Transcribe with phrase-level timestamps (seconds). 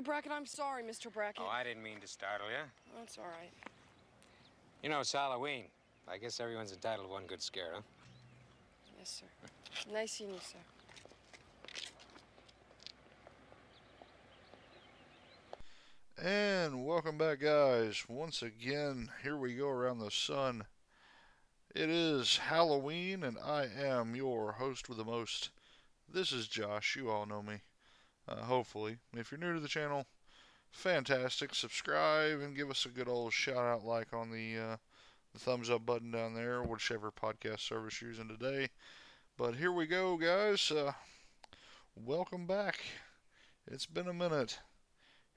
[0.00, 0.04] Mr.
[0.04, 1.12] Brackett, I'm sorry, Mr.
[1.12, 1.44] Brackett.
[1.46, 2.64] Oh, I didn't mean to startle you.
[2.98, 3.52] That's all right.
[4.82, 5.64] You know, it's Halloween.
[6.08, 7.80] I guess everyone's entitled to one good scare, huh?
[8.98, 9.92] Yes, sir.
[9.92, 10.58] Nice seeing you, sir.
[16.24, 18.02] And welcome back, guys.
[18.08, 20.64] Once again, here we go around the sun.
[21.74, 25.50] It is Halloween, and I am your host with the most.
[26.10, 26.96] This is Josh.
[26.96, 27.56] You all know me,
[28.28, 28.98] uh, hopefully.
[29.14, 30.06] If you're new to the channel,
[30.70, 31.54] fantastic.
[31.54, 34.76] Subscribe and give us a good old shout out like on the, uh,
[35.32, 38.68] the thumbs up button down there, whichever podcast service you're using today.
[39.36, 40.70] But here we go, guys.
[40.70, 40.92] Uh,
[41.96, 42.80] welcome back.
[43.66, 44.58] It's been a minute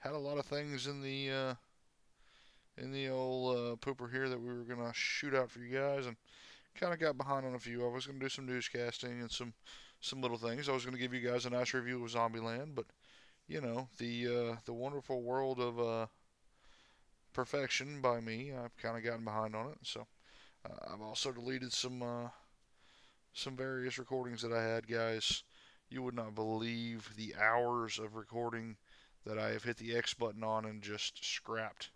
[0.04, 1.54] had a lot of things in the uh,
[2.78, 6.06] in the old uh, pooper here that we were gonna shoot out for you guys,
[6.06, 6.18] and
[6.76, 7.86] kind of got behind on a few.
[7.86, 9.54] I was gonna do some newscasting and some
[10.04, 10.68] some little things.
[10.68, 12.86] I was gonna give you guys a nice review of Zombieland, but
[13.48, 16.06] you know the uh, the wonderful world of uh,
[17.34, 18.52] perfection by me.
[18.52, 20.06] I've kind of gotten behind on it, so
[20.70, 22.28] uh, I've also deleted some uh,
[23.34, 25.44] some various recordings that I had, guys.
[25.90, 28.76] You would not believe the hours of recording
[29.26, 31.92] that I have hit the X button on and just scrapped.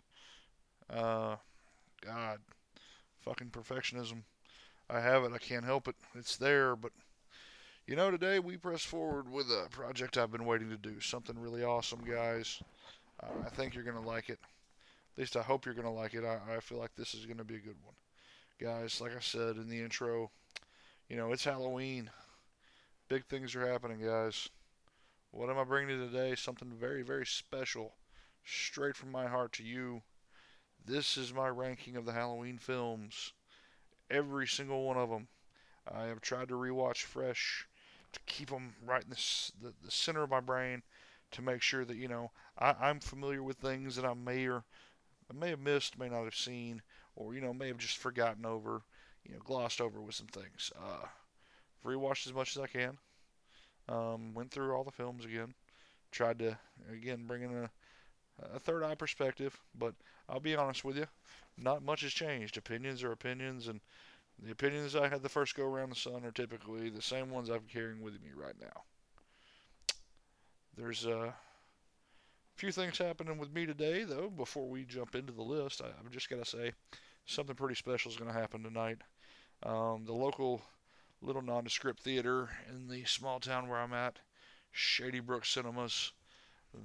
[0.88, 1.36] Uh,
[2.00, 2.38] God,
[3.20, 4.22] fucking perfectionism.
[4.88, 5.32] I have it.
[5.34, 5.96] I can't help it.
[6.14, 6.92] It's there, but
[7.88, 11.00] you know, today we press forward with a project I've been waiting to do.
[11.00, 12.62] Something really awesome, guys.
[13.18, 14.38] Uh, I think you're gonna like it.
[15.14, 16.22] At least I hope you're gonna like it.
[16.22, 17.94] I, I feel like this is gonna be a good one,
[18.60, 19.00] guys.
[19.00, 20.30] Like I said in the intro,
[21.08, 22.10] you know, it's Halloween.
[23.08, 24.50] Big things are happening, guys.
[25.30, 26.34] What am I bringing you today?
[26.34, 27.94] Something very, very special,
[28.44, 30.02] straight from my heart to you.
[30.84, 33.32] This is my ranking of the Halloween films.
[34.10, 35.28] Every single one of them.
[35.90, 37.66] I have tried to rewatch fresh
[38.12, 40.82] to keep them right in the, the, the center of my brain
[41.32, 44.64] to make sure that, you know, I, I'm familiar with things that I may or
[45.30, 46.82] I may have missed, may not have seen,
[47.14, 48.82] or, you know, may have just forgotten over,
[49.24, 50.72] you know, glossed over with some things.
[50.78, 51.06] Uh,
[51.84, 52.98] rewatched as much as I can.
[53.88, 55.54] Um, went through all the films again.
[56.10, 56.58] Tried to
[56.92, 57.70] again bring in a,
[58.54, 59.94] a third eye perspective, but
[60.28, 61.06] I'll be honest with you,
[61.56, 62.56] not much has changed.
[62.56, 63.80] Opinions are opinions, and
[64.44, 67.48] the opinions I had the first go around the sun are typically the same ones
[67.48, 68.82] I'm carrying with me right now.
[70.76, 71.34] There's a
[72.54, 74.30] few things happening with me today, though.
[74.30, 76.72] Before we jump into the list, I, I've just got to say
[77.26, 78.98] something pretty special is going to happen tonight.
[79.64, 80.62] Um, the local
[81.20, 84.20] little nondescript theater in the small town where I'm at,
[84.70, 86.12] Shady Brook Cinemas.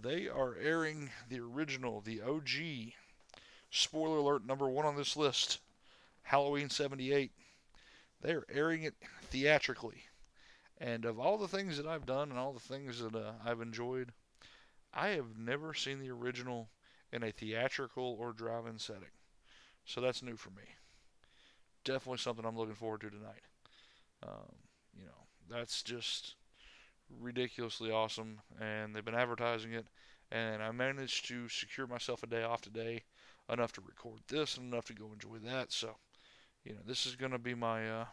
[0.01, 2.93] They are airing the original, the OG,
[3.69, 5.59] spoiler alert number one on this list,
[6.23, 7.31] Halloween 78.
[8.23, 10.03] They are airing it theatrically.
[10.79, 13.61] And of all the things that I've done and all the things that uh, I've
[13.61, 14.11] enjoyed,
[14.93, 16.69] I have never seen the original
[17.11, 19.11] in a theatrical or drive in setting.
[19.85, 20.63] So that's new for me.
[21.83, 23.43] Definitely something I'm looking forward to tonight.
[24.23, 24.55] Um,
[24.97, 26.35] you know, that's just
[27.19, 29.85] ridiculously awesome, and they've been advertising it.
[30.31, 33.03] And I managed to secure myself a day off today,
[33.49, 35.71] enough to record this and enough to go enjoy that.
[35.71, 35.95] So,
[36.63, 38.05] you know, this is gonna be my uh,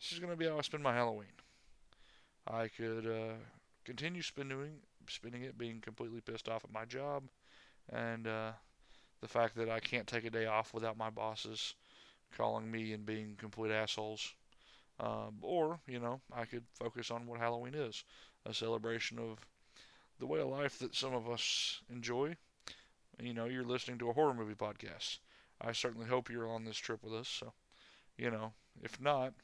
[0.00, 1.32] this is gonna be how I spend my Halloween.
[2.46, 3.34] I could uh,
[3.84, 7.24] continue spending spending it being completely pissed off at my job,
[7.90, 8.52] and uh,
[9.20, 11.74] the fact that I can't take a day off without my bosses
[12.36, 14.34] calling me and being complete assholes.
[15.00, 18.04] Um, or, you know, I could focus on what Halloween is
[18.46, 19.38] a celebration of
[20.18, 22.36] the way of life that some of us enjoy.
[23.20, 25.18] You know, you're listening to a horror movie podcast.
[25.60, 27.28] I certainly hope you're on this trip with us.
[27.28, 27.52] So,
[28.18, 28.52] you know,
[28.82, 29.34] if not,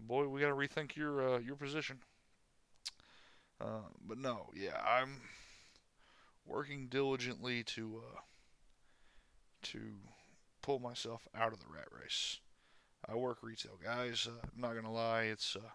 [0.00, 1.98] boy, we got to rethink your uh, your position.
[3.60, 5.20] Uh, but no, yeah, I'm
[6.46, 8.20] working diligently to uh,
[9.62, 9.80] to
[10.62, 12.38] pull myself out of the rat race.
[13.08, 14.26] I work retail, guys.
[14.26, 15.70] Uh, I'm not gonna lie, it's uh,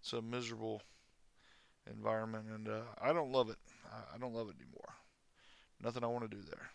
[0.00, 0.82] it's a miserable
[1.90, 3.56] environment, and uh, I don't love it.
[3.92, 4.94] I, I, don't love it anymore.
[5.82, 6.70] Nothing I want to do there.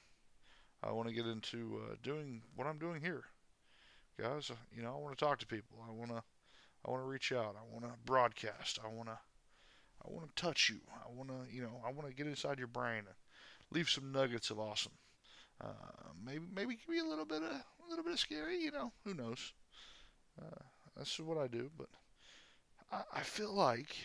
[0.84, 3.24] I want to get into uh, doing what I'm doing here,
[4.20, 4.50] guys.
[4.50, 5.78] Uh, you know, I want to talk to people.
[5.88, 6.24] I want to,
[6.86, 7.56] I want to reach out.
[7.58, 8.80] I want to broadcast.
[8.84, 9.18] I want to,
[10.04, 10.80] I want to touch you.
[10.94, 13.16] I want to, you know, I want to get inside your brain and
[13.72, 14.94] leave some nuggets of awesome.
[15.64, 15.74] Uh,
[16.26, 18.58] maybe, maybe give you a little bit of, a little bit of scary.
[18.60, 19.54] You know, who knows?
[20.42, 20.62] Uh,
[20.98, 21.90] that's what I do, but
[22.92, 23.96] I, I feel like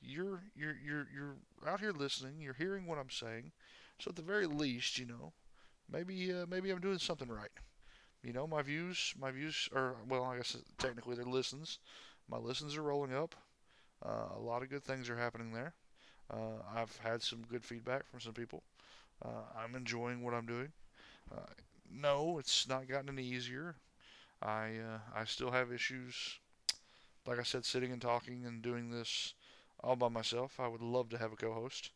[0.00, 1.36] you're you're you're you're
[1.66, 2.40] out here listening.
[2.40, 3.52] You're hearing what I'm saying.
[3.98, 5.32] So at the very least, you know,
[5.90, 7.50] maybe uh, maybe I'm doing something right.
[8.22, 11.78] You know, my views my views are well, I guess technically they're listens.
[12.28, 13.34] My listens are rolling up.
[14.04, 15.74] Uh, a lot of good things are happening there.
[16.30, 18.62] Uh, I've had some good feedback from some people.
[19.24, 20.72] Uh, I'm enjoying what I'm doing.
[21.32, 21.46] Uh,
[21.90, 23.76] no, it's not gotten any easier.
[24.42, 26.40] I uh, I still have issues.
[27.26, 29.34] Like I said, sitting and talking and doing this
[29.80, 30.60] all by myself.
[30.60, 31.90] I would love to have a co-host.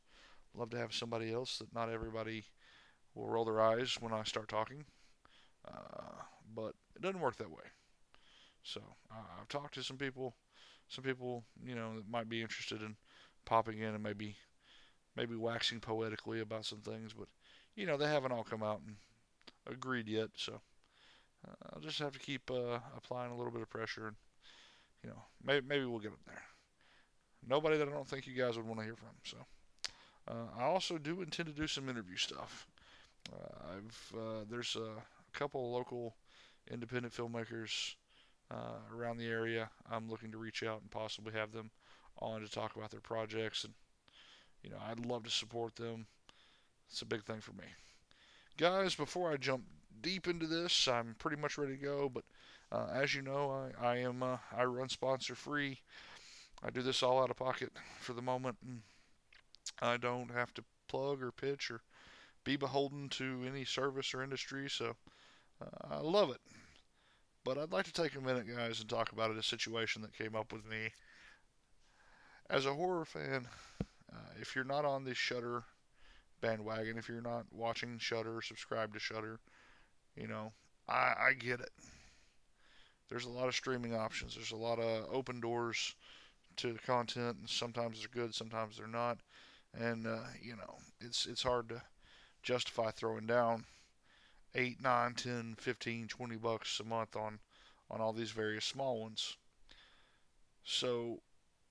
[0.54, 2.46] Love to have somebody else that not everybody
[3.14, 4.86] will roll their eyes when I start talking.
[5.66, 6.22] Uh,
[6.54, 7.64] but it doesn't work that way.
[8.62, 8.80] So
[9.10, 10.34] uh, I've talked to some people,
[10.88, 12.96] some people you know that might be interested in
[13.44, 14.36] popping in and maybe
[15.16, 17.28] maybe waxing poetically about some things, but
[17.74, 18.96] you know they haven't all come out and
[19.72, 20.30] agreed yet.
[20.36, 20.60] So
[21.46, 24.16] uh, I'll just have to keep uh, applying a little bit of pressure, and
[25.02, 26.42] you know maybe maybe we'll get up there.
[27.48, 29.14] Nobody that I don't think you guys would want to hear from.
[29.24, 29.36] So
[30.28, 32.66] uh, I also do intend to do some interview stuff.
[33.32, 35.02] I've there's a
[35.36, 36.16] couple local
[36.70, 37.94] independent filmmakers
[38.50, 39.70] uh, around the area.
[39.90, 41.70] I'm looking to reach out and possibly have them
[42.18, 43.74] on to talk about their projects, and
[44.62, 46.06] you know I'd love to support them.
[46.90, 47.66] It's a big thing for me,
[48.56, 48.94] guys.
[48.94, 49.64] Before I jump
[50.00, 52.08] deep into this, I'm pretty much ready to go.
[52.08, 52.24] But
[52.72, 55.80] uh, as you know, I, I am uh, I run sponsor free.
[56.62, 58.80] I do this all out of pocket for the moment, and
[59.82, 61.82] I don't have to plug or pitch or
[62.44, 64.70] be beholden to any service or industry.
[64.70, 64.96] So
[65.90, 66.40] I love it.
[67.44, 70.34] But I'd like to take a minute, guys, and talk about a situation that came
[70.34, 70.90] up with me.
[72.50, 73.46] As a horror fan,
[74.12, 75.64] uh, if you're not on the Shudder
[76.40, 79.38] bandwagon, if you're not watching Shudder, subscribe to Shudder,
[80.16, 80.52] you know,
[80.88, 81.70] I, I get it.
[83.08, 84.34] There's a lot of streaming options.
[84.34, 85.94] There's a lot of open doors
[86.56, 89.18] to content, and sometimes they're good, sometimes they're not.
[89.78, 91.82] And uh, you know, it's it's hard to
[92.42, 93.64] justify throwing down
[94.56, 97.38] 8, 9, 10, 15, 20 bucks a month on
[97.90, 99.36] on all these various small ones.
[100.64, 101.20] So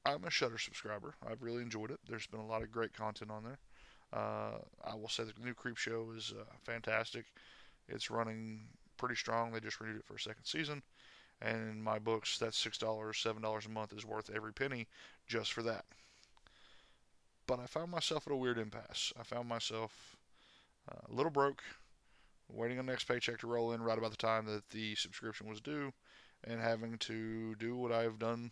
[0.06, 1.16] I'm a Shudder subscriber.
[1.30, 2.00] I've really enjoyed it.
[2.08, 3.60] There's been a lot of great content on there.
[4.14, 7.26] Uh, I will say the new Creepshow is uh, fantastic.
[7.90, 8.62] It's running
[8.98, 9.52] pretty strong.
[9.52, 10.84] They just renewed it for a second season.
[11.42, 14.88] And in my books, that $6, $7 a month is worth every penny
[15.28, 15.84] just for that.
[17.46, 19.12] But I found myself at a weird impasse.
[19.20, 20.16] I found myself
[20.90, 21.62] uh, a little broke,
[22.50, 25.48] waiting on the next paycheck to roll in right about the time that the subscription
[25.48, 25.92] was due,
[26.44, 28.52] and having to do what I've done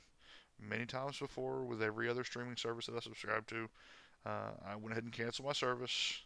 [0.60, 3.69] many times before with every other streaming service that I subscribe to.
[4.25, 6.22] Uh, I went ahead and canceled my service,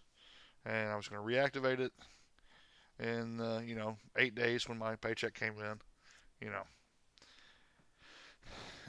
[0.66, 1.92] and I was going to reactivate it
[3.00, 5.80] in uh, you know eight days when my paycheck came in.
[6.42, 6.64] You know,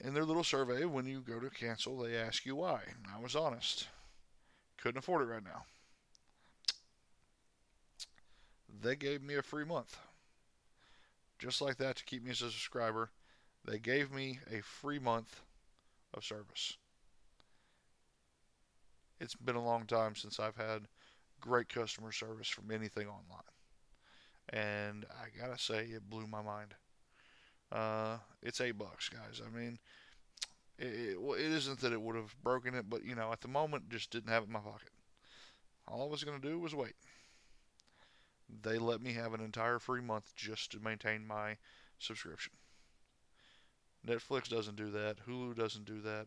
[0.04, 2.80] in their little survey, when you go to cancel, they ask you why.
[3.14, 3.88] I was honest,
[4.80, 5.64] couldn't afford it right now
[8.80, 9.98] they gave me a free month.
[11.38, 13.10] Just like that to keep me as a subscriber.
[13.64, 15.40] They gave me a free month
[16.14, 16.76] of service.
[19.20, 20.86] It's been a long time since I've had
[21.40, 23.42] great customer service from anything online.
[24.50, 26.74] And I gotta say, it blew my mind.
[27.70, 29.42] Uh, it's eight bucks, guys.
[29.44, 29.78] I mean,
[30.78, 33.40] it, it, well, it isn't that it would have broken it, but you know, at
[33.40, 34.90] the moment, just didn't have it in my pocket.
[35.86, 36.94] All I was gonna do was wait
[38.62, 41.56] they let me have an entire free month just to maintain my
[41.98, 42.52] subscription.
[44.06, 45.16] Netflix doesn't do that.
[45.26, 46.26] Hulu doesn't do that.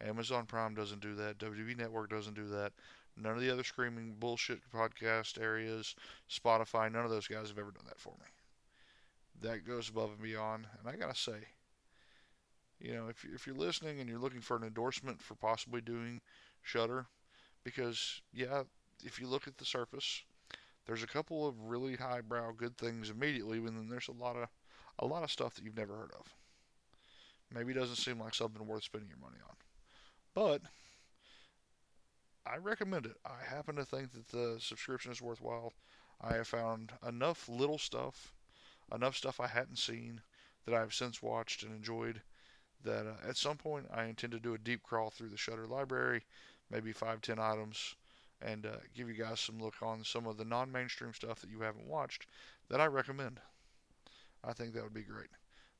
[0.00, 1.38] Amazon Prime doesn't do that.
[1.38, 2.72] WB Network doesn't do that.
[3.16, 5.96] None of the other screaming bullshit podcast areas,
[6.30, 8.26] Spotify, none of those guys have ever done that for me.
[9.40, 10.66] That goes above and beyond.
[10.78, 11.48] And I gotta say,
[12.78, 16.20] you know, if if you're listening and you're looking for an endorsement for possibly doing
[16.62, 17.06] Shudder,
[17.64, 18.62] because yeah,
[19.04, 20.22] if you look at the surface,
[20.88, 24.48] there's a couple of really highbrow good things immediately, and then there's a lot of
[24.98, 26.34] a lot of stuff that you've never heard of.
[27.54, 29.54] Maybe doesn't seem like something worth spending your money on,
[30.34, 30.62] but
[32.46, 33.16] I recommend it.
[33.24, 35.74] I happen to think that the subscription is worthwhile.
[36.22, 38.32] I have found enough little stuff,
[38.92, 40.22] enough stuff I hadn't seen
[40.64, 42.22] that I've since watched and enjoyed.
[42.84, 45.66] That uh, at some point I intend to do a deep crawl through the Shudder
[45.66, 46.24] library,
[46.70, 47.96] maybe five, ten items,
[48.40, 51.60] and uh, give you guys some look on some of the non-mainstream stuff that you
[51.60, 52.26] haven't watched
[52.68, 53.40] that I recommend.
[54.44, 55.28] I think that would be great.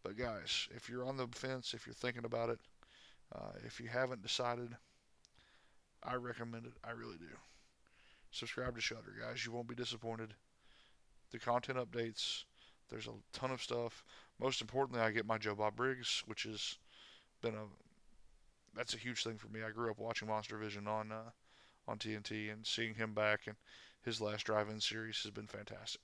[0.02, 2.58] But guys, if you're on the fence, if you're thinking about it,
[3.34, 4.76] uh, if you haven't decided,
[6.02, 6.72] I recommend it.
[6.84, 7.26] I really do.
[8.30, 9.44] Subscribe to Shudder, guys.
[9.44, 10.34] You won't be disappointed.
[11.30, 12.44] The content updates.
[12.90, 14.04] There's a ton of stuff.
[14.40, 16.78] Most importantly, I get my Joe Bob Briggs, which has
[17.42, 17.64] been a
[18.74, 19.60] that's a huge thing for me.
[19.66, 21.30] I grew up watching Monster Vision on uh,
[21.88, 23.56] on TNT, and seeing him back and
[24.02, 26.00] his last drive-in series has been fantastic.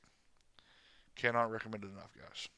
[1.14, 2.48] Cannot recommend it enough, guys.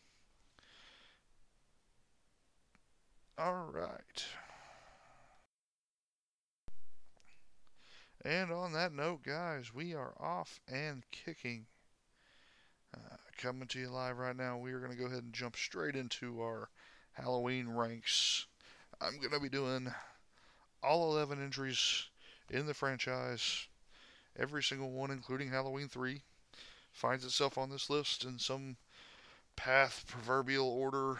[3.39, 4.25] All right.
[8.25, 11.67] And on that note, guys, we are off and kicking.
[12.95, 15.57] Uh, coming to you live right now, we are going to go ahead and jump
[15.57, 16.71] straight into our
[17.13, 18.47] Halloween ranks.
[19.01, 19.93] I'm going to be doing
[20.83, 22.07] all 11 entries
[22.51, 23.67] in the franchise,
[24.39, 26.23] every single one, including Halloween 3,
[26.93, 28.77] finds itself on this list in some
[29.57, 31.19] path, proverbial order.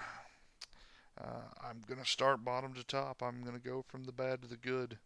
[1.21, 3.23] Uh, I'm going to start bottom to top.
[3.23, 4.99] I'm going to go from the bad to the good.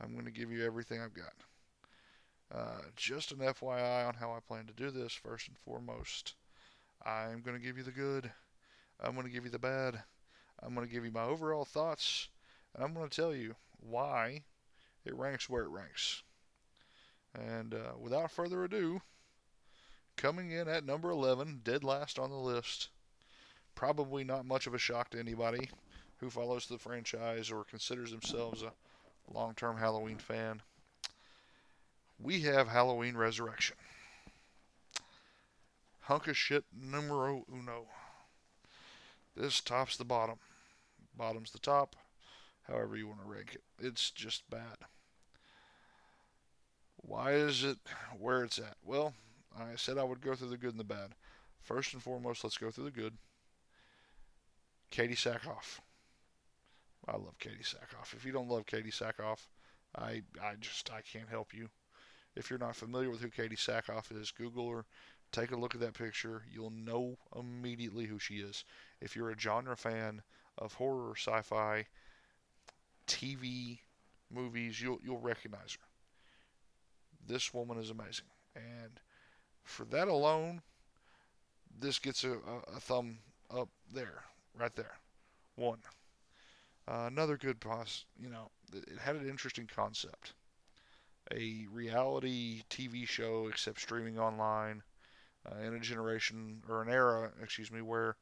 [0.00, 1.32] I'm going to give you everything I've got.
[2.54, 6.34] Uh, just an FYI on how I plan to do this, first and foremost.
[7.04, 8.30] I'm going to give you the good.
[9.02, 10.02] I'm going to give you the bad.
[10.62, 12.28] I'm going to give you my overall thoughts.
[12.74, 14.42] And I'm going to tell you why
[15.06, 16.22] it ranks where it ranks.
[17.34, 19.00] And uh, without further ado,
[20.16, 22.88] coming in at number 11, dead last on the list,
[23.74, 25.70] probably not much of a shock to anybody
[26.18, 28.72] who follows the franchise or considers themselves a
[29.32, 30.62] long term Halloween fan.
[32.18, 33.76] We have Halloween Resurrection.
[36.00, 37.86] Hunk of shit numero uno.
[39.36, 40.36] This tops the bottom.
[41.14, 41.96] Bottom's the top,
[42.66, 43.62] however you want to rank it.
[43.78, 44.76] It's just bad.
[47.06, 47.78] Why is it
[48.18, 48.76] where it's at?
[48.84, 49.14] Well,
[49.56, 51.14] I said I would go through the good and the bad.
[51.62, 53.16] First and foremost, let's go through the good.
[54.90, 55.78] Katee Sackhoff.
[57.06, 58.12] I love Katee Sackhoff.
[58.12, 59.46] If you don't love Katee Sackhoff,
[59.96, 61.68] I I just I can't help you.
[62.34, 64.84] If you're not familiar with who Katee Sackhoff is, Google her,
[65.30, 66.42] take a look at that picture.
[66.52, 68.64] You'll know immediately who she is.
[69.00, 70.22] If you're a genre fan
[70.58, 71.86] of horror, sci-fi,
[73.06, 73.78] TV,
[74.28, 75.86] movies, you'll you'll recognize her.
[77.26, 79.00] This woman is amazing, and
[79.64, 80.62] for that alone,
[81.78, 83.18] this gets a, a, a thumb
[83.50, 84.22] up there,
[84.58, 84.98] right there.
[85.56, 85.78] One.
[86.88, 90.34] Uh, another good pos, you know, it had an interesting concept.
[91.32, 94.82] A reality TV show, except streaming online,
[95.44, 98.16] uh, in a generation or an era, excuse me, where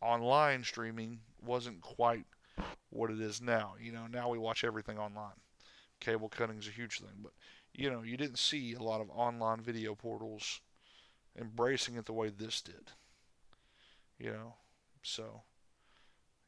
[0.00, 2.26] online streaming wasn't quite
[2.90, 3.74] what it is now.
[3.80, 5.38] You know, now we watch everything online.
[6.00, 7.32] Cable cutting is a huge thing, but
[7.74, 10.60] you know, you didn't see a lot of online video portals
[11.38, 12.92] embracing it the way this did.
[14.18, 14.54] You know,
[15.02, 15.42] so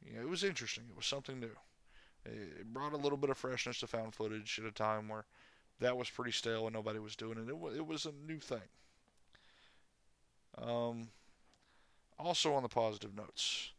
[0.03, 0.85] you know, it was interesting.
[0.89, 1.55] It was something new.
[2.25, 5.25] It brought a little bit of freshness to found footage at a time where
[5.79, 7.49] that was pretty stale and nobody was doing it.
[7.49, 8.59] It was, it was a new thing.
[10.57, 11.09] Um,
[12.17, 13.71] also on the positive notes,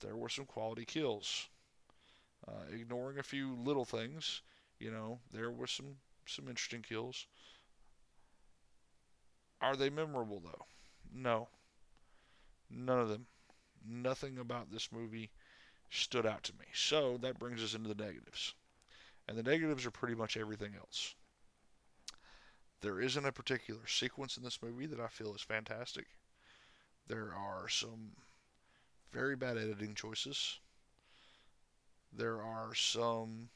[0.00, 1.48] there were some quality kills.
[2.46, 4.42] Uh, ignoring a few little things,
[4.78, 5.96] you know, there were some
[6.26, 7.26] some interesting kills.
[9.60, 10.66] Are they memorable though?
[11.12, 11.48] No.
[12.70, 13.26] None of them.
[13.88, 15.30] Nothing about this movie
[15.90, 16.66] stood out to me.
[16.74, 18.54] So that brings us into the negatives.
[19.28, 21.14] And the negatives are pretty much everything else.
[22.80, 26.06] There isn't a particular sequence in this movie that I feel is fantastic.
[27.08, 28.12] There are some
[29.12, 30.58] very bad editing choices.
[32.12, 33.48] There are some.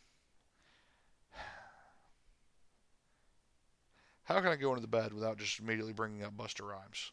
[4.31, 7.11] How can I go into the bed without just immediately bringing up Busta Rhymes?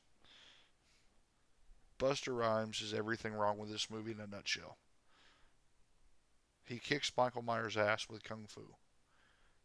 [1.98, 4.78] Busta Rhymes is everything wrong with this movie in a nutshell.
[6.64, 8.76] He kicks Michael Myers' ass with Kung Fu.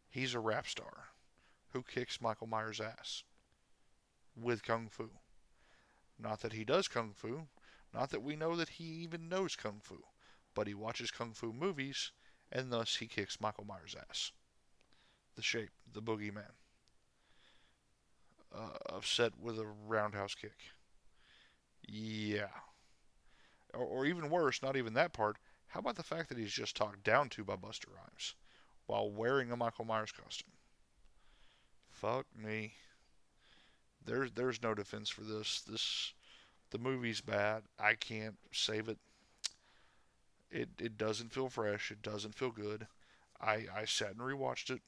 [0.09, 1.09] He's a rap star
[1.73, 3.21] who kicks Michael Myers' ass
[4.35, 5.11] with Kung Fu.
[6.17, 7.49] Not that he does Kung Fu,
[7.93, 9.99] not that we know that he even knows Kung Fu,
[10.55, 12.13] but he watches Kung Fu movies,
[12.51, 14.31] and thus he kicks Michael Myers' ass.
[15.35, 16.53] The shape, the boogeyman.
[18.55, 20.57] Uh, upset with a roundhouse kick.
[21.87, 22.49] Yeah.
[23.73, 25.37] Or, or even worse, not even that part.
[25.67, 28.35] How about the fact that he's just talked down to by Busta Rhymes
[28.85, 30.51] while wearing a Michael Myers costume?
[31.89, 32.73] Fuck me.
[34.05, 35.61] There's there's no defense for this.
[35.61, 36.13] This
[36.69, 37.63] the movie's bad.
[37.79, 38.97] I can't save it.
[40.51, 41.89] It it doesn't feel fresh.
[41.89, 42.87] It doesn't feel good.
[43.41, 44.81] I I sat and rewatched it,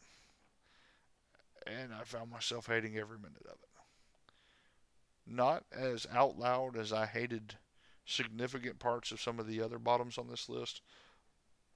[1.66, 3.70] and I found myself hating every minute of it.
[5.28, 7.56] Not as out loud as I hated
[8.06, 10.82] significant parts of some of the other bottoms on this list,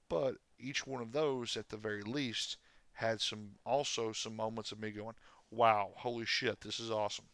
[0.08, 2.56] but each one of those, at the very least,
[2.92, 5.16] had some also some moments of me going,
[5.50, 7.28] "Wow, holy shit, this is awesome."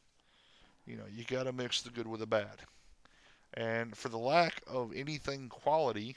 [0.87, 2.67] You know, you got to mix the good with the bad.
[3.53, 6.17] And for the lack of anything quality,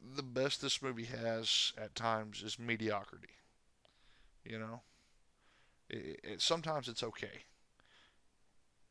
[0.00, 3.39] the best this movie has at times is mediocrity.
[4.44, 4.82] You know,
[5.88, 7.44] it, it, sometimes it's okay,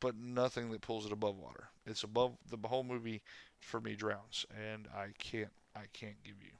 [0.00, 1.68] but nothing that pulls it above water.
[1.86, 3.22] It's above the whole movie
[3.60, 6.52] for me drowns, and I can't I can't give you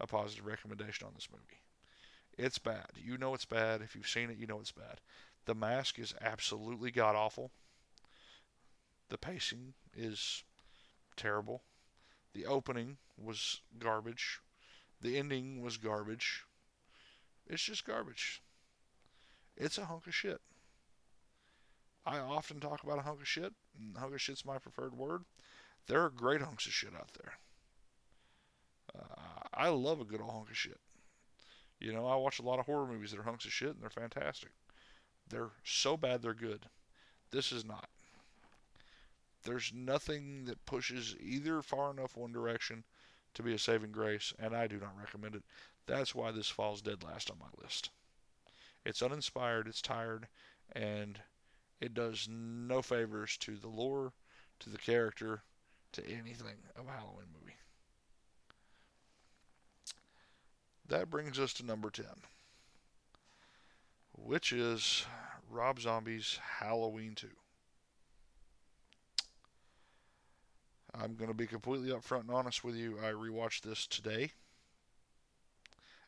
[0.00, 1.60] a positive recommendation on this movie.
[2.38, 2.90] It's bad.
[2.96, 3.82] You know it's bad.
[3.82, 5.00] If you've seen it, you know it's bad.
[5.46, 7.52] The mask is absolutely god awful.
[9.10, 10.42] The pacing is
[11.16, 11.64] terrible.
[12.34, 14.40] The opening was garbage.
[15.00, 16.44] The ending was garbage.
[17.52, 18.40] It's just garbage.
[19.58, 20.40] It's a hunk of shit.
[22.06, 25.24] I often talk about a hunk of shit, and hunk of shit's my preferred word.
[25.86, 27.34] There are great hunks of shit out there.
[28.98, 30.80] Uh, I love a good old hunk of shit.
[31.78, 33.82] You know, I watch a lot of horror movies that are hunks of shit, and
[33.82, 34.52] they're fantastic.
[35.28, 36.64] They're so bad they're good.
[37.32, 37.90] This is not.
[39.44, 42.84] There's nothing that pushes either far enough one direction
[43.34, 45.42] to be a saving grace, and I do not recommend it.
[45.86, 47.90] That's why this falls dead last on my list.
[48.84, 50.28] It's uninspired, it's tired,
[50.74, 51.20] and
[51.80, 54.12] it does no favors to the lore,
[54.60, 55.42] to the character,
[55.92, 57.56] to anything of a Halloween movie.
[60.88, 62.04] That brings us to number 10,
[64.12, 65.06] which is
[65.50, 67.28] Rob Zombie's Halloween 2.
[70.94, 72.98] I'm going to be completely upfront and honest with you.
[73.02, 74.32] I rewatched this today,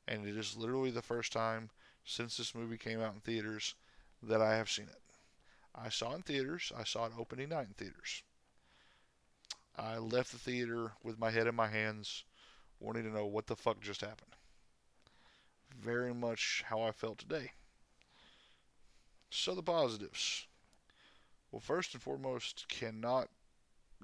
[0.06, 1.70] and it is literally the first time
[2.04, 3.74] since this movie came out in theaters
[4.22, 5.00] that I have seen it.
[5.74, 6.72] I saw it in theaters.
[6.76, 8.22] I saw it opening night in theaters.
[9.76, 12.24] I left the theater with my head in my hands,
[12.78, 14.36] wanting to know what the fuck just happened.
[15.76, 17.52] Very much how I felt today.
[19.30, 20.46] So the positives.
[21.50, 23.28] Well, first and foremost, cannot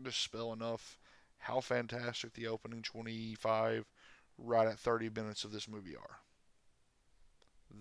[0.02, 0.98] dispel enough
[1.38, 3.86] how fantastic the opening 25,
[4.42, 6.18] right at 30 minutes of this movie are.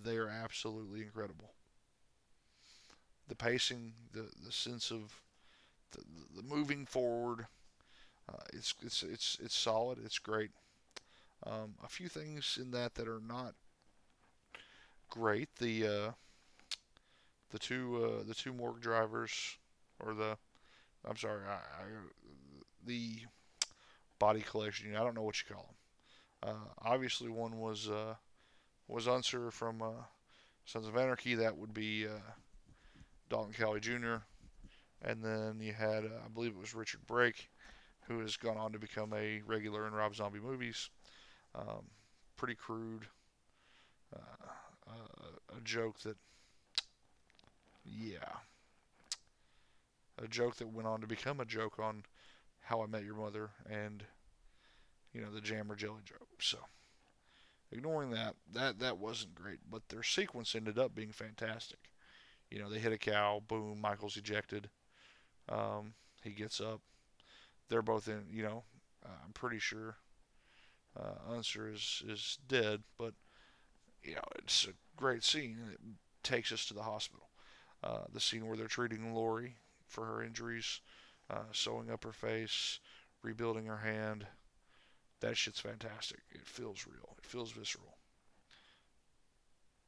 [0.04, 1.54] They are absolutely incredible.
[3.28, 5.22] The pacing, the, the sense of
[5.91, 6.02] the,
[6.36, 7.48] the moving forward,
[8.28, 10.52] uh, it's, it's, it's, it's solid, it's great.
[11.45, 13.54] Um, a few things in that that are not
[15.10, 15.50] great.
[15.58, 16.12] The uh,
[17.52, 19.58] the two uh, the two morgue drivers
[20.00, 20.38] or the
[21.08, 21.86] I'm sorry, I, I,
[22.86, 23.19] the
[24.19, 25.02] body collection unit.
[25.02, 25.76] I don't know what you call them.
[26.41, 28.15] Uh, obviously, one was uh,
[28.88, 30.04] was Unser from uh,
[30.65, 31.36] Sons of Anarchy.
[31.36, 32.08] That would be
[33.30, 34.17] Dayton Callie Jr.
[35.02, 37.49] And then you had, I believe it was Richard Brake,
[38.08, 40.89] who has gone on to become a regular in Rob Zombie movies.
[41.56, 41.86] Um,
[42.36, 43.06] pretty crude.
[45.56, 46.17] A joke that,
[47.86, 48.39] yeah
[50.23, 52.04] a joke that went on to become a joke on
[52.62, 54.04] How I Met Your Mother and
[55.13, 56.41] you know the Jammer Jelly joke.
[56.41, 56.60] So
[57.72, 61.80] ignoring that, that that wasn't great, but their sequence ended up being fantastic.
[62.50, 64.69] You know, they hit a cow, boom, Michael's ejected.
[65.48, 65.93] Um,
[66.24, 66.82] he gets up.
[67.69, 68.26] They're both in.
[68.32, 68.63] You know,
[69.06, 69.98] uh, I'm pretty sure
[70.98, 73.13] uh, Unser is is dead, but
[74.04, 75.60] you know it's a great scene.
[75.74, 75.80] It
[76.24, 77.30] takes us to the hospital.
[77.84, 79.56] Uh, the scene where they're treating Laurie
[79.88, 80.82] for her injuries,
[81.30, 82.80] uh, sewing up her face,
[83.22, 84.28] rebuilding her hand.
[85.21, 86.19] That shit's fantastic.
[86.32, 87.15] It feels real.
[87.17, 87.97] It feels visceral.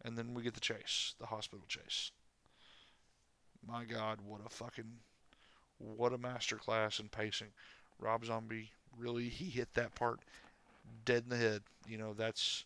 [0.04, 2.12] And then we get the chase, the hospital chase.
[3.66, 4.92] My God, what a fucking,
[5.78, 7.50] what a masterclass in pacing.
[8.00, 10.20] Rob Zombie really he hit that part
[11.06, 11.62] dead in the head.
[11.88, 12.66] You know that's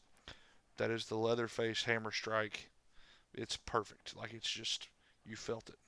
[0.78, 2.69] that is the Leatherface hammer strike.
[3.34, 4.15] It's perfect.
[4.15, 4.88] Like it's just
[5.25, 5.80] you felt it.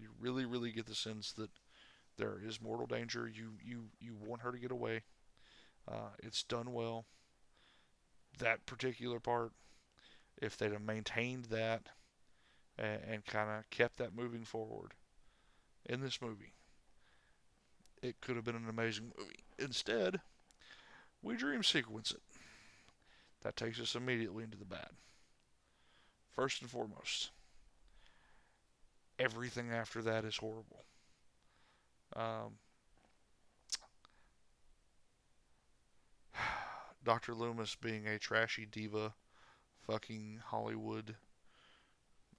[0.00, 1.50] You really, really get the sense that
[2.20, 3.26] there is mortal danger.
[3.28, 5.02] You you you want her to get away.
[5.88, 7.06] Uh, it's done well.
[8.38, 9.52] That particular part,
[10.40, 11.88] if they'd have maintained that
[12.78, 14.94] and, and kind of kept that moving forward
[15.86, 16.54] in this movie,
[18.02, 19.44] it could have been an amazing movie.
[19.58, 20.20] Instead,
[21.22, 22.22] we dream sequence it.
[23.42, 24.90] That takes us immediately into the bad.
[26.30, 27.30] First and foremost,
[29.20, 30.84] everything after that is horrible.
[32.16, 32.58] Um,
[37.04, 37.34] Dr.
[37.34, 39.14] Loomis being a trashy diva,
[39.86, 41.16] fucking Hollywood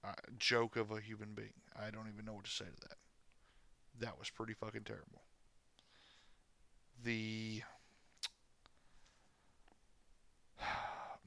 [0.04, 1.52] uh, joke of a human being.
[1.78, 2.96] I don't even know what to say to that.
[4.00, 5.22] That was pretty fucking terrible.
[7.04, 7.62] The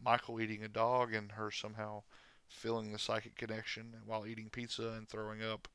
[0.03, 2.03] Michael eating a dog and her somehow
[2.47, 5.67] feeling the psychic connection while eating pizza and throwing up.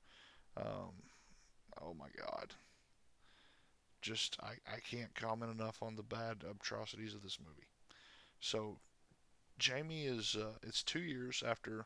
[0.57, 0.93] Um,
[1.83, 2.55] oh my God.
[4.03, 7.69] Just, I, I can't comment enough on the bad atrocities of this movie.
[8.41, 8.79] So,
[9.59, 11.85] Jamie is, uh, it's two years after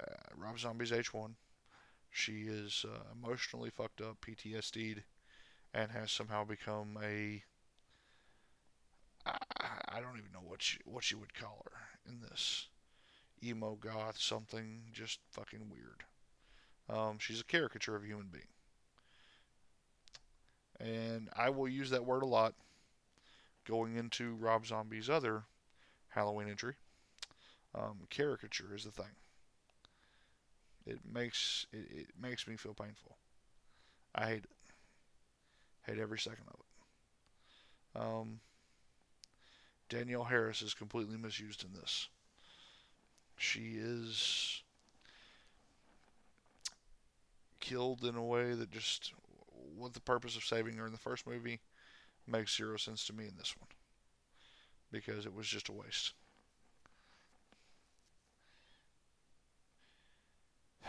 [0.00, 1.32] uh, Rob Zombie's H1.
[2.10, 5.02] She is uh, emotionally fucked up, PTSD'd,
[5.74, 7.42] and has somehow become a.
[9.24, 9.36] I,
[9.88, 12.68] I don't even know what she, what you would call her in this
[13.42, 16.04] emo goth something just fucking weird.
[16.88, 18.44] Um, she's a caricature of a human being,
[20.82, 22.54] and I will use that word a lot
[23.64, 25.44] going into Rob Zombie's other
[26.08, 26.74] Halloween entry.
[27.74, 29.14] Um, caricature is the thing.
[30.86, 33.16] It makes it, it makes me feel painful.
[34.14, 34.50] I hate it.
[35.86, 38.00] Hate every second of it.
[38.02, 38.40] Um,
[39.88, 42.08] Danielle Harris is completely misused in this.
[43.36, 44.62] She is
[47.60, 49.12] killed in a way that just,
[49.76, 51.60] what the purpose of saving her in the first movie
[52.26, 53.68] makes zero sense to me in this one.
[54.90, 56.12] Because it was just a waste.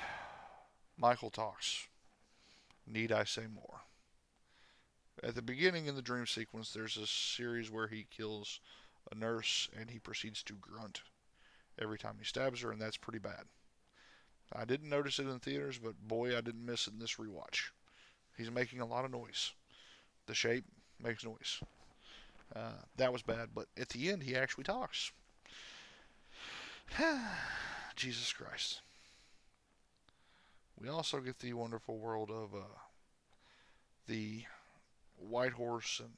[0.98, 1.88] Michael talks.
[2.86, 3.82] Need I say more?
[5.22, 8.60] At the beginning in the dream sequence, there's a series where he kills
[9.12, 11.02] a nurse and he proceeds to grunt
[11.80, 13.46] every time he stabs her, and that's pretty bad.
[14.52, 17.72] I didn't notice it in theaters, but boy, I didn't miss it in this rewatch.
[18.38, 19.52] He's making a lot of noise.
[20.26, 20.66] The shape
[21.02, 21.60] makes noise.
[22.56, 25.12] Uh, that was bad, but at the end, he actually talks.
[27.96, 28.82] Jesus Christ.
[30.80, 32.66] We also get the wonderful world of uh,
[34.08, 34.44] the
[35.18, 36.12] White Horse, and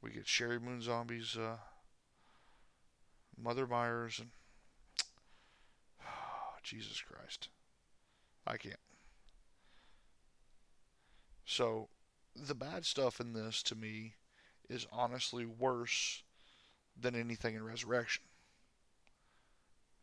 [0.00, 1.56] we get Sheri Moon Zombie's uh,
[3.40, 4.30] Mother Myers, and
[6.62, 7.48] Jesus Christ,
[8.46, 8.76] I can't.
[11.44, 11.88] So,
[12.34, 14.14] the bad stuff in this to me
[14.68, 16.22] is honestly worse
[16.98, 18.24] than anything in Resurrection.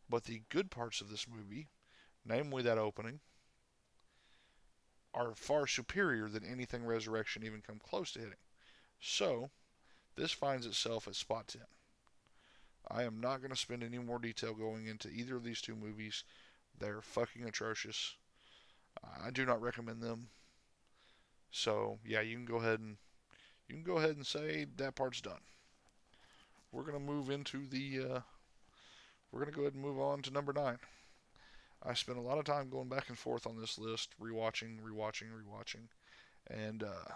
[0.08, 1.68] But the good parts of this movie,
[2.24, 3.20] namely that opening,
[5.14, 8.34] are far superior than anything Resurrection even come close to hitting.
[9.00, 9.50] So,
[10.16, 11.62] this finds itself at spot 10.
[12.88, 15.76] I am not going to spend any more detail going into either of these two
[15.76, 16.24] movies.
[16.78, 18.16] They're fucking atrocious.
[19.24, 20.28] I do not recommend them.
[21.52, 22.98] So, yeah, you can go ahead and
[23.68, 25.40] you can go ahead and say that part's done.
[26.72, 28.20] We're to move into the uh,
[29.30, 30.78] we're to go ahead and move on to number 9.
[31.82, 35.28] I spent a lot of time going back and forth on this list, rewatching, rewatching,
[35.32, 35.88] rewatching,
[36.50, 37.14] and uh,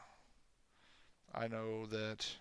[1.33, 2.38] I know that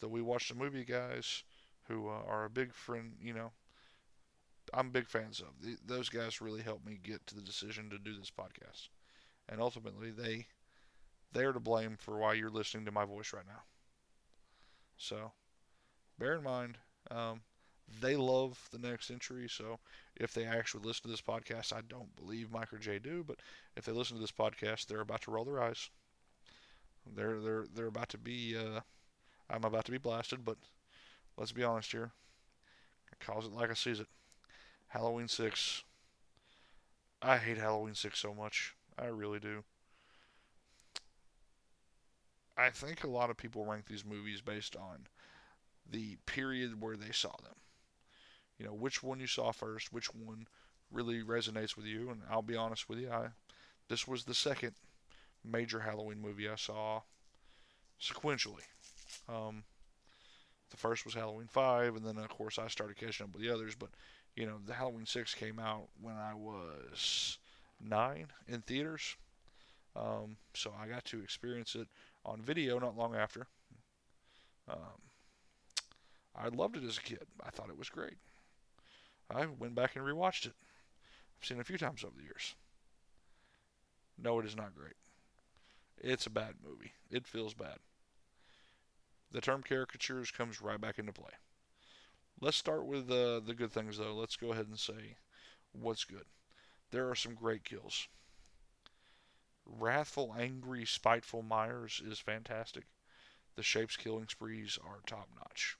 [0.00, 1.42] the We Watched the Movie guys,
[1.88, 3.52] who uh, are a big friend, you know,
[4.74, 5.60] I'm big fans of.
[5.60, 8.88] The, those guys really helped me get to the decision to do this podcast,
[9.48, 10.46] and ultimately they
[11.32, 13.62] they're to blame for why you're listening to my voice right now.
[14.96, 15.32] So,
[16.18, 16.78] bear in mind,
[17.10, 17.42] um,
[18.00, 19.48] they love the next entry.
[19.48, 19.78] So
[20.16, 23.38] if they actually listen to this podcast, I don't believe Mike or Jay do, but
[23.76, 25.90] if they listen to this podcast, they're about to roll their eyes.
[27.14, 28.56] They're they're they're about to be.
[28.56, 28.80] Uh,
[29.48, 30.58] I'm about to be blasted, but
[31.36, 32.12] let's be honest here.
[33.12, 34.08] I calls it like I sees it.
[34.88, 35.84] Halloween six.
[37.22, 38.74] I hate Halloween six so much.
[38.98, 39.64] I really do.
[42.56, 45.06] I think a lot of people rank these movies based on
[45.88, 47.56] the period where they saw them
[48.58, 50.46] you know which one you saw first, which one
[50.90, 52.10] really resonates with you.
[52.10, 53.28] And I'll be honest with you, I
[53.88, 54.72] this was the second
[55.44, 57.02] major Halloween movie I saw
[58.00, 58.64] sequentially.
[59.28, 59.64] Um,
[60.70, 63.52] the first was Halloween Five, and then of course I started catching up with the
[63.52, 63.74] others.
[63.74, 63.90] But
[64.34, 67.38] you know, the Halloween Six came out when I was
[67.80, 69.16] nine in theaters,
[69.94, 71.88] um, so I got to experience it
[72.26, 73.46] on video not long after.
[74.68, 75.00] Um,
[76.34, 77.24] I loved it as a kid.
[77.44, 78.18] I thought it was great.
[79.30, 80.54] I went back and rewatched it.
[81.38, 82.54] I've seen it a few times over the years.
[84.22, 84.94] No, it is not great.
[85.98, 86.92] It's a bad movie.
[87.10, 87.78] It feels bad.
[89.32, 91.32] The term caricatures comes right back into play.
[92.40, 94.14] Let's start with uh, the good things, though.
[94.14, 95.16] Let's go ahead and say
[95.72, 96.24] what's good.
[96.90, 98.08] There are some great kills.
[99.66, 102.84] Wrathful, angry, spiteful Myers is fantastic.
[103.56, 105.76] The Shapes killing sprees are top notch.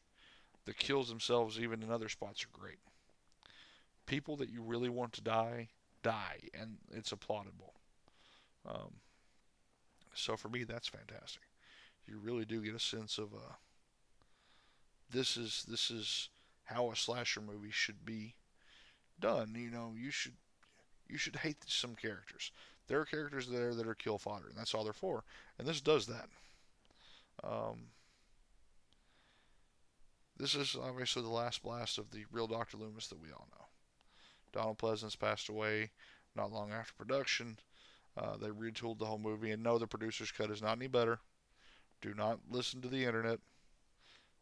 [0.65, 2.79] The kills themselves, even in other spots, are great
[4.07, 5.69] people that you really want to die
[6.03, 7.75] die, and it's applaudable.
[8.65, 9.01] Um,
[10.15, 11.43] so for me, that's fantastic.
[12.07, 13.55] You really do get a sense of uh,
[15.11, 16.29] this is this is
[16.65, 18.35] how a slasher movie should be
[19.19, 19.55] done.
[19.57, 20.35] You know, you should
[21.09, 22.53] you should hate some characters.
[22.89, 25.25] There are characters there that are kill fodder, and that's all they're for.
[25.59, 26.29] And this does that.
[27.43, 27.89] Um,
[30.37, 32.77] this is obviously the last blast of the real Dr.
[32.77, 33.67] Loomis that we all know.
[34.53, 35.91] Donald Pleasence passed away
[36.35, 37.59] not long after production.
[38.17, 41.19] Uh, they retooled the whole movie, and no, the producer's cut is not any better.
[42.01, 43.41] Do not listen to the internet.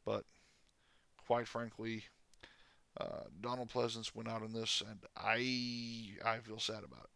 [0.05, 0.25] But
[1.27, 2.05] quite frankly,
[3.01, 7.14] uh, Donald Pleasence went out on this, and I I feel sad about it.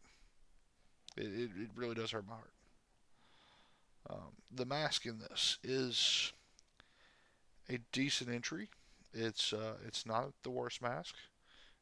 [1.17, 2.53] It, it, it really does hurt my heart.
[4.11, 6.33] Um, the mask in this is
[7.69, 8.69] a decent entry.
[9.13, 11.15] It's uh, it's not the worst mask.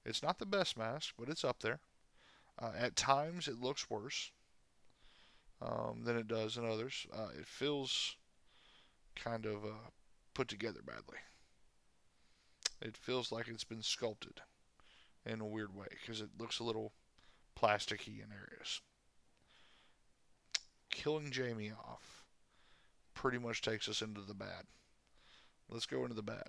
[0.05, 1.81] It's not the best mask, but it's up there.
[2.61, 4.31] Uh, at times, it looks worse
[5.61, 7.07] um, than it does in others.
[7.12, 8.17] Uh, it feels
[9.15, 9.91] kind of uh,
[10.35, 11.19] put together badly.
[12.81, 14.41] It feels like it's been sculpted
[15.25, 16.93] in a weird way because it looks a little
[17.59, 18.81] plasticky in areas.
[20.97, 22.25] Killing Jamie off
[23.13, 24.65] pretty much takes us into the bad.
[25.69, 26.49] Let's go into the bad.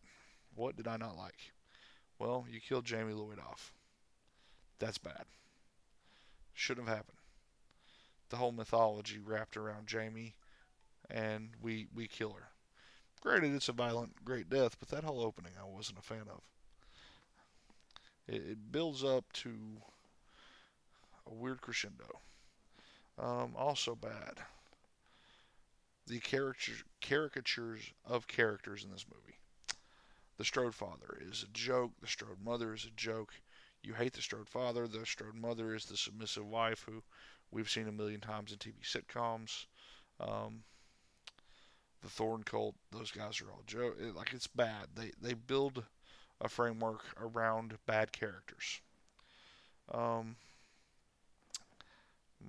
[0.56, 1.52] What did I not like?
[2.18, 3.74] Well, you killed Jamie Lloyd off.
[4.80, 5.26] That's bad.
[6.54, 7.18] Shouldn't have happened.
[8.30, 10.36] The whole mythology wrapped around Jamie,
[11.10, 12.48] and we we kill her.
[13.20, 16.42] Granted, it's a violent, great death, but that whole opening I wasn't a fan of.
[18.28, 19.52] It, it builds up to
[21.30, 22.22] a weird crescendo.
[23.20, 24.40] Um, also bad.
[26.06, 29.38] The caricature, caricatures of characters in this movie.
[30.38, 31.92] The Strode father is a joke.
[32.00, 33.34] The Strode mother is a joke.
[33.82, 34.88] You hate the Strode father.
[34.88, 37.04] The Strode mother is the submissive wife who
[37.52, 39.66] we've seen a million times in TV sitcoms.
[40.20, 40.64] Um,
[42.02, 43.98] the Thorn Cult, those guys are all joke.
[44.16, 44.88] Like it's bad.
[44.96, 45.84] They they build
[46.40, 48.82] a framework around bad characters.
[49.92, 50.36] Um,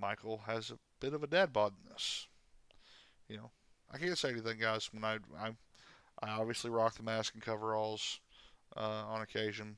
[0.00, 2.26] Michael has a bit of a dad bod in this.
[3.28, 3.50] You know,
[3.92, 4.88] I can't say anything, guys.
[4.92, 5.50] When I I,
[6.22, 8.20] I obviously rock the mask and coveralls
[8.76, 9.76] uh, on occasion,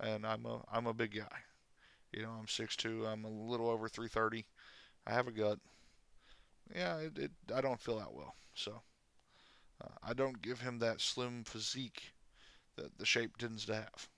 [0.00, 1.38] and I'm a I'm a big guy.
[2.12, 3.10] You know, I'm 6'2".
[3.10, 4.44] I'm a little over 330.
[5.06, 5.58] I have a gut.
[6.74, 8.34] Yeah, it, it I don't feel that well.
[8.54, 8.82] So
[9.82, 12.12] uh, I don't give him that slim physique
[12.76, 14.08] that the shape tends to have.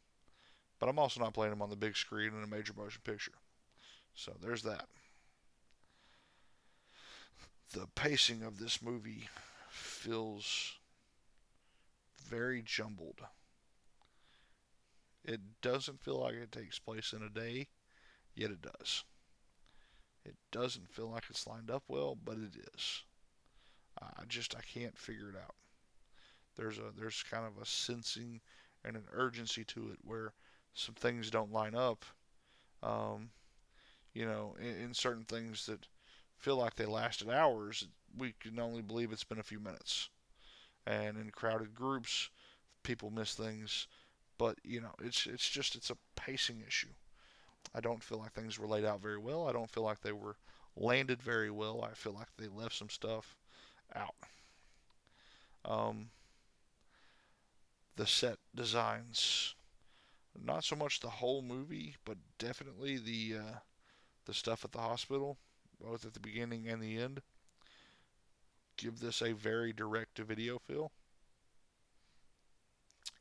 [0.78, 3.32] But I'm also not playing him on the big screen in a major motion picture.
[4.14, 4.86] So there's that.
[7.74, 9.28] The pacing of this movie
[9.68, 10.76] feels
[12.24, 13.18] very jumbled.
[15.24, 17.66] It doesn't feel like it takes place in a day,
[18.36, 19.02] yet it does.
[20.24, 23.02] It doesn't feel like it's lined up well, but it is.
[24.00, 25.56] I just I can't figure it out.
[26.54, 28.40] There's a there's kind of a sensing
[28.84, 30.32] and an urgency to it where
[30.74, 32.04] some things don't line up.
[32.84, 33.30] Um,
[34.12, 35.88] you know, in, in certain things that
[36.44, 40.10] feel like they lasted hours, we can only believe it's been a few minutes.
[40.86, 42.28] And in crowded groups,
[42.82, 43.86] people miss things,
[44.36, 46.92] but you know, it's it's just it's a pacing issue.
[47.74, 49.48] I don't feel like things were laid out very well.
[49.48, 50.36] I don't feel like they were
[50.76, 51.82] landed very well.
[51.82, 53.36] I feel like they left some stuff
[53.96, 54.14] out.
[55.64, 56.10] Um,
[57.96, 59.54] the set designs,
[60.38, 63.58] not so much the whole movie, but definitely the uh,
[64.26, 65.38] the stuff at the hospital,
[65.80, 67.20] both at the beginning and the end,
[68.76, 70.92] give this a very direct to video feel.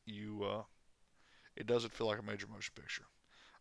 [0.05, 0.63] You, uh,
[1.55, 3.05] it doesn't feel like a major motion picture,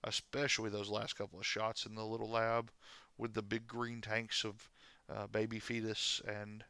[0.05, 2.70] especially those last couple of shots in the little lab
[3.18, 4.68] with the big green tanks of
[5.09, 6.64] uh, baby fetus and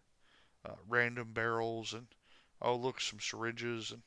[0.65, 2.07] uh, random barrels and
[2.61, 4.03] oh look some syringes and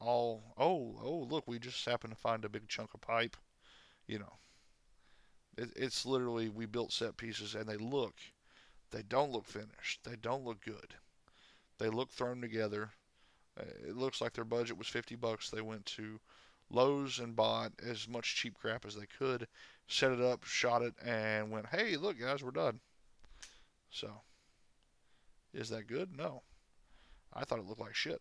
[0.00, 3.36] all oh oh look we just happened to find a big chunk of pipe
[4.06, 4.32] you know
[5.56, 8.14] it, it's literally we built set pieces and they look
[8.90, 10.94] they don't look finished they don't look good
[11.78, 12.90] they look thrown together
[13.58, 16.20] uh, it looks like their budget was 50 bucks they went to
[16.68, 19.46] Lowe's and bought as much cheap crap as they could
[19.88, 22.80] set it up shot it and went hey look guys we're done
[23.90, 24.10] so
[25.56, 26.14] is that good?
[26.14, 26.42] No.
[27.32, 28.20] I thought it looked like shit.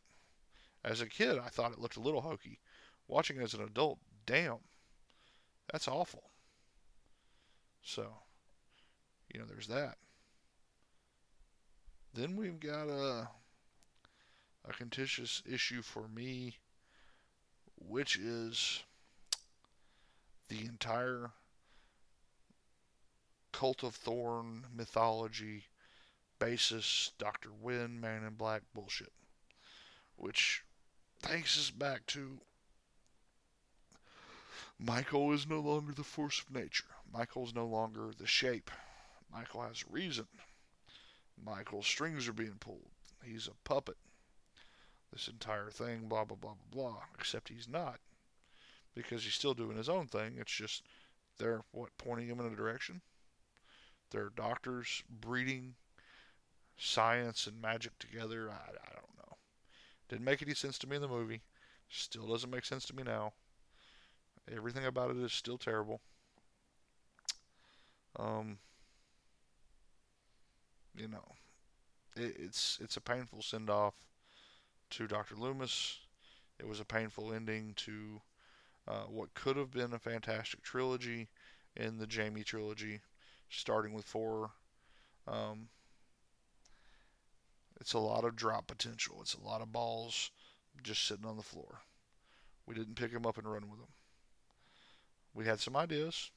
[0.85, 2.59] As a kid, I thought it looked a little hokey.
[3.07, 4.59] Watching it as an adult, damn,
[5.71, 6.23] that's awful.
[7.85, 8.07] So,
[9.31, 9.97] you know, there's that.
[12.15, 13.29] Then we've got a
[14.67, 16.57] a contentious issue for me,
[17.77, 18.83] which is
[20.49, 21.29] the entire
[23.51, 25.65] Cult of Thorn mythology
[26.39, 27.49] basis Dr.
[27.61, 29.13] Wynn, Man in Black bullshit.
[30.15, 30.63] Which
[31.21, 32.39] takes us back to
[34.79, 36.94] Michael is no longer the force of nature.
[37.17, 38.69] Michael is no longer the shape.
[39.31, 40.27] Michael has reason.
[41.41, 42.89] Michael's strings are being pulled.
[43.23, 43.95] He's a puppet.
[45.13, 46.97] This entire thing, blah, blah, blah, blah, blah.
[47.17, 47.99] Except he's not.
[48.95, 50.35] Because he's still doing his own thing.
[50.37, 50.83] It's just
[51.37, 53.01] they're, what, pointing him in a direction?
[54.11, 55.75] They're doctors breeding
[56.77, 58.49] science and magic together.
[58.49, 59.37] I, I don't know.
[60.09, 61.43] Didn't make any sense to me in the movie.
[61.89, 63.31] Still doesn't make sense to me now.
[64.53, 66.01] Everything about it is still terrible.
[68.17, 68.57] Um,
[70.95, 71.23] you know,
[72.15, 73.95] it, it's it's a painful send off
[74.91, 75.35] to Dr.
[75.35, 75.99] Loomis.
[76.59, 78.21] It was a painful ending to
[78.87, 81.29] uh, what could have been a fantastic trilogy
[81.75, 83.01] in the Jamie trilogy,
[83.49, 84.51] starting with four.
[85.27, 85.69] Um,
[87.79, 89.19] it's a lot of drop potential.
[89.21, 90.31] It's a lot of balls
[90.83, 91.81] just sitting on the floor.
[92.65, 93.89] We didn't pick them up and run with them.
[95.35, 96.31] We had some ideas.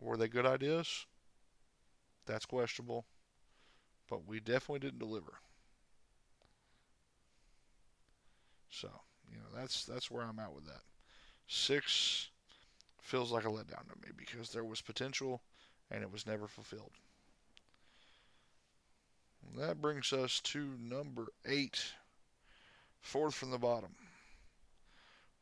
[0.00, 1.06] Were they good ideas?
[2.26, 3.04] That's questionable.
[4.08, 5.34] But we definitely didn't deliver.
[8.70, 8.88] So,
[9.30, 10.82] you know, that's that's where I'm at with that.
[11.46, 12.28] Six
[13.02, 15.42] feels like a letdown to me because there was potential
[15.90, 16.92] and it was never fulfilled.
[19.56, 21.82] That brings us to number eight,
[23.00, 23.90] fourth from the bottom.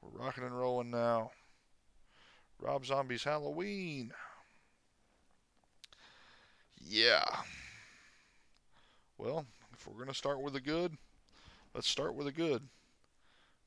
[0.00, 1.32] We're rocking and rolling now.
[2.58, 4.12] Rob Zombie's Halloween.
[6.80, 7.24] Yeah.
[9.16, 10.96] Well, if we're going to start with the good,
[11.74, 12.68] let's start with the good.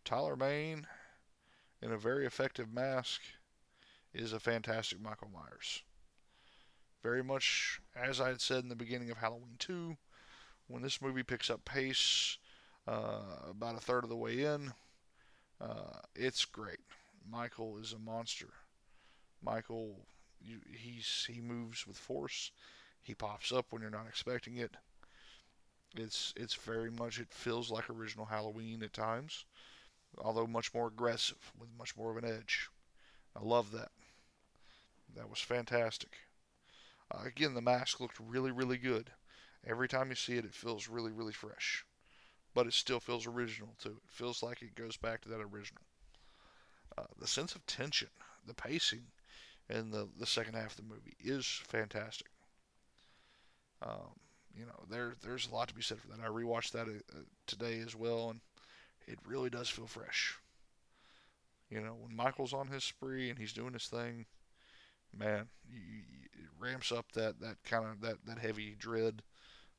[0.03, 0.87] Tyler Mane
[1.81, 3.21] in a very effective mask
[4.13, 5.83] is a fantastic Michael Myers.
[7.03, 9.97] Very much as I had said in the beginning of Halloween 2,
[10.67, 12.37] when this movie picks up pace
[12.87, 14.71] uh, about a third of the way in,
[15.59, 16.79] uh, it's great.
[17.29, 18.49] Michael is a monster.
[19.43, 19.95] Michael,
[20.41, 22.51] he's he moves with force.
[23.01, 24.75] He pops up when you're not expecting it.
[25.95, 29.45] It's it's very much it feels like original Halloween at times
[30.17, 32.69] although much more aggressive with much more of an edge.
[33.35, 33.91] I love that.
[35.15, 36.17] That was fantastic.
[37.09, 39.11] Uh, again, the mask looked really, really good.
[39.65, 41.85] Every time you see it, it feels really, really fresh.
[42.53, 44.01] But it still feels original, too.
[44.03, 45.83] It feels like it goes back to that original.
[46.97, 48.09] Uh, the sense of tension,
[48.45, 49.03] the pacing
[49.69, 52.27] in the, the second half of the movie is fantastic.
[53.81, 54.11] Um,
[54.55, 56.19] you know, there there's a lot to be said for that.
[56.23, 58.41] I rewatched that uh, today as well, and
[59.07, 60.37] it really does feel fresh.
[61.69, 64.25] You know, when Michael's on his spree and he's doing his thing,
[65.17, 69.23] man, you, you, it ramps up that, that kind of that, that heavy dread,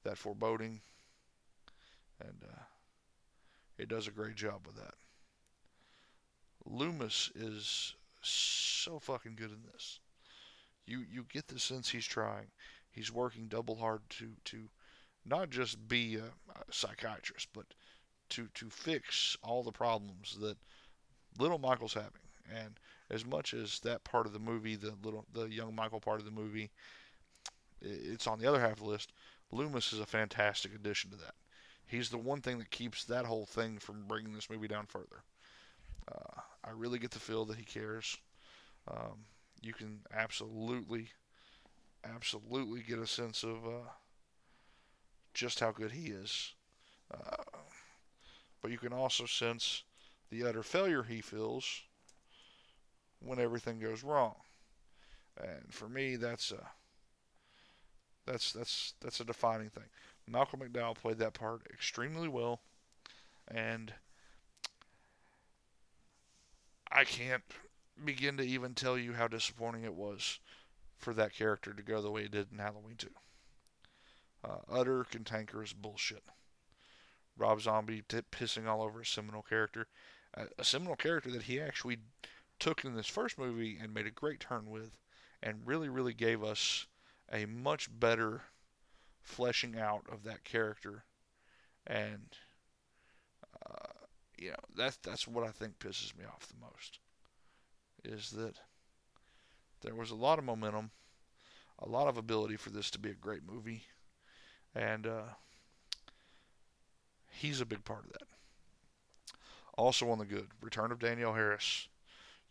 [0.02, 0.80] that foreboding,
[2.18, 2.62] and uh,
[3.78, 4.94] it does a great job with that.
[6.64, 10.00] Loomis is so fucking good in this.
[10.86, 12.46] You you get the sense he's trying.
[12.92, 14.68] He's working double hard to to
[15.24, 17.66] not just be a, a psychiatrist, but
[18.30, 20.56] to to fix all the problems that
[21.38, 22.10] little Michael's having.
[22.54, 22.78] And
[23.10, 26.24] as much as that part of the movie, the little the young Michael part of
[26.26, 26.70] the movie,
[27.80, 29.12] it's on the other half of the list.
[29.50, 31.34] Loomis is a fantastic addition to that.
[31.86, 35.22] He's the one thing that keeps that whole thing from bringing this movie down further.
[36.10, 38.16] Uh, I really get the feel that he cares.
[38.88, 39.26] Um,
[39.60, 41.08] you can absolutely,
[42.04, 43.88] absolutely get a sense of uh,
[45.34, 46.52] just how good he is.
[47.12, 47.36] Uh,
[48.60, 49.82] but you can also sense
[50.30, 51.82] the utter failure he feels
[53.20, 54.34] when everything goes wrong.
[55.36, 56.70] And for me, that's a
[58.26, 59.84] that's that's that's a defining thing.
[60.28, 62.60] Malcolm McDowell played that part extremely well,
[63.48, 63.92] and
[66.90, 67.42] I can't
[68.04, 70.38] begin to even tell you how disappointing it was
[71.02, 73.08] for that character to go the way it did in Halloween 2.
[74.44, 76.22] Uh, utter cantankerous bullshit.
[77.36, 79.86] Rob Zombie t- pissing all over a seminal character,
[80.36, 81.98] uh, a seminal character that he actually
[82.58, 84.96] took in this first movie and made a great turn with,
[85.42, 86.86] and really, really gave us
[87.32, 88.42] a much better
[89.20, 91.04] fleshing out of that character,
[91.86, 92.36] and
[93.66, 93.92] uh,
[94.38, 96.98] you know that's that's what I think pisses me off the most,
[98.04, 98.58] is that
[99.82, 100.90] there was a lot of momentum,
[101.78, 103.84] a lot of ability for this to be a great movie,
[104.74, 105.22] and uh,
[107.32, 108.28] He's a big part of that.
[109.76, 111.88] Also on the good, return of Danielle Harris,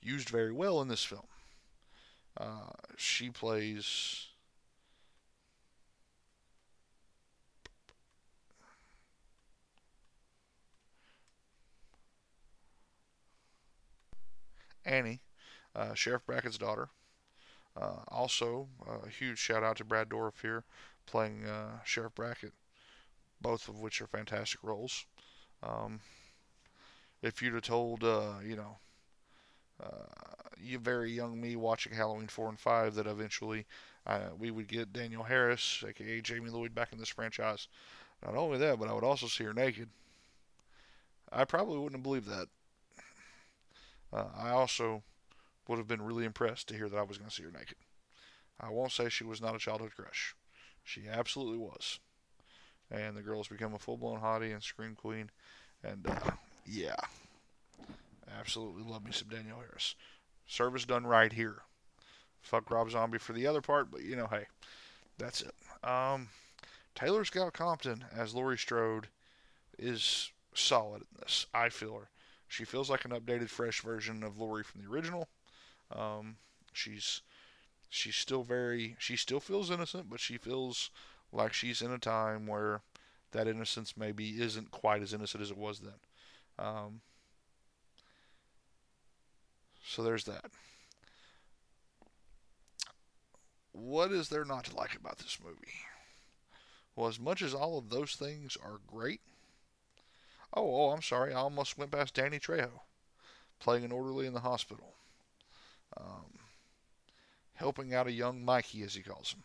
[0.01, 1.27] used very well in this film.
[2.37, 4.27] Uh, she plays.
[14.83, 15.21] Annie,
[15.75, 16.89] uh, Sheriff Brackett's daughter.
[17.79, 18.67] Uh, also,
[19.05, 20.63] a huge shout out to Brad Dourif here,
[21.05, 22.53] playing uh, Sheriff Brackett
[23.41, 25.05] both of which are fantastic roles.
[25.63, 25.99] Um,
[27.21, 28.77] if you'd have told, uh, you know,
[29.83, 30.05] uh,
[30.59, 33.65] you very young me watching Halloween 4 and 5 that eventually
[34.05, 37.67] uh, we would get Danielle Harris, aka Jamie Lloyd, back in this franchise.
[38.23, 39.89] Not only that, but I would also see her naked.
[41.31, 42.47] I probably wouldn't have believed that.
[44.13, 45.01] Uh, I also
[45.67, 47.77] would have been really impressed to hear that I was going to see her naked.
[48.59, 50.35] I won't say she was not a childhood crush.
[50.83, 51.99] She absolutely was.
[52.89, 55.29] And the girl has become a full blown hottie and scream queen.
[55.83, 56.31] And uh,
[56.65, 56.95] yeah,
[58.37, 59.95] absolutely love me some Danielle Harris.
[60.45, 61.63] Service done right here.
[62.41, 64.45] Fuck Rob Zombie for the other part, but you know, hey,
[65.17, 65.53] that's it.
[65.87, 66.29] Um,
[66.95, 69.07] Taylor Scout Compton as Laurie Strode
[69.77, 71.45] is solid in this.
[71.53, 72.09] I feel her.
[72.47, 75.29] She feels like an updated, fresh version of Laurie from the original.
[75.95, 76.37] Um,
[76.73, 77.21] she's
[77.89, 80.89] she's still very she still feels innocent, but she feels
[81.31, 82.81] like she's in a time where
[83.31, 85.93] that innocence maybe isn't quite as innocent as it was then.
[86.59, 87.01] Um,
[89.83, 90.51] so there's that.
[93.71, 95.79] What is there not to like about this movie?
[96.95, 99.21] Well, as much as all of those things are great.
[100.53, 101.33] Oh, oh, I'm sorry.
[101.33, 102.81] I almost went past Danny Trejo
[103.59, 104.95] playing an orderly in the hospital.
[105.97, 106.39] Um,
[107.53, 109.43] helping out a young Mikey, as he calls him,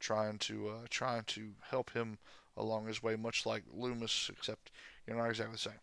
[0.00, 2.18] trying to uh, trying to help him
[2.56, 4.70] along his way, much like Loomis, except
[5.06, 5.80] you're not exactly the same.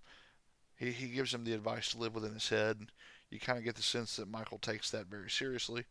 [0.77, 2.87] He he gives him the advice to live within his head.
[3.29, 5.85] You kind of get the sense that Michael takes that very seriously.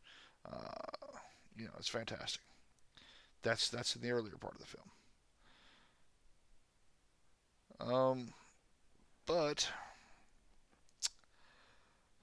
[0.51, 1.09] Uh,
[1.57, 2.42] you know, it's fantastic.
[3.42, 4.90] That's that's in the earlier part of the film.
[7.80, 8.34] Um,
[9.26, 9.70] but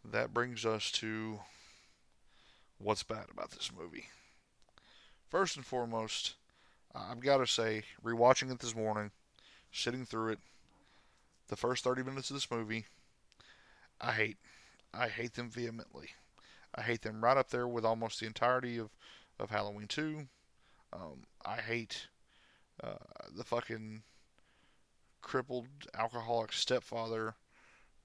[0.05, 1.39] that brings us to
[2.80, 4.09] what's bad about this movie.
[5.30, 6.36] First and foremost,
[6.95, 9.11] I've got to say, rewatching it this morning,
[9.71, 10.39] sitting through it,
[11.47, 12.86] the first 30 minutes of this movie,
[13.99, 14.38] I hate.
[14.93, 16.09] I hate them vehemently.
[16.73, 18.89] I hate them right up there with almost the entirety of,
[19.39, 20.28] of Halloween 2.
[20.93, 22.07] Um, I hate
[22.84, 22.95] uh,
[23.36, 24.03] the fucking
[25.21, 27.36] crippled alcoholic stepfather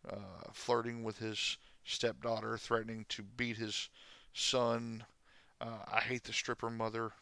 [0.08, 3.88] uh, flirting with his stepdaughter, threatening to beat his
[4.32, 5.04] son.
[5.60, 7.12] Uh, I hate the stripper mother.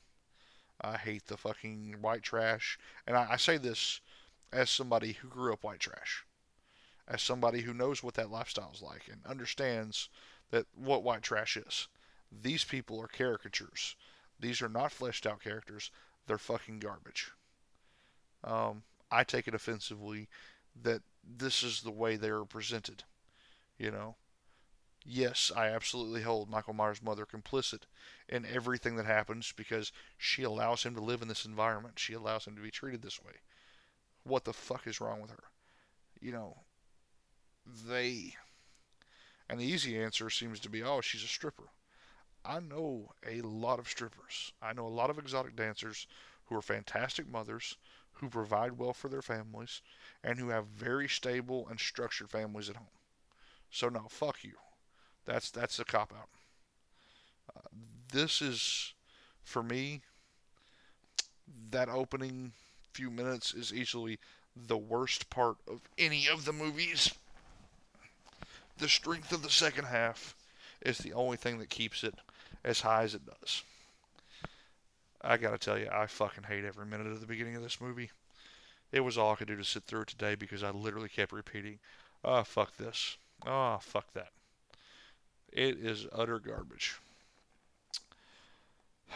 [0.80, 2.78] I hate the fucking white trash.
[3.06, 4.00] And I, I say this
[4.52, 6.24] as somebody who grew up white trash,
[7.06, 10.08] as somebody who knows what that lifestyle is like and understands
[10.50, 11.88] that what white trash is.
[12.32, 13.96] These people are caricatures.
[14.38, 15.90] These are not fleshed out characters.
[16.26, 17.32] They're fucking garbage.
[18.42, 20.28] Um, I take it offensively
[20.82, 23.04] that this is the way they are presented.
[23.78, 24.16] You know,
[25.04, 27.82] yes, I absolutely hold Michael Myers' mother complicit
[28.28, 31.98] in everything that happens because she allows him to live in this environment.
[31.98, 33.34] She allows him to be treated this way.
[34.24, 35.44] What the fuck is wrong with her?
[36.20, 36.58] You know,
[37.66, 38.36] they.
[39.48, 41.70] And the easy answer seems to be, oh, she's a stripper.
[42.44, 44.52] I know a lot of strippers.
[44.62, 46.06] I know a lot of exotic dancers
[46.46, 47.76] who are fantastic mothers,
[48.14, 49.82] who provide well for their families,
[50.22, 52.88] and who have very stable and structured families at home.
[53.70, 54.56] So no, fuck you.
[55.30, 56.28] That's that's a cop out.
[57.56, 57.68] Uh,
[58.12, 58.94] this is,
[59.44, 60.00] for me,
[61.70, 62.50] that opening
[62.92, 64.18] few minutes is easily
[64.56, 67.14] the worst part of any of the movies.
[68.78, 70.34] The strength of the second half
[70.82, 72.14] is the only thing that keeps it
[72.64, 73.62] as high as it does.
[75.22, 78.10] I gotta tell you, I fucking hate every minute of the beginning of this movie.
[78.90, 81.30] It was all I could do to sit through it today because I literally kept
[81.30, 81.78] repeating,
[82.24, 83.16] oh, fuck this.
[83.46, 84.30] Oh, fuck that.
[85.52, 86.96] It is utter garbage.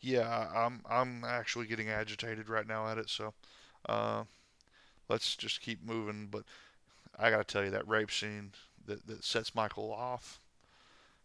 [0.00, 3.34] yeah, I'm I'm actually getting agitated right now at it, so
[3.88, 4.24] uh,
[5.08, 6.28] let's just keep moving.
[6.30, 6.44] But
[7.18, 8.52] I gotta tell you that rape scene
[8.86, 10.40] that, that sets Michael off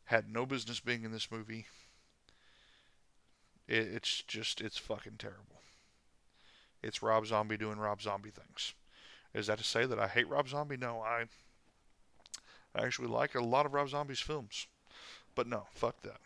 [0.06, 1.66] had no business being in this movie.
[3.68, 5.62] It, it's just it's fucking terrible.
[6.84, 8.74] It's Rob Zombie doing Rob Zombie things.
[9.34, 10.78] Is that to say that I hate Rob Zombie?
[10.78, 11.26] No, I
[12.76, 14.68] I actually like a lot of Rob Zombie's films.
[15.34, 16.20] But no, fuck that.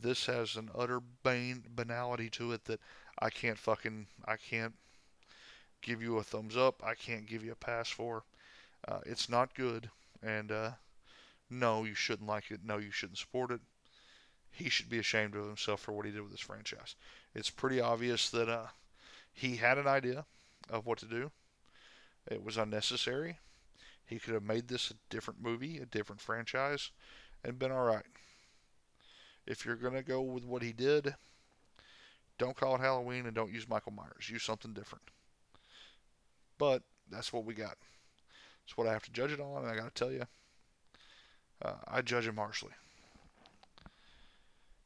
[0.00, 2.80] This has an utter bane, banality to it that
[3.18, 4.74] I can't fucking, I can't
[5.80, 6.82] give you a thumbs up.
[6.84, 8.24] I can't give you a pass for.
[8.86, 9.90] Uh, it's not good.
[10.22, 10.70] And uh,
[11.50, 12.60] no, you shouldn't like it.
[12.64, 13.60] No, you shouldn't support it.
[14.50, 16.94] He should be ashamed of himself for what he did with this franchise.
[17.34, 18.66] It's pretty obvious that uh,
[19.32, 20.24] he had an idea
[20.70, 21.30] of what to do.
[22.30, 23.38] It was unnecessary.
[24.12, 26.90] He could have made this a different movie, a different franchise,
[27.42, 28.04] and been all right.
[29.46, 31.14] If you're going to go with what he did,
[32.36, 34.28] don't call it Halloween and don't use Michael Myers.
[34.28, 35.04] Use something different.
[36.58, 37.78] But that's what we got.
[38.66, 40.24] It's what I have to judge it on, and I got to tell you,
[41.64, 42.72] uh, I judge him harshly.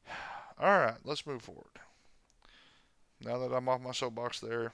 [0.60, 1.80] All right, let's move forward.
[3.20, 4.72] Now that I'm off my soapbox there,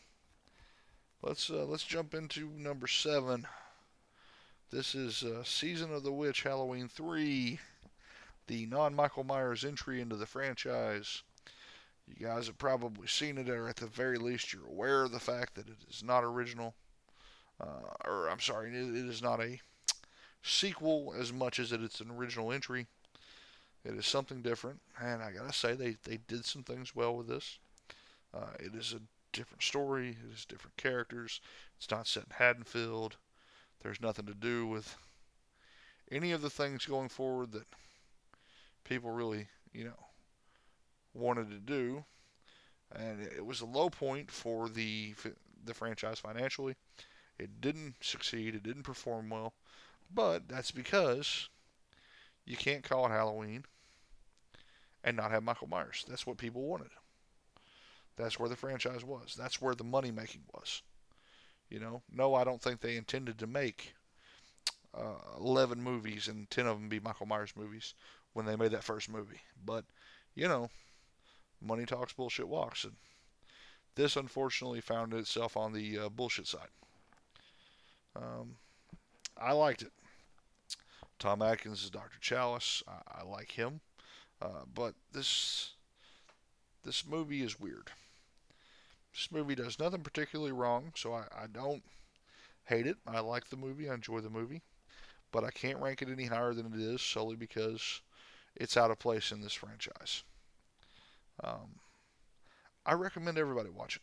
[1.22, 3.46] let's uh, let's jump into number seven.
[4.72, 7.58] This is uh, Season of the Witch Halloween 3,
[8.46, 11.22] the non Michael Myers entry into the franchise.
[12.08, 15.20] You guys have probably seen it, or at the very least, you're aware of the
[15.20, 16.74] fact that it is not original.
[17.60, 19.60] Uh, or, I'm sorry, it, it is not a
[20.42, 22.86] sequel as much as it is an original entry.
[23.84, 27.28] It is something different, and I gotta say, they, they did some things well with
[27.28, 27.58] this.
[28.32, 29.02] Uh, it is a
[29.36, 31.42] different story, it is different characters,
[31.76, 33.18] it's not set in Haddonfield.
[33.82, 34.96] There's nothing to do with
[36.10, 37.66] any of the things going forward that
[38.84, 40.06] people really, you know,
[41.14, 42.04] wanted to do.
[42.94, 45.14] And it was a low point for the
[45.64, 46.74] the franchise financially.
[47.38, 48.54] It didn't succeed.
[48.54, 49.54] It didn't perform well.
[50.14, 51.48] But that's because
[52.44, 53.64] you can't call it Halloween
[55.02, 56.04] and not have Michael Myers.
[56.08, 56.90] That's what people wanted.
[58.16, 59.34] That's where the franchise was.
[59.36, 60.82] That's where the money making was.
[61.72, 63.94] You know, no, I don't think they intended to make
[64.94, 67.94] uh, 11 movies and 10 of them be Michael Myers movies
[68.34, 69.40] when they made that first movie.
[69.64, 69.86] But,
[70.34, 70.68] you know,
[71.62, 72.84] money talks, bullshit walks.
[72.84, 72.92] And
[73.94, 76.68] this unfortunately found itself on the uh, bullshit side.
[78.14, 78.56] Um,
[79.38, 79.92] I liked it.
[81.18, 82.18] Tom Atkins is Dr.
[82.20, 82.82] Challis.
[82.86, 83.80] I, I like him.
[84.42, 85.70] Uh, but this
[86.84, 87.92] this movie is weird.
[89.12, 91.82] This movie does nothing particularly wrong, so I, I don't
[92.64, 92.96] hate it.
[93.06, 93.88] I like the movie.
[93.88, 94.62] I enjoy the movie.
[95.30, 98.00] But I can't rank it any higher than it is solely because
[98.56, 100.24] it's out of place in this franchise.
[101.42, 101.80] Um,
[102.84, 104.02] I recommend everybody watch it.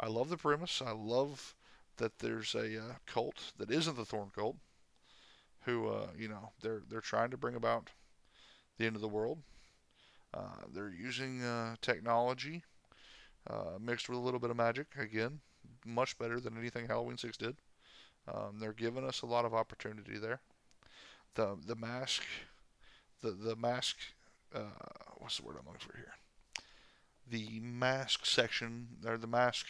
[0.00, 0.82] I love the premise.
[0.84, 1.54] I love
[1.96, 4.56] that there's a uh, cult that isn't the Thorn cult,
[5.62, 7.90] who uh, you know they're they're trying to bring about
[8.76, 9.38] the end of the world.
[10.32, 12.62] Uh, they're using uh, technology
[13.48, 14.86] uh, mixed with a little bit of magic.
[14.98, 15.40] Again,
[15.86, 17.56] much better than anything Halloween Six did.
[18.32, 20.40] Um, they're giving us a lot of opportunity there.
[21.34, 22.24] The the mask,
[23.22, 23.96] the the mask.
[24.54, 24.60] Uh,
[25.18, 26.14] what's the word I'm looking for here?
[27.30, 29.66] The mask section, or the mask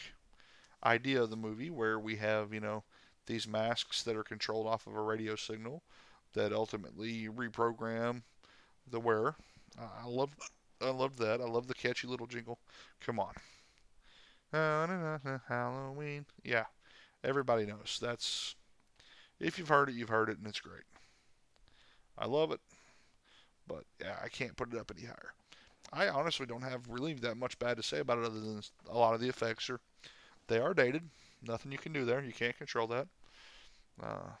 [0.83, 2.83] idea of the movie, where we have you know
[3.27, 5.83] these masks that are controlled off of a radio signal
[6.33, 8.23] that ultimately reprogram
[8.87, 9.35] the wearer.
[9.79, 10.35] I love
[10.81, 11.41] I love that.
[11.41, 12.59] I love the catchy little jingle.
[13.01, 13.33] Come on.
[14.51, 16.25] Halloween.
[16.43, 16.65] Yeah,
[17.23, 17.99] everybody knows.
[18.01, 18.55] That's
[19.39, 20.83] if you've heard it, you've heard it, and it's great.
[22.17, 22.59] I love it,
[23.67, 25.33] but yeah, I can't put it up any higher.
[25.91, 28.97] I honestly don't have really that much bad to say about it, other than a
[28.97, 29.79] lot of the effects are
[30.47, 31.03] they are dated.
[31.47, 32.21] Nothing you can do there.
[32.21, 33.07] You can't control that.
[34.01, 34.31] Uh,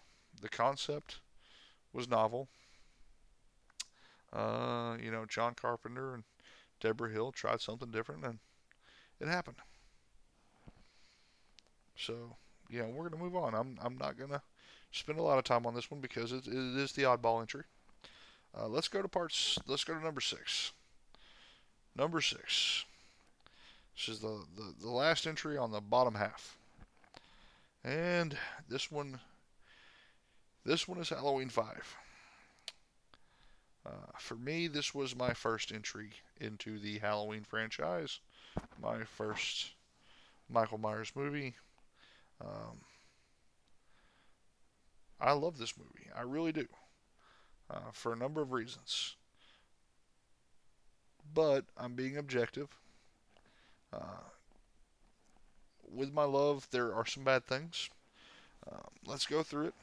[0.41, 1.19] the concept
[1.93, 2.49] was novel.
[4.33, 6.23] Uh, you know, John Carpenter and
[6.79, 8.39] Debra Hill tried something different, and
[9.19, 9.57] it happened.
[11.99, 12.35] So,
[12.69, 13.53] yeah, we're gonna move on.
[13.53, 14.41] I'm I'm not gonna
[14.91, 17.63] spend a lot of time on this one because it, it is the oddball entry.
[18.57, 19.59] Uh, let's go to parts.
[19.67, 20.71] Let's go to number six.
[21.95, 22.85] Number six.
[23.95, 26.57] This is the, the, the last entry on the bottom half.
[27.83, 28.37] And
[28.69, 29.19] this one
[30.65, 31.97] this one is Halloween 5.
[33.85, 33.89] Uh,
[34.19, 38.19] for me, this was my first entry into the Halloween franchise.
[38.81, 39.71] My first
[40.49, 41.55] Michael Myers movie.
[42.41, 42.81] Um,
[45.19, 46.09] I love this movie.
[46.15, 46.67] I really do.
[47.69, 49.15] Uh, for a number of reasons.
[51.33, 52.69] But I'm being objective.
[53.93, 54.29] Uh,
[55.91, 57.89] with my love, there are some bad things.
[58.69, 59.73] Uh, let's go through it.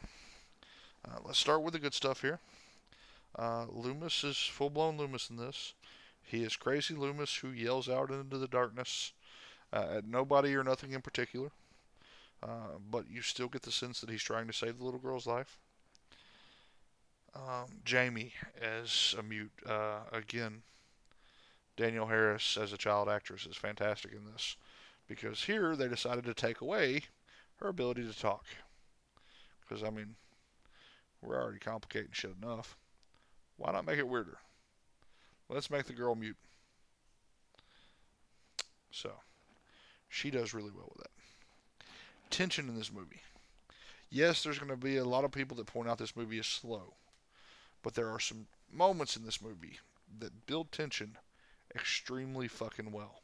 [1.06, 2.40] Uh, let's start with the good stuff here.
[3.38, 5.74] Uh, Loomis is full blown Loomis in this.
[6.22, 9.12] He is crazy Loomis who yells out into the darkness
[9.72, 11.50] uh, at nobody or nothing in particular.
[12.42, 15.26] Uh, but you still get the sense that he's trying to save the little girl's
[15.26, 15.58] life.
[17.34, 20.62] Um, Jamie as a mute, uh, again,
[21.76, 24.56] Danielle Harris as a child actress is fantastic in this
[25.06, 27.02] because here they decided to take away
[27.56, 28.46] her ability to talk.
[29.60, 30.14] Because, I mean,
[31.22, 32.76] we're already complicating shit enough.
[33.56, 34.38] Why not make it weirder?
[35.48, 36.36] Let's make the girl mute.
[38.90, 39.12] So,
[40.08, 41.15] she does really well with that.
[42.30, 43.22] Tension in this movie.
[44.10, 46.46] Yes, there's going to be a lot of people that point out this movie is
[46.46, 46.94] slow.
[47.82, 49.78] But there are some moments in this movie
[50.18, 51.18] that build tension
[51.74, 53.20] extremely fucking well.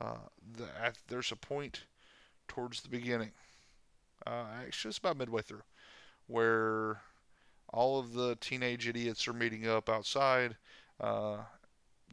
[0.00, 0.66] Uh, the,
[1.08, 1.84] there's a point
[2.48, 3.32] towards the beginning,
[4.26, 5.62] uh, actually, it's about midway through,
[6.26, 7.00] where
[7.68, 10.56] all of the teenage idiots are meeting up outside.
[11.00, 11.38] Uh,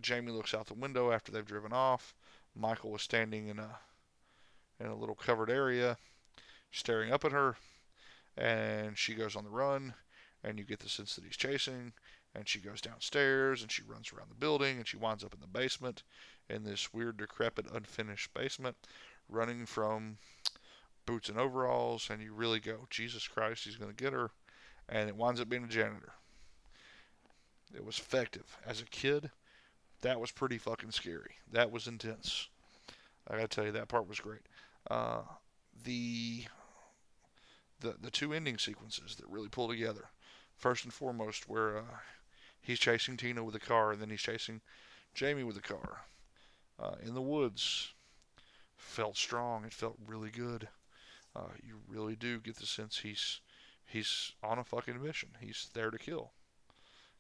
[0.02, 2.14] Jamie looks out the window after they've driven off.
[2.56, 3.80] Michael was standing in a
[4.80, 5.98] in a little covered area,
[6.72, 7.56] staring up at her,
[8.38, 9.94] and she goes on the run,
[10.44, 11.94] and you get the sense that he's chasing,
[12.36, 15.40] and she goes downstairs, and she runs around the building, and she winds up in
[15.42, 16.04] the basement,
[16.50, 18.76] in this weird, decrepit, unfinished basement,
[19.30, 20.18] running from
[21.06, 24.32] boots and overalls, and you really go, Jesus Christ, he's going to get her,
[24.88, 26.14] and it winds up being a janitor.
[27.76, 28.58] It was effective.
[28.66, 29.32] As a kid,
[30.02, 31.36] that was pretty fucking scary.
[31.52, 32.50] That was intense.
[33.28, 34.42] I gotta tell you, that part was great.
[34.90, 35.22] Uh,
[35.84, 36.46] the
[37.80, 40.10] the the two ending sequences that really pull together.
[40.56, 41.98] First and foremost, where uh,
[42.60, 44.62] he's chasing Tina with a car, and then he's chasing
[45.14, 46.06] Jamie with a car
[46.80, 47.94] uh, in the woods.
[48.76, 49.66] Felt strong.
[49.66, 50.68] It felt really good.
[51.36, 53.42] Uh, you really do get the sense he's
[53.86, 55.30] he's on a fucking mission.
[55.40, 56.32] He's there to kill.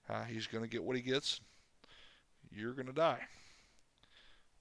[0.10, 1.42] Uh, he's gonna get what he gets.
[2.52, 3.22] You're gonna die.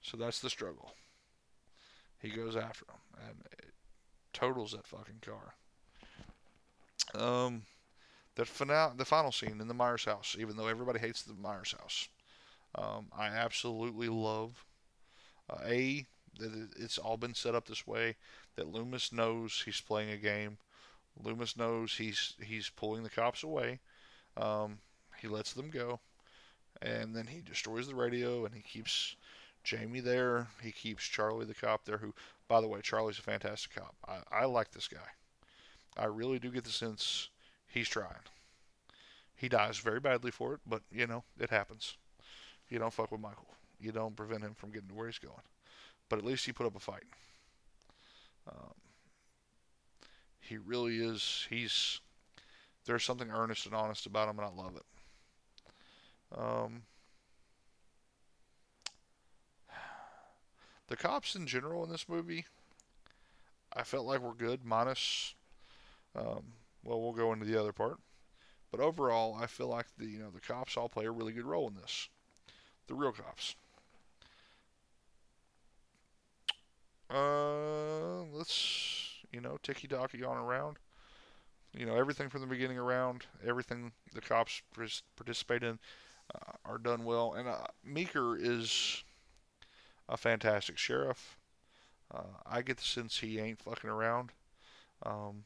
[0.01, 0.93] So that's the struggle.
[2.21, 3.43] He goes after him and
[4.33, 5.55] totals that fucking car.
[7.15, 7.63] Um,
[8.35, 11.75] the final the final scene in the Myers house, even though everybody hates the Myers
[11.77, 12.07] house,
[12.75, 14.65] um, I absolutely love.
[15.49, 16.05] Uh, a
[16.39, 18.15] that it's all been set up this way
[18.55, 20.57] that Loomis knows he's playing a game.
[21.23, 23.79] Loomis knows he's he's pulling the cops away.
[24.35, 24.79] Um,
[25.19, 25.99] he lets them go,
[26.81, 29.15] and then he destroys the radio and he keeps
[29.67, 30.47] Jamie there.
[30.63, 31.97] He keeps Charlie the cop there.
[31.97, 32.13] Who,
[32.47, 33.95] by the way, Charlie's a fantastic cop.
[34.07, 35.09] I, I like this guy.
[35.97, 37.27] I really do get the sense
[37.67, 38.23] he's trying.
[39.35, 41.97] He dies very badly for it, but you know it happens.
[42.69, 43.55] You don't fuck with Michael.
[43.77, 45.35] You don't prevent him from getting to where he's going.
[46.07, 47.03] But at least he put up a fight.
[48.47, 48.73] Um,
[50.39, 51.45] he really is.
[51.49, 51.99] He's
[52.85, 54.85] there's something earnest and honest about him, and I love it.
[56.39, 56.83] Um,
[60.87, 62.45] the cops in general in this movie,
[63.73, 65.35] I felt like were good, minus.
[66.15, 67.97] Um, well, we'll go into the other part,
[68.71, 71.45] but overall, I feel like the you know the cops all play a really good
[71.45, 72.09] role in this.
[72.87, 73.55] The real cops.
[77.09, 80.77] Uh, let's you know ticky tacky on around.
[81.73, 84.61] You know everything from the beginning around, everything the cops
[85.15, 85.79] participate in
[86.33, 89.03] uh, are done well, and uh, Meeker is
[90.09, 91.37] a fantastic sheriff.
[92.13, 94.31] Uh, I get the sense he ain't fucking around.
[95.03, 95.43] Um,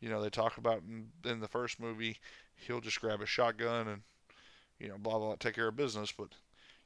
[0.00, 2.18] you know, they talk about in, in the first movie,
[2.54, 4.02] he'll just grab a shotgun and,
[4.78, 6.28] you know, blah, blah, blah, take care of business, but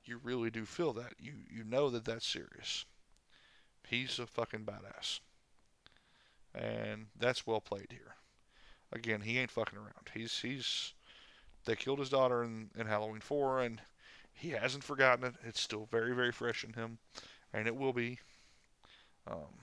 [0.05, 1.15] you really do feel that.
[1.19, 2.85] You, you know that that's serious.
[3.89, 5.21] He's a fucking badass.
[6.55, 8.17] And that's well played here.
[8.93, 10.11] Again, he ain't fucking around.
[10.13, 10.93] He's, he's,
[11.65, 13.81] they killed his daughter in, in Halloween 4, and
[14.35, 15.35] he hasn't forgotten it.
[15.45, 16.99] It's still very, very fresh in him,
[17.53, 18.19] and it will be.
[19.27, 19.59] Um,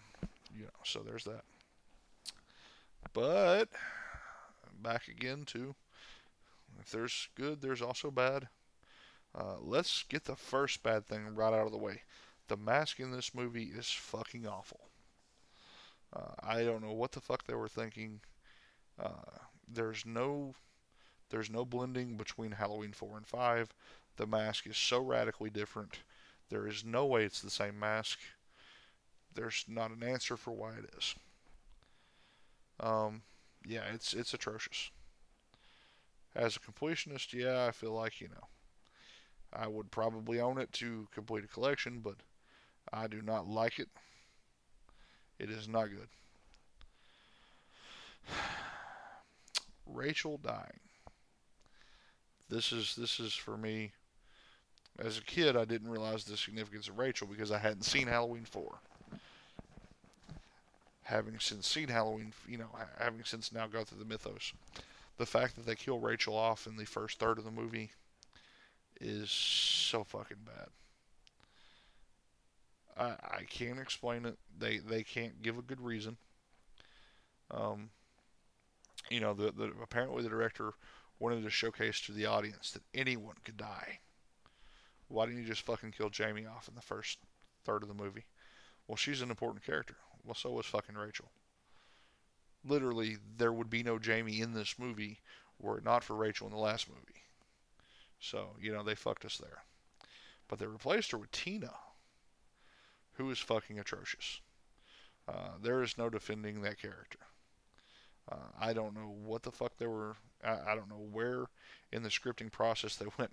[0.57, 1.43] you know, so there's that.
[3.13, 3.69] But
[4.81, 5.75] back again to
[6.79, 8.47] if there's good, there's also bad.
[9.33, 12.01] Uh, let's get the first bad thing right out of the way.
[12.47, 14.89] The mask in this movie is fucking awful.
[16.13, 18.19] Uh, I don't know what the fuck they were thinking.
[19.01, 20.55] Uh, there's no,
[21.29, 23.69] there's no blending between Halloween 4 and 5.
[24.21, 25.97] The mask is so radically different.
[26.51, 28.19] There is no way it's the same mask.
[29.33, 31.15] There's not an answer for why it is.
[32.79, 33.23] Um,
[33.65, 34.91] yeah, it's it's atrocious.
[36.35, 38.47] As a completionist, yeah, I feel like you know,
[39.51, 42.17] I would probably own it to complete a collection, but
[42.93, 43.89] I do not like it.
[45.39, 46.09] It is not good.
[49.87, 50.79] Rachel dying.
[52.49, 53.93] This is this is for me.
[54.99, 58.45] As a kid, I didn't realize the significance of Rachel because I hadn't seen Halloween
[58.45, 58.79] 4
[61.11, 64.53] having since seen Halloween, you know, having since now go through the mythos,
[65.17, 67.91] the fact that they kill Rachel off in the first third of the movie
[68.99, 70.67] is so fucking bad.
[72.97, 74.37] I I can't explain it.
[74.57, 76.15] They they can't give a good reason.
[77.51, 77.89] Um,
[79.09, 80.73] you know, the the apparently the director
[81.19, 83.99] wanted to showcase to the audience that anyone could die.
[85.11, 87.19] Why didn't you just fucking kill Jamie off in the first
[87.63, 88.25] third of the movie?
[88.87, 89.97] Well, she's an important character.
[90.23, 91.31] Well, so was fucking Rachel.
[92.63, 95.19] Literally, there would be no Jamie in this movie
[95.59, 97.21] were it not for Rachel in the last movie.
[98.19, 99.63] So, you know, they fucked us there.
[100.47, 101.73] But they replaced her with Tina,
[103.13, 104.41] who is fucking atrocious.
[105.27, 107.19] Uh, there is no defending that character.
[108.29, 110.15] Uh, I don't know what the fuck they were.
[110.43, 111.45] I, I, don't know where
[111.91, 113.31] in the scripting process they went.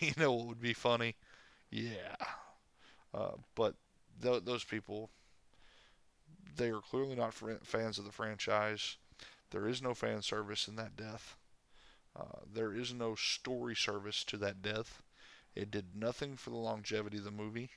[0.00, 1.16] you know what would be funny?
[1.70, 2.16] Yeah.
[3.12, 3.74] Uh, but
[4.22, 5.10] th- those people
[6.56, 8.96] they are clearly not fr- fans of the franchise.
[9.50, 11.36] There is no fan service in that death.
[12.14, 15.02] Uh, there is no story service to that death.
[15.54, 17.70] It did nothing for the longevity of the movie.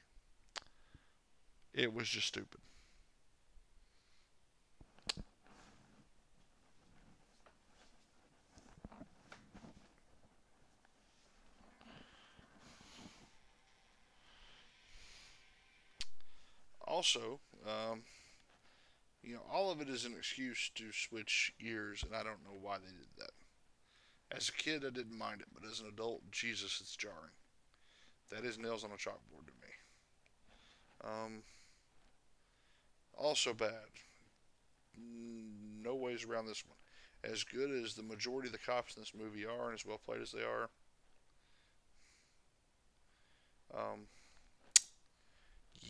[1.74, 2.61] It was just stupid.
[16.94, 18.04] Also, um,
[19.24, 22.60] you know, all of it is an excuse to switch years, and I don't know
[22.62, 23.32] why they did that.
[24.38, 27.34] As a kid, I didn't mind it, but as an adult, Jesus, it's jarring.
[28.30, 29.74] That is nails on a chalkboard to me.
[31.04, 31.41] Um,
[33.18, 33.89] also bad.
[34.96, 37.34] No ways around this one.
[37.34, 39.98] As good as the majority of the cops in this movie are, and as well
[39.98, 40.70] played as they are,
[43.76, 44.02] um,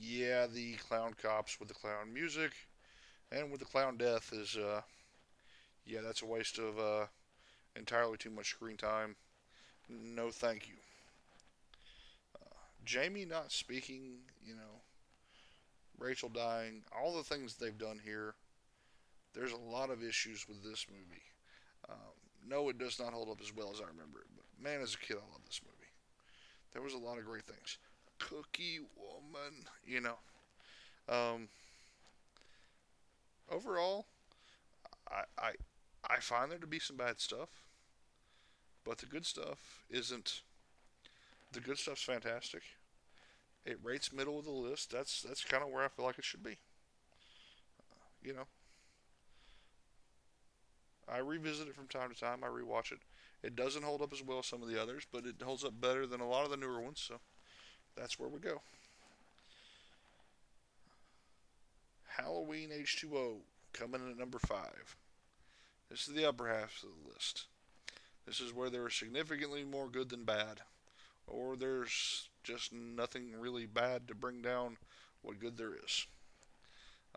[0.02, 2.52] yeah, the clown cops with the clown music
[3.32, 4.82] and with the clown death is, uh,
[5.86, 7.06] yeah, that's a waste of uh,
[7.76, 9.16] entirely too much screen time.
[9.90, 10.76] No, thank you.
[12.36, 14.82] Uh, Jamie not speaking, you know,
[15.98, 18.36] Rachel dying, all the things they've done here.
[19.34, 21.24] There's a lot of issues with this movie.
[21.90, 22.14] Um,
[22.48, 24.94] no, it does not hold up as well as I remember it, but man, as
[24.94, 25.92] a kid, I love this movie.
[26.72, 27.78] There was a lot of great things.
[28.30, 30.18] Cookie Woman, you know.
[31.10, 31.50] Um,
[33.52, 34.06] overall,
[35.10, 35.52] I, I
[36.10, 37.50] I find there to be some bad stuff,
[38.84, 40.42] but the good stuff isn't.
[41.52, 42.64] The good stuff's fantastic.
[43.66, 44.92] It rates middle of the list.
[44.92, 46.60] That's that's kind of where I feel like it should be.
[47.80, 48.48] Uh, you know,
[51.08, 52.44] I revisit it from time to time.
[52.44, 53.00] I rewatch it.
[53.42, 55.80] It doesn't hold up as well as some of the others, but it holds up
[55.80, 57.04] better than a lot of the newer ones.
[57.06, 57.20] So
[57.96, 58.62] that's where we go.
[62.18, 63.38] Halloween H2O
[63.74, 64.96] coming in at number five.
[65.90, 67.46] This is the upper half of the list.
[68.26, 70.62] This is where there is significantly more good than bad,
[71.28, 74.78] or there's just nothing really bad to bring down
[75.22, 76.06] what good there is.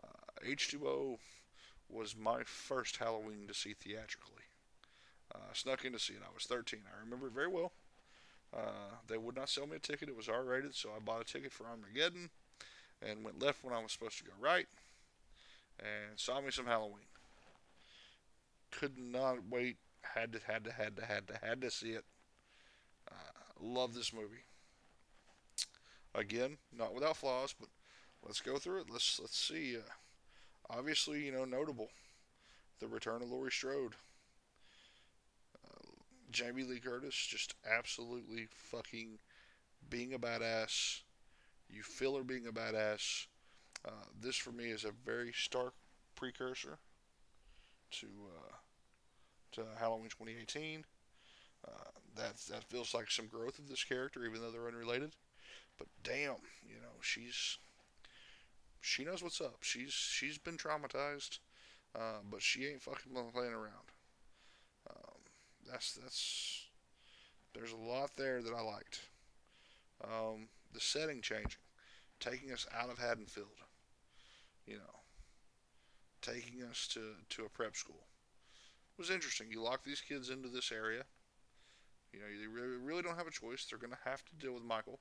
[0.03, 1.17] Uh, H2O
[1.89, 4.43] was my first Halloween to see theatrically.
[5.33, 6.21] Uh, I snuck in to see it.
[6.23, 6.81] I was 13.
[6.85, 7.71] I remember it very well.
[8.55, 10.09] Uh, they would not sell me a ticket.
[10.09, 12.29] It was R rated, so I bought a ticket for Armageddon
[13.01, 14.67] and went left when I was supposed to go right
[15.79, 17.05] and saw me some Halloween.
[18.71, 19.77] Could not wait.
[20.01, 22.05] Had to, had to, had to, had to, had to see it.
[23.09, 23.13] Uh,
[23.59, 24.45] love this movie.
[26.15, 27.69] Again, not without flaws, but
[28.25, 28.89] let's go through it.
[28.89, 29.77] Let's let's see.
[29.77, 29.81] Uh,
[30.69, 31.89] obviously, you know, notable.
[32.79, 33.93] The return of Laurie Strode.
[36.29, 39.19] Jamie Lee Curtis just absolutely fucking
[39.89, 41.01] being a badass.
[41.69, 43.27] You feel her being a badass.
[43.85, 45.73] Uh, this for me is a very stark
[46.15, 46.79] precursor
[47.91, 48.55] to uh,
[49.53, 50.83] to Halloween 2018.
[51.67, 51.71] Uh,
[52.15, 55.11] that that feels like some growth of this character, even though they're unrelated.
[55.77, 57.57] But damn, you know she's
[58.81, 59.57] she knows what's up.
[59.61, 61.39] She's she's been traumatized,
[61.95, 63.91] uh, but she ain't fucking playing around.
[65.69, 66.65] That's that's
[67.53, 69.01] there's a lot there that I liked.
[70.03, 71.61] Um, the setting changing,
[72.19, 73.47] taking us out of Haddonfield
[74.67, 74.99] you know,
[76.21, 76.99] taking us to,
[77.29, 78.03] to a prep school.
[78.97, 79.47] It was interesting.
[79.49, 81.03] You lock these kids into this area.
[82.11, 83.65] You know, they really, really don't have a choice.
[83.65, 84.99] They're going to have to deal with Michael.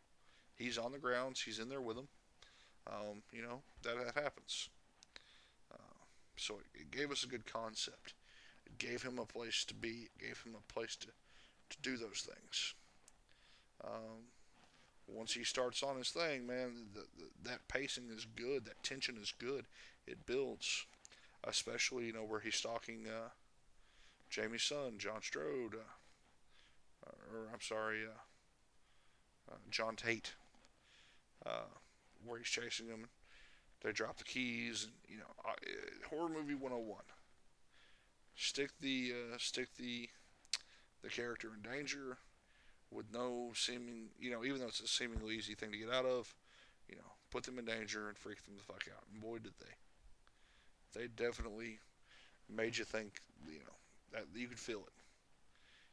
[0.54, 1.42] He's on the grounds.
[1.42, 2.08] He's in there with them.
[2.86, 4.68] Um, you know, that, that happens.
[5.72, 5.98] Uh,
[6.36, 8.14] so it, it gave us a good concept.
[8.78, 10.08] Gave him a place to be.
[10.18, 12.74] Gave him a place to, to do those things.
[13.84, 14.28] Um,
[15.06, 18.64] once he starts on his thing, man, the, the, that pacing is good.
[18.64, 19.66] That tension is good.
[20.06, 20.86] It builds,
[21.44, 23.28] especially you know where he's stalking uh,
[24.30, 30.34] Jamie's son, John Strode, uh, or I'm sorry, uh, uh John Tate,
[31.44, 31.70] uh,
[32.24, 33.08] where he's chasing him.
[33.82, 35.52] They drop the keys, and you know, uh,
[36.08, 36.98] horror movie 101.
[38.36, 40.08] Stick the stick the
[41.02, 42.18] the character in danger
[42.90, 46.04] with no seeming, you know, even though it's a seemingly easy thing to get out
[46.04, 46.34] of,
[46.88, 49.04] you know, put them in danger and freak them the fuck out.
[49.12, 51.00] And boy, did they.
[51.00, 51.78] They definitely
[52.48, 53.76] made you think, you know,
[54.12, 54.92] that you could feel it.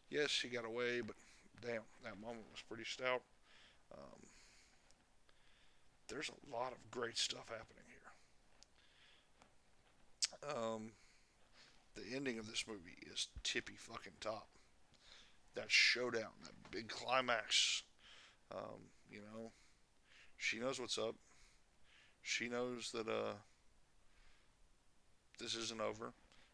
[0.10, 1.16] Yes, she got away, but
[1.62, 3.22] damn, that moment was pretty stout.
[3.92, 4.28] Um,
[6.08, 7.84] there's a lot of great stuff happening
[10.44, 10.56] here.
[10.56, 10.92] Um,
[11.96, 14.48] the ending of this movie is tippy fucking top
[15.56, 17.84] that showdown, that big climax.
[18.52, 19.52] Um, you know,
[20.38, 21.16] she knows what's up.
[22.22, 23.34] She knows that uh,
[25.40, 26.14] this isn't over.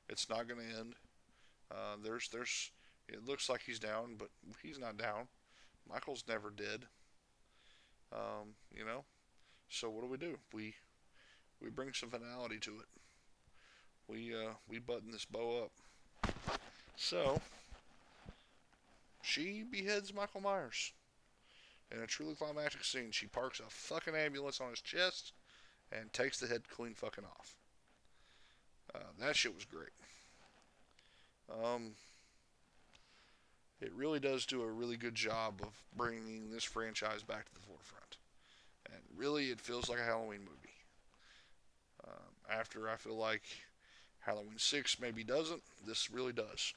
[0.09, 0.95] It's not going to end.
[1.71, 2.71] Uh, there's there's
[3.07, 4.29] it looks like he's down, but
[4.61, 5.27] he's not down.
[5.87, 6.85] Michael's never dead.
[8.11, 9.05] Um, you know,
[9.69, 10.37] so what do we do?
[10.51, 10.73] We
[11.61, 12.98] we bring some finality to it.
[14.09, 16.33] We uh, we button this bow up.
[16.95, 17.41] So
[19.21, 20.91] she beheads Michael Myers.
[21.91, 25.33] In a truly climactic scene, she parks a fucking ambulance on his chest
[25.91, 27.55] and takes the head clean fucking off.
[28.93, 29.89] Uh, that shit was great.
[31.63, 31.91] Um,
[33.81, 37.61] it really does do a really good job of bringing this franchise back to the
[37.61, 38.17] forefront.
[38.85, 40.75] And really, it feels like a Halloween movie.
[42.07, 43.43] Um, after I feel like
[44.29, 46.75] Halloween 6 maybe doesn't, this really does.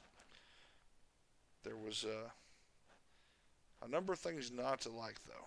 [1.63, 2.29] There was uh,
[3.85, 5.45] a number of things not to like, though.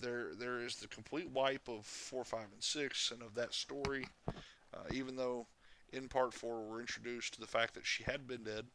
[0.00, 4.06] There, there is the complete wipe of 4, 5, and 6 and of that story,
[4.28, 5.46] uh, even though
[5.92, 8.66] in part 4 we're introduced to the fact that she had been dead,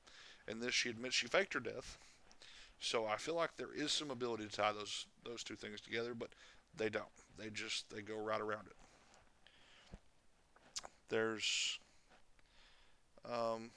[0.46, 1.98] and this she admits she faked her death.
[2.82, 6.14] So I feel like there is some ability to tie those those two things together,
[6.14, 6.30] but
[6.76, 7.06] they don't.
[7.38, 8.87] They just they go right around it.
[11.10, 11.80] There's
[13.26, 13.72] um,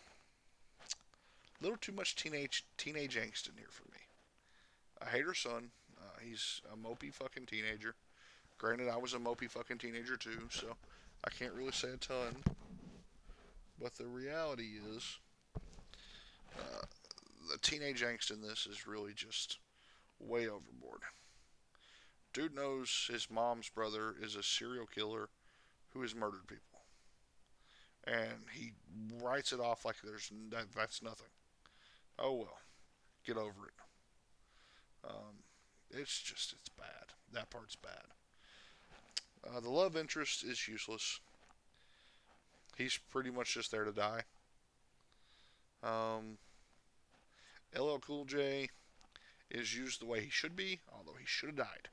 [1.60, 3.98] a little too much teenage teenage angst in here for me.
[5.00, 5.70] I hate her son.
[5.98, 7.94] Uh, he's a mopey fucking teenager.
[8.58, 10.76] Granted, I was a mopey fucking teenager too, so
[11.24, 12.36] I can't really say a ton.
[13.80, 15.18] But the reality is,
[16.58, 16.84] uh,
[17.50, 19.58] the teenage angst in this is really just
[20.18, 21.00] way overboard.
[22.32, 25.30] Dude knows his mom's brother is a serial killer
[25.92, 26.69] who has murdered people.
[28.06, 28.72] And he
[29.22, 31.28] writes it off like there's that, that's nothing.
[32.18, 32.58] Oh well,
[33.26, 35.08] get over it.
[35.08, 35.44] Um,
[35.90, 37.14] it's just it's bad.
[37.32, 37.92] That part's bad.
[39.46, 41.20] Uh, the love interest is useless.
[42.76, 44.22] He's pretty much just there to die.
[45.82, 46.38] Um,
[47.76, 48.68] LL Cool J
[49.50, 51.88] is used the way he should be, although he should have died.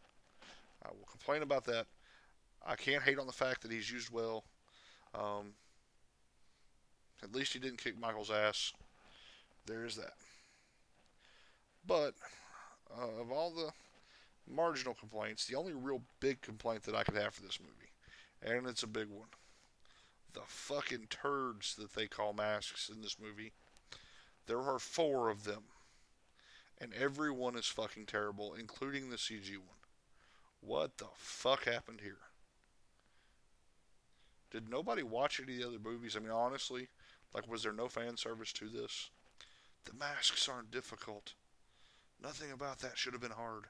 [0.84, 1.88] I will complain about that.
[2.66, 4.44] I can't hate on the fact that he's used well.
[5.14, 5.54] Um,
[7.24, 8.74] at least he didn't kick Michael's ass.
[9.66, 10.14] There is that.
[11.86, 12.14] But
[12.96, 13.72] uh, of all the
[14.50, 17.92] marginal complaints, the only real big complaint that I could have for this movie,
[18.42, 19.30] and it's a big one,
[20.34, 23.54] the fucking turds that they call masks in this movie.
[24.46, 25.64] There are four of them,
[26.80, 29.78] and every one is fucking terrible, including the CG one.
[30.62, 32.18] What the fuck happened here?
[34.52, 36.16] Did nobody watch any of the other movies?
[36.16, 36.88] I mean, honestly,
[37.34, 39.10] like, was there no fan service to this?
[39.86, 41.34] The masks aren't difficult.
[42.22, 43.66] Nothing about that should have been hard.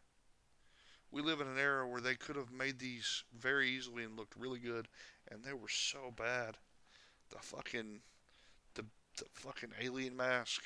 [1.12, 4.36] We live in an era where they could have made these very easily and looked
[4.36, 4.88] really good,
[5.30, 6.58] and they were so bad.
[7.30, 8.02] The fucking,
[8.76, 8.86] the
[9.18, 10.64] the fucking alien mask,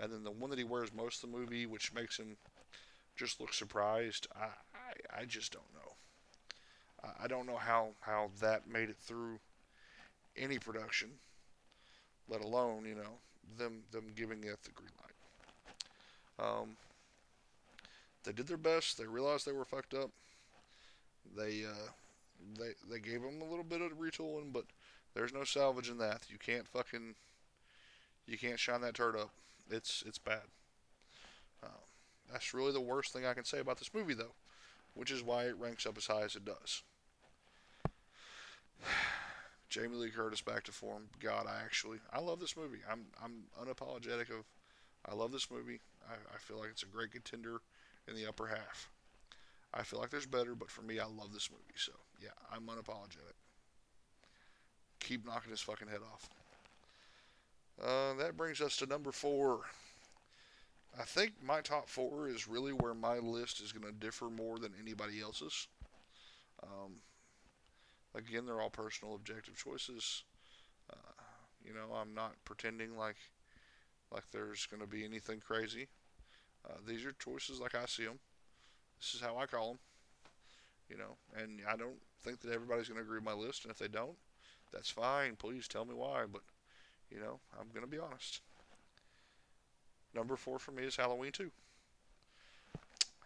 [0.00, 2.36] and then the one that he wears most of the movie, which makes him
[3.16, 4.26] just look surprised.
[4.34, 5.92] I I, I just don't know.
[7.02, 9.40] I, I don't know how how that made it through
[10.36, 11.10] any production,
[12.30, 13.18] let alone you know
[13.58, 16.46] them them giving it the green light.
[16.46, 16.76] Um,
[18.24, 18.98] they did their best.
[18.98, 20.10] They realized they were fucked up.
[21.36, 21.90] They uh,
[22.58, 24.64] they they gave them a little bit of retooling, but
[25.14, 26.22] there's no salvaging that.
[26.28, 27.14] You can't fucking
[28.26, 29.30] you can't shine that turd up.
[29.70, 30.42] It's it's bad.
[31.62, 31.82] Uh,
[32.32, 34.34] that's really the worst thing I can say about this movie, though,
[34.94, 36.82] which is why it ranks up as high as it does.
[39.70, 41.04] Jamie Lee Curtis back to form.
[41.20, 42.80] God, I actually I love this movie.
[42.90, 44.44] I'm I'm unapologetic of
[45.08, 45.80] I love this movie.
[46.08, 47.60] I, I feel like it's a great contender
[48.06, 48.90] in the upper half.
[49.72, 51.62] I feel like there's better, but for me, I love this movie.
[51.76, 53.38] So yeah, I'm unapologetic.
[54.98, 56.28] Keep knocking his fucking head off.
[57.82, 59.60] Uh, that brings us to number four.
[60.98, 64.58] I think my top four is really where my list is going to differ more
[64.58, 65.68] than anybody else's.
[66.62, 66.96] Um,
[68.14, 70.24] again, they're all personal, objective choices.
[70.90, 71.22] Uh,
[71.64, 73.16] you know, I'm not pretending like
[74.12, 75.88] like there's going to be anything crazy.
[76.68, 78.18] Uh, these are choices like I see them.
[78.98, 79.78] This is how I call them.
[80.88, 83.70] You know, and I don't think that everybody's going to agree with my list, and
[83.70, 84.16] if they don't,
[84.72, 85.36] that's fine.
[85.36, 86.24] Please tell me why.
[86.30, 86.42] But
[87.10, 88.40] you know, I'm going to be honest.
[90.14, 91.50] Number four for me is Halloween 2.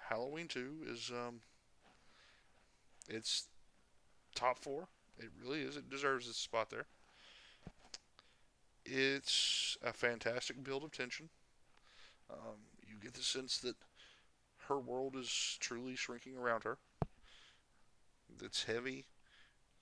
[0.09, 1.41] Halloween 2 is, um,
[3.09, 3.47] it's
[4.35, 4.89] top four.
[5.18, 5.76] It really is.
[5.76, 6.87] It deserves its spot there.
[8.85, 11.28] It's a fantastic build of tension.
[12.30, 13.76] Um, you get the sense that
[14.68, 16.78] her world is truly shrinking around her.
[18.43, 19.07] It's heavy.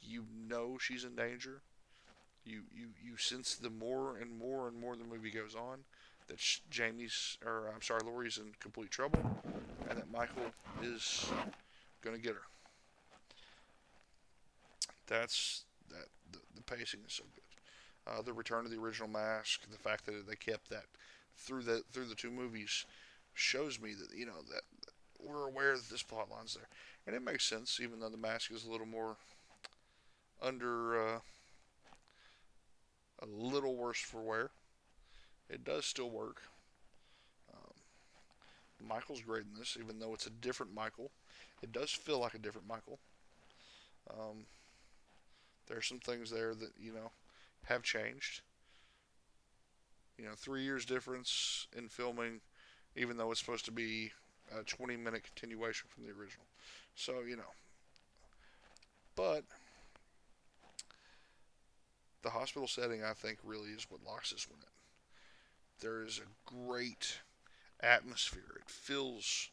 [0.00, 1.62] you know she's in danger.
[2.44, 5.80] You you you sense the more and more and more the movie goes on
[6.28, 6.38] that
[6.70, 9.20] Jamie's or I'm sorry, Laurie's in complete trouble,
[9.88, 11.26] and that Michael is
[12.02, 12.42] gonna get her.
[15.12, 18.10] That's that the, the pacing is so good.
[18.10, 20.86] Uh, the return of the original mask, the fact that they kept that
[21.36, 22.86] through the through the two movies,
[23.34, 24.62] shows me that you know that,
[25.20, 26.68] we're aware that this plot line's there,
[27.06, 29.16] and it makes sense even though the mask is a little more
[30.40, 31.18] under uh,
[33.20, 34.50] a little worse for wear.
[35.50, 36.40] It does still work.
[37.52, 41.10] Um, Michael's great in this, even though it's a different Michael.
[41.62, 42.98] It does feel like a different Michael.
[44.10, 44.46] Um,
[45.72, 47.10] there's some things there that you know
[47.64, 48.42] have changed.
[50.18, 52.40] You know, three years difference in filming,
[52.94, 54.12] even though it's supposed to be
[54.56, 56.44] a 20 minute continuation from the original.
[56.94, 57.54] So you know,
[59.16, 59.44] but
[62.22, 64.66] the hospital setting, I think, really is what locks this one in.
[65.80, 67.18] There is a great
[67.80, 68.56] atmosphere.
[68.56, 69.48] It feels,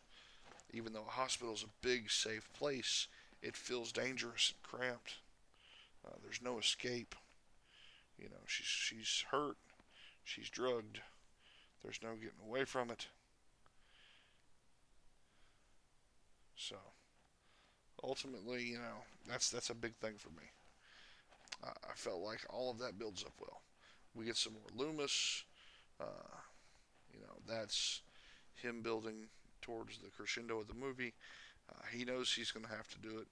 [0.72, 3.07] even though a hospital is a big, safe place,
[3.41, 5.15] it feels dangerous and cramped.
[6.06, 7.16] Uh, there's no escape.
[8.18, 9.58] You know, she's she's hurt,
[10.24, 11.02] she's drugged.
[11.84, 13.08] There's no getting away from it.
[16.56, 16.76] So,
[18.04, 20.52] ultimately, you know, that's that's a big thing for me.
[21.64, 23.62] I, felt like all of that builds up well.
[24.16, 25.43] We get some more Loomis.
[26.00, 26.38] Uh,
[27.14, 28.02] you know, that's
[28.54, 29.28] him building
[29.62, 31.14] towards the crescendo of the movie.
[31.70, 33.28] Uh, he knows he's going to have to do it.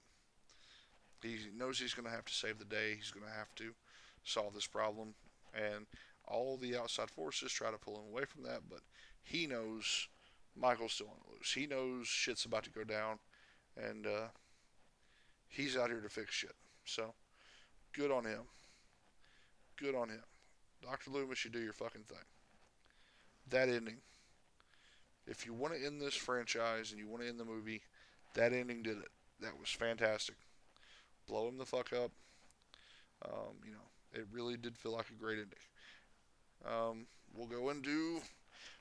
[1.22, 2.94] He knows he's going to have to save the day.
[2.96, 3.72] He's going to have to
[4.24, 5.14] solve this problem.
[5.54, 5.86] And
[6.26, 8.80] all the outside forces try to pull him away from that, but
[9.22, 10.08] he knows
[10.56, 11.52] Michael's still on the loose.
[11.52, 13.18] He knows shit's about to go down,
[13.76, 14.28] and uh,
[15.48, 16.54] he's out here to fix shit.
[16.84, 17.14] So,
[17.92, 18.42] good on him.
[19.76, 20.22] Good on him.
[20.82, 21.10] Dr.
[21.10, 22.18] Loomis, you do your fucking thing.
[23.50, 23.98] That ending.
[25.26, 27.82] If you want to end this franchise and you want to end the movie,
[28.34, 29.08] that ending did it.
[29.40, 30.36] That was fantastic.
[31.28, 32.10] Blow him the fuck up.
[33.24, 33.78] Um, you know,
[34.14, 35.58] it really did feel like a great ending.
[36.64, 38.20] Um, we'll go into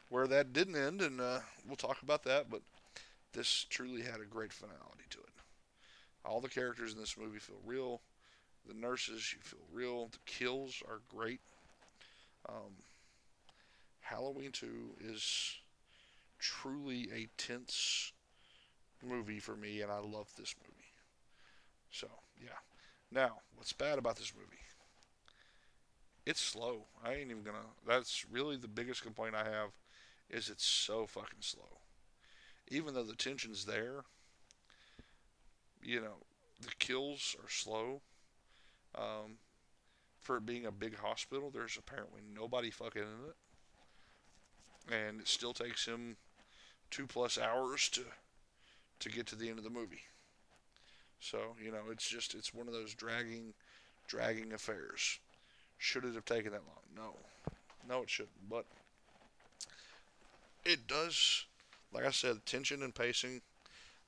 [0.09, 2.49] where that didn't end, and uh, we'll talk about that.
[2.49, 2.61] But
[3.33, 5.33] this truly had a great finality to it.
[6.25, 8.01] All the characters in this movie feel real.
[8.67, 10.07] The nurses, you feel real.
[10.07, 11.39] The kills are great.
[12.49, 12.73] Um,
[14.01, 14.67] Halloween 2
[15.05, 15.55] is
[16.39, 18.11] truly a tense
[19.05, 20.91] movie for me, and I love this movie.
[21.91, 22.07] So,
[22.41, 22.59] yeah.
[23.11, 24.57] Now, what's bad about this movie?
[26.25, 26.87] It's slow.
[27.03, 27.57] I ain't even gonna.
[27.87, 29.69] That's really the biggest complaint I have,
[30.29, 31.79] is it's so fucking slow.
[32.69, 34.03] Even though the tension's there,
[35.81, 36.25] you know,
[36.59, 38.01] the kills are slow.
[38.93, 39.37] Um,
[40.19, 43.29] for it being a big hospital, there's apparently nobody fucking in
[44.91, 46.17] it, and it still takes him
[46.91, 48.01] two plus hours to
[48.99, 50.01] to get to the end of the movie.
[51.19, 53.53] So you know, it's just it's one of those dragging,
[54.07, 55.19] dragging affairs.
[55.77, 56.83] Should it have taken that long?
[56.95, 57.13] No,
[57.87, 58.49] no, it shouldn't.
[58.49, 58.65] But
[60.65, 61.45] it does.
[61.93, 63.41] Like I said, tension and pacing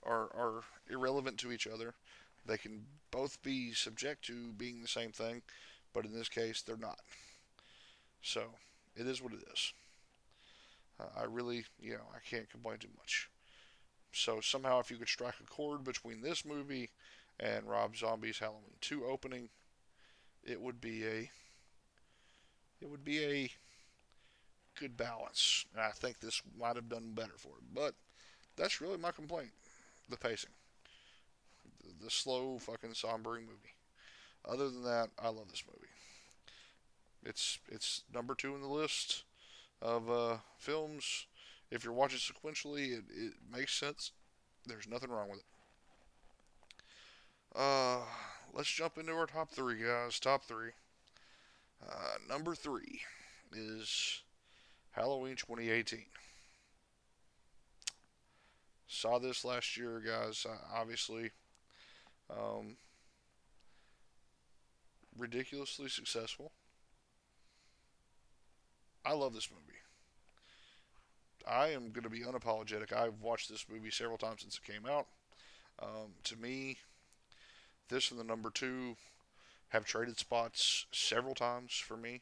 [0.03, 1.93] are are irrelevant to each other.
[2.45, 5.41] They can both be subject to being the same thing,
[5.93, 6.99] but in this case, they're not.
[8.22, 8.43] So
[8.95, 9.74] it is what it is.
[10.99, 13.30] Uh, I really, you know, I can't complain too much.
[14.12, 16.89] So somehow, if you could strike a chord between this movie
[17.39, 19.49] and Rob Zombie's Halloween 2 opening,
[20.43, 21.32] it would be a
[22.82, 23.51] it would be a
[24.80, 25.66] good balance.
[25.74, 27.74] And I think this might have done better for it.
[27.74, 27.93] But
[28.55, 29.51] that's really my complaint:
[30.10, 30.51] the pacing,
[31.84, 33.76] the, the slow, fucking sombering movie.
[34.47, 35.91] Other than that, I love this movie.
[37.24, 39.24] It's it's number two in the list
[39.82, 41.26] of uh, films
[41.72, 44.12] if you're watching sequentially, it, it makes sense.
[44.66, 45.46] There's nothing wrong with it.
[47.56, 48.00] Uh,
[48.54, 50.20] let's jump into our top three, guys.
[50.20, 50.72] Top three.
[51.88, 53.02] Uh, number three
[53.54, 54.22] is
[54.92, 56.06] Halloween 2018.
[58.88, 60.46] Saw this last year, guys.
[60.50, 61.32] Uh, obviously,
[62.30, 62.76] um,
[65.18, 66.52] ridiculously successful.
[69.06, 69.69] I love this movie.
[71.48, 72.94] I am going to be unapologetic.
[72.94, 75.08] I've watched this movie several times since it came out.
[75.82, 76.78] Um, to me,
[77.88, 78.96] this and the number two
[79.70, 82.22] have traded spots several times for me.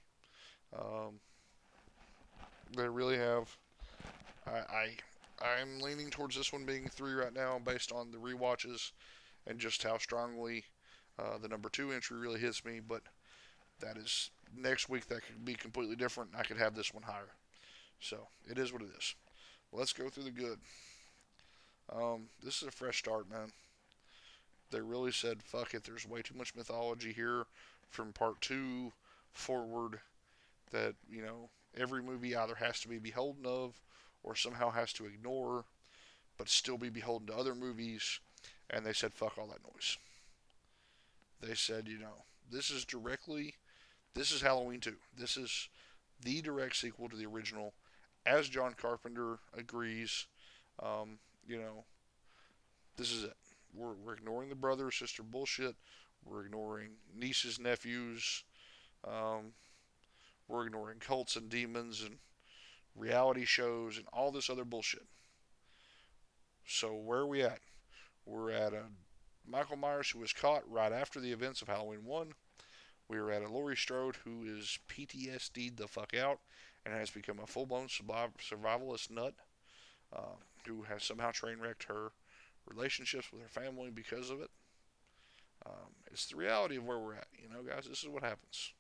[0.78, 1.20] Um,
[2.76, 3.56] they really have.
[4.46, 4.90] I, I
[5.42, 8.92] I'm leaning towards this one being three right now, based on the re-watches
[9.46, 10.66] and just how strongly
[11.20, 13.02] Uh, the number two entry really hits me, but
[13.80, 16.30] that is next week that could be completely different.
[16.38, 17.34] I could have this one higher.
[18.00, 19.16] So it is what it is.
[19.72, 20.60] Let's go through the good.
[21.94, 23.52] Um, this is a fresh start, man.
[24.72, 27.46] They really said, fuck it, there's way too much mythology here
[27.90, 28.92] from part two
[29.32, 30.00] forward
[30.72, 33.82] that, you know, every movie either has to be beholden of
[34.24, 35.64] or somehow has to ignore,
[36.38, 38.20] but still be beholden to other movies.
[38.70, 39.98] And they said, fuck all that noise.
[41.42, 43.56] They said, you know, this is directly,
[44.14, 44.96] this is Halloween 2.
[45.18, 45.70] This is
[46.22, 47.74] the direct sequel to the original,
[48.28, 50.28] as John Carpenter agrees.
[50.82, 51.86] Um, you know,
[52.98, 53.36] this is it.
[53.74, 55.76] We're, we're ignoring the brother sister bullshit.
[56.26, 58.44] We're ignoring nieces, nephews.
[59.08, 59.54] Um,
[60.48, 62.18] we're ignoring cults and demons and
[62.96, 65.06] reality shows and all this other bullshit.
[66.66, 67.60] So where are we at?
[68.26, 68.84] We're at a
[69.50, 72.34] Michael Myers who was caught right after the events of Halloween 1.
[73.08, 76.40] We are at a Laurie Strode who is PTSD'd the fuck out
[76.88, 79.34] and has become a full-blown survivalist nut
[80.16, 82.12] uh, who has somehow train wrecked her
[82.66, 84.50] relationships with her family because of it.
[85.66, 87.86] Um, it's the reality of where we're at, you know, guys.
[87.88, 88.72] This is what happens.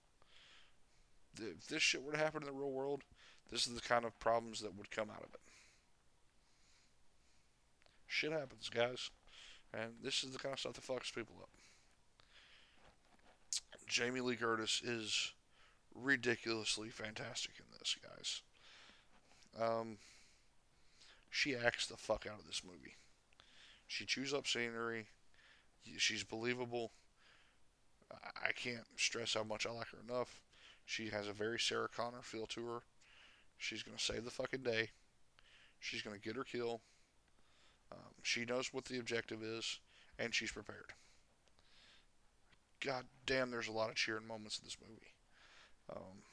[1.37, 3.03] If this shit were to happen in the real world,
[3.51, 5.41] this is the kind of problems that would come out of it.
[8.07, 9.09] Shit happens, guys.
[9.73, 11.49] And this is the kind of stuff that fucks people up.
[13.85, 15.33] Jamie Lee Curtis is
[15.93, 18.41] ridiculously fantastic in this, guys.
[19.59, 19.97] Um,
[21.29, 22.95] she acts the fuck out of this movie.
[23.87, 25.07] She chews up scenery.
[25.97, 26.91] She's believable.
[28.11, 30.41] I can't stress how much I like her enough.
[30.85, 32.79] She has a very Sarah Connor feel to her.
[33.57, 34.89] She's going to save the fucking day.
[35.79, 36.81] She's going to get her kill.
[37.91, 39.79] Um, she knows what the objective is,
[40.19, 40.93] and she's prepared.
[42.83, 45.13] God damn, there's a lot of cheering moments in this movie.
[45.89, 46.23] Um,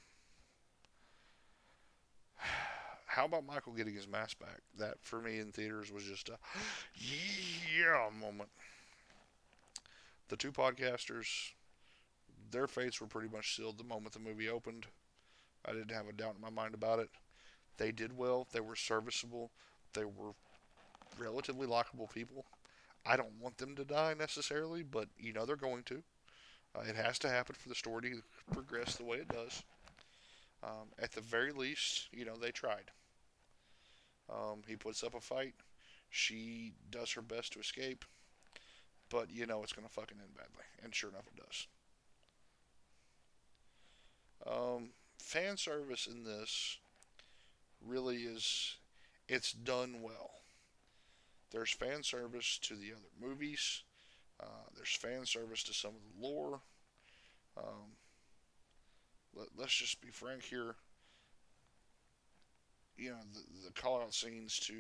[3.07, 4.61] how about Michael getting his mask back?
[4.79, 6.39] That, for me, in theaters was just a
[7.81, 8.51] yeah moment.
[10.29, 11.53] The two podcasters,
[12.51, 14.87] their fates were pretty much sealed the moment the movie opened.
[15.65, 17.11] I didn't have a doubt in my mind about it.
[17.77, 18.47] They did well.
[18.53, 19.51] They were serviceable.
[19.93, 20.33] They were
[21.19, 22.45] relatively likable people.
[23.07, 26.03] I don't want them to die necessarily, but you know they're going to.
[26.77, 29.63] Uh, it has to happen for the story to progress the way it does.
[30.65, 32.91] Um, at the very least, you know, they tried.
[34.31, 35.55] Um, he puts up a fight.
[36.11, 38.05] She does her best to escape.
[39.11, 40.65] But you know it's going to fucking end badly.
[40.83, 41.67] And sure enough, it does.
[44.47, 46.79] Um, fan service in this
[47.87, 48.77] really is.
[49.29, 50.31] It's done well.
[51.51, 53.83] There's fan service to the other movies.
[54.41, 56.61] Uh, there's fan service to some of the lore.
[57.57, 57.97] Um,
[59.37, 60.75] let, us just be frank here.
[62.97, 64.75] You know the, the call out scenes to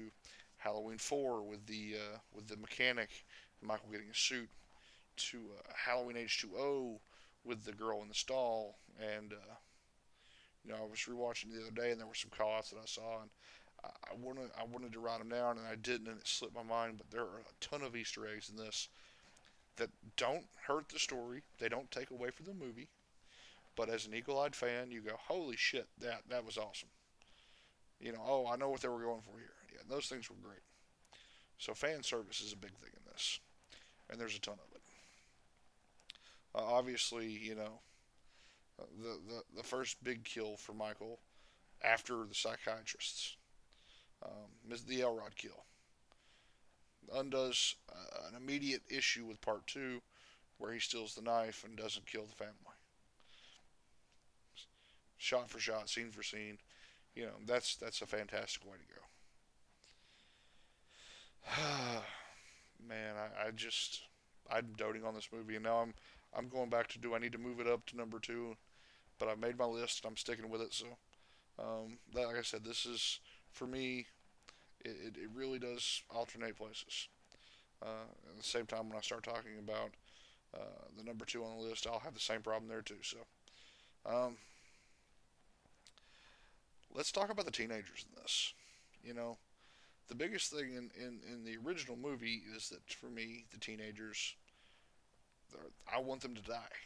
[0.57, 3.11] Halloween 4 with the uh, with the mechanic,
[3.61, 4.49] Michael getting a suit,
[5.17, 6.99] to uh, Halloween H2O
[7.45, 9.55] with the girl in the stall, and uh,
[10.65, 12.79] you know I was rewatching the other day and there were some call outs that
[12.79, 13.31] I saw and
[14.11, 16.63] I wanted I wanted to write them down and I didn't and it slipped my
[16.63, 16.99] mind.
[16.99, 18.89] But there are a ton of Easter eggs in this
[19.77, 21.43] that don't hurt the story.
[21.59, 22.89] They don't take away from the movie.
[23.77, 26.91] But as an eagle-eyed fan, you go, "Holy shit, that that was awesome."
[28.01, 29.55] You know, oh, I know what they were going for here.
[29.73, 30.63] Yeah, those things were great.
[31.59, 33.41] So fan service is a big thing in this,
[34.11, 34.83] and there's a ton of it.
[36.55, 37.81] Uh, obviously, you know,
[38.79, 41.21] uh, the, the the first big kill for Michael
[41.83, 43.37] after the psychiatrists
[44.25, 45.65] um, the Elrod kill.
[47.13, 50.01] Undoes uh, an immediate issue with part two,
[50.59, 52.74] where he steals the knife and doesn't kill the family.
[55.25, 56.59] Shot for shot, scene for scene,
[57.15, 58.95] you know that's that's a fantastic way to
[61.57, 61.63] go.
[62.87, 64.03] Man, I, I just
[64.51, 65.95] I'm doting on this movie, and now I'm
[66.37, 68.55] I'm going back to do I need to move it up to number two,
[69.19, 70.75] but I've made my list I'm sticking with it.
[70.75, 70.85] So,
[71.59, 73.19] um, that, like I said, this is
[73.51, 74.05] for me
[74.85, 77.09] it, it really does alternate places.
[77.83, 79.93] Uh, at the same time, when I start talking about
[80.55, 83.01] uh, the number two on the list, I'll have the same problem there too.
[83.01, 83.17] So,
[84.05, 84.37] um,
[86.95, 88.55] let's talk about the teenagers in this.
[89.03, 89.37] You know,
[90.09, 94.35] the biggest thing in, in, in the original movie is that for me, the teenagers,
[95.93, 96.77] I want them to die.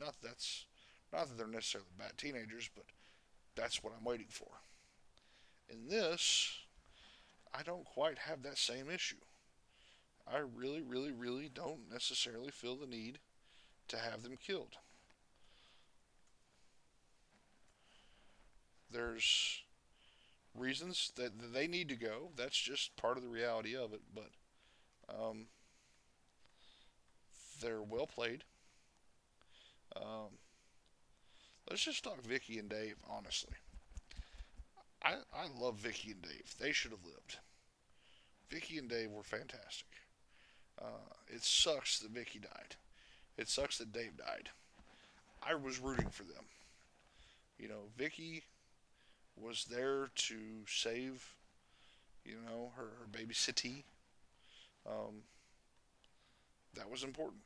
[0.00, 0.64] Not that that's
[1.12, 2.84] not that they're necessarily bad teenagers, but
[3.56, 4.48] that's what I'm waiting for.
[5.70, 6.52] In this,
[7.54, 9.16] I don't quite have that same issue.
[10.30, 13.18] I really, really, really don't necessarily feel the need
[13.88, 14.76] to have them killed.
[18.90, 19.62] There's
[20.54, 22.30] reasons that they need to go.
[22.36, 24.00] That's just part of the reality of it.
[24.14, 24.30] But
[25.08, 25.46] um,
[27.60, 28.44] they're well played.
[29.96, 30.38] Um,
[31.68, 33.54] let's just talk Vicky and Dave, honestly.
[35.02, 36.54] I, I love Vicky and Dave.
[36.58, 37.38] They should have lived.
[38.50, 39.88] Vicky and Dave were fantastic.
[40.80, 42.76] Uh, it sucks that Vicky died.
[43.36, 44.50] It sucks that Dave died.
[45.42, 46.44] I was rooting for them.
[47.58, 48.44] You know, Vicky
[49.40, 50.36] was there to
[50.66, 51.34] save,
[52.24, 53.84] you know, her, her baby City.
[54.86, 55.22] Um,
[56.74, 57.42] that was important.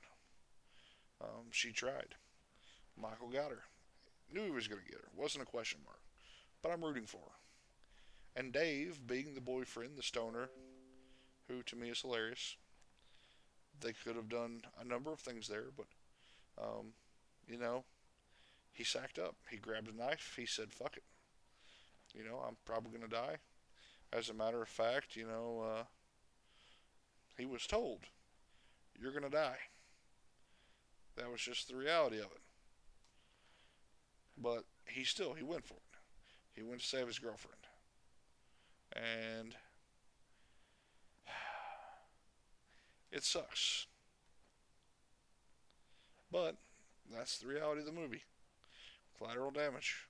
[1.21, 2.15] Um, she tried.
[3.01, 3.63] Michael got her.
[4.33, 5.09] Knew he was going to get her.
[5.17, 6.01] Wasn't a question mark.
[6.63, 8.41] But I'm rooting for her.
[8.41, 10.49] And Dave, being the boyfriend, the stoner,
[11.49, 12.57] who to me is hilarious,
[13.81, 15.87] they could have done a number of things there, but,
[16.63, 16.93] um,
[17.47, 17.85] you know,
[18.73, 19.35] he sacked up.
[19.51, 20.35] He grabbed a knife.
[20.37, 21.03] He said, fuck it.
[22.15, 23.37] You know, I'm probably going to die.
[24.13, 25.83] As a matter of fact, you know, uh,
[27.39, 28.01] he was told,
[29.01, 29.57] you're going to die.
[31.17, 32.41] That was just the reality of it.
[34.37, 35.81] But he still, he went for it.
[36.55, 37.57] He went to save his girlfriend.
[38.95, 39.55] And
[43.11, 43.87] it sucks.
[46.31, 46.57] But
[47.11, 48.23] that's the reality of the movie.
[49.19, 50.07] Collateral damage.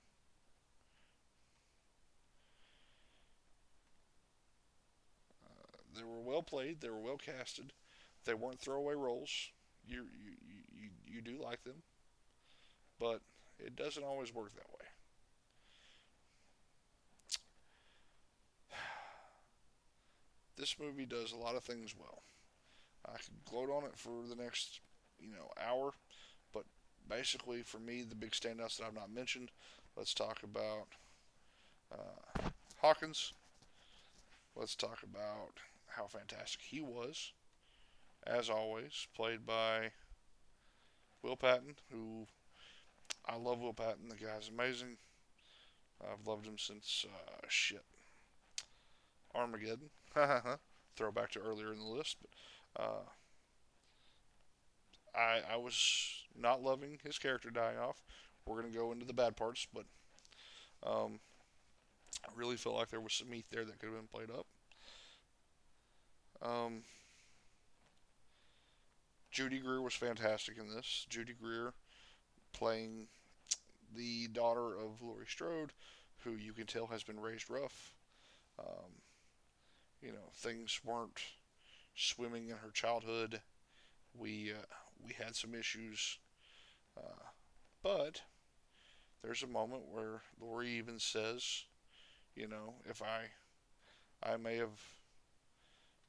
[5.95, 6.81] They were well played.
[6.81, 7.73] They were well casted.
[8.25, 9.51] They weren't throwaway roles.
[9.85, 10.33] You you,
[10.73, 11.83] you, you do like them,
[12.99, 13.21] but
[13.59, 14.85] it doesn't always work that way.
[20.55, 22.23] This movie does a lot of things well.
[23.05, 24.81] I could gloat on it for the next,
[25.19, 25.93] you know, hour,
[26.53, 26.65] but
[27.09, 29.51] basically for me, the big standouts that I've not mentioned.
[29.97, 30.87] Let's talk about
[31.91, 32.49] uh,
[32.81, 33.33] Hawkins.
[34.55, 35.59] Let's talk about
[35.95, 37.33] how fantastic he was,
[38.25, 39.91] as always, played by
[41.21, 42.27] Will Patton, who
[43.25, 44.09] I love Will Patton.
[44.09, 44.97] The guy's amazing.
[46.01, 47.85] I've loved him since uh, shit
[49.33, 49.89] Armageddon.
[50.95, 53.05] Throwback to earlier in the list, but uh,
[55.15, 58.03] I I was not loving his character dying off.
[58.45, 59.85] We're gonna go into the bad parts, but
[60.85, 61.19] um,
[62.23, 64.45] I really felt like there was some meat there that could have been played up.
[66.43, 66.83] Um,
[69.31, 71.07] Judy Greer was fantastic in this.
[71.09, 71.73] Judy Greer
[72.51, 73.07] playing
[73.95, 75.71] the daughter of Laurie Strode,
[76.23, 77.95] who you can tell has been raised rough.
[78.59, 79.01] Um,
[80.01, 81.19] you know, things weren't
[81.95, 83.41] swimming in her childhood.
[84.15, 84.65] We uh,
[85.03, 86.19] we had some issues,
[86.97, 87.29] uh,
[87.81, 88.21] but
[89.23, 91.63] there's a moment where Laurie even says,
[92.35, 93.29] you know, if I
[94.21, 94.79] I may have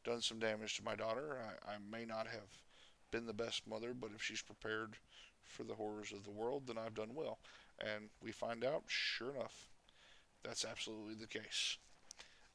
[0.05, 2.48] done some damage to my daughter, I, I may not have
[3.10, 4.97] been the best mother, but if she's prepared
[5.44, 7.39] for the horrors of the world, then I've done well.
[7.81, 9.68] And we find out, sure enough,
[10.43, 11.78] that's absolutely the case.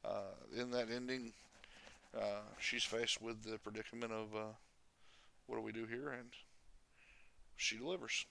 [0.04, 1.32] Uh, in that ending,
[2.16, 4.52] uh, she's faced with the predicament of uh,
[5.46, 6.28] what do we do here, and
[7.56, 8.24] she delivers.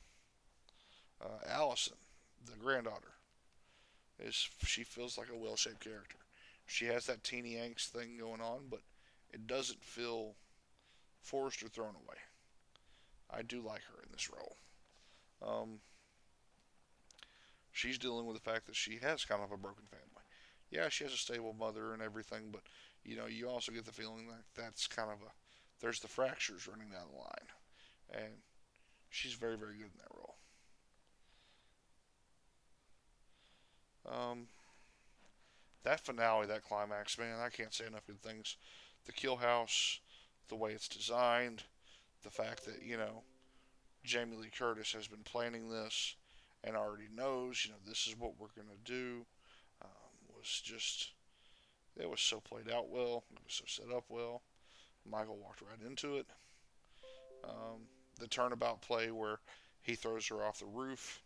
[1.21, 1.97] Uh, Allison,
[2.45, 3.11] the granddaughter,
[4.19, 6.17] is she feels like a well-shaped character.
[6.65, 8.81] She has that teeny angst thing going on, but
[9.31, 10.35] it doesn't feel
[11.21, 12.17] forced or thrown away.
[13.29, 14.55] I do like her in this role.
[15.41, 15.79] Um,
[17.71, 20.23] she's dealing with the fact that she has kind of a broken family.
[20.71, 22.61] Yeah, she has a stable mother and everything, but
[23.03, 25.31] you know, you also get the feeling that that's kind of a
[25.81, 27.47] there's the fractures running down the line,
[28.11, 28.33] and
[29.09, 30.35] she's very, very good in that role.
[34.05, 34.47] Um,
[35.83, 38.57] that finale, that climax, man, I can't say enough good things.
[39.05, 39.99] The kill house,
[40.49, 41.63] the way it's designed,
[42.23, 43.23] the fact that you know
[44.03, 46.15] Jamie Lee Curtis has been planning this
[46.63, 49.25] and already knows, you know, this is what we're gonna do,
[49.81, 51.11] um, was just
[51.97, 53.23] it was so played out well.
[53.31, 54.41] It was so set up well.
[55.05, 56.27] Michael walked right into it.
[57.43, 57.87] Um,
[58.19, 59.39] the turnabout play where
[59.81, 61.21] he throws her off the roof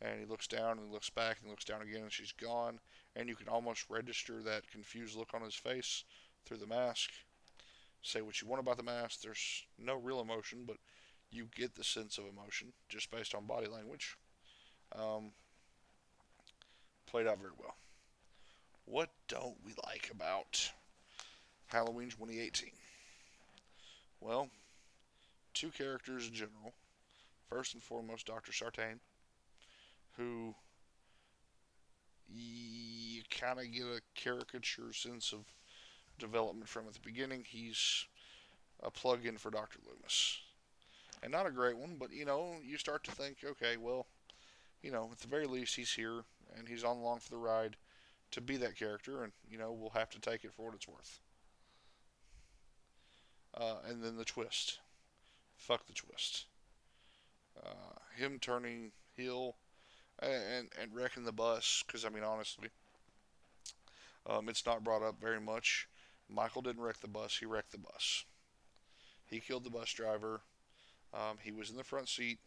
[0.00, 2.78] and he looks down and looks back and looks down again and she's gone.
[3.16, 6.04] And you can almost register that confused look on his face
[6.44, 7.10] through the mask.
[8.02, 9.20] Say what you want about the mask.
[9.20, 10.76] There's no real emotion, but
[11.30, 14.16] you get the sense of emotion just based on body language.
[14.96, 15.32] Um,
[17.06, 17.74] played out very well.
[18.84, 20.70] What don't we like about
[21.66, 22.70] Halloween 2018?
[24.20, 24.48] Well,
[25.52, 26.72] two characters in general.
[27.50, 28.52] First and foremost, Dr.
[28.52, 29.00] Sartain,
[30.16, 30.54] who
[32.28, 35.40] you kind of get a caricature sense of
[36.18, 37.44] development from at the beginning.
[37.46, 38.06] He's
[38.82, 39.78] a plug-in for Dr.
[39.86, 40.40] Loomis,
[41.22, 44.06] and not a great one, but you know, you start to think, okay, well,
[44.82, 46.22] you know, at the very least, he's here
[46.56, 47.76] and he's on along for the ride
[48.30, 50.88] to be that character, and you know, we'll have to take it for what it's
[50.88, 51.20] worth.
[53.56, 54.78] Uh, and then the twist.
[55.56, 56.46] Fuck the twist.
[57.64, 59.56] Uh, him turning heel
[60.20, 62.68] and and wrecking the bus because I mean honestly,
[64.26, 65.88] um, it's not brought up very much.
[66.30, 68.24] Michael didn't wreck the bus; he wrecked the bus.
[69.26, 70.40] He killed the bus driver.
[71.12, 72.38] Um, he was in the front seat.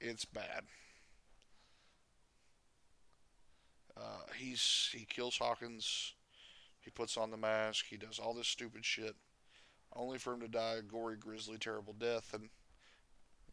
[0.00, 0.64] It's bad.
[3.96, 6.14] Uh, he's he kills Hawkins.
[6.80, 7.86] He puts on the mask.
[7.88, 9.16] He does all this stupid shit,
[9.94, 12.32] only for him to die a gory, grisly, terrible death.
[12.32, 12.50] And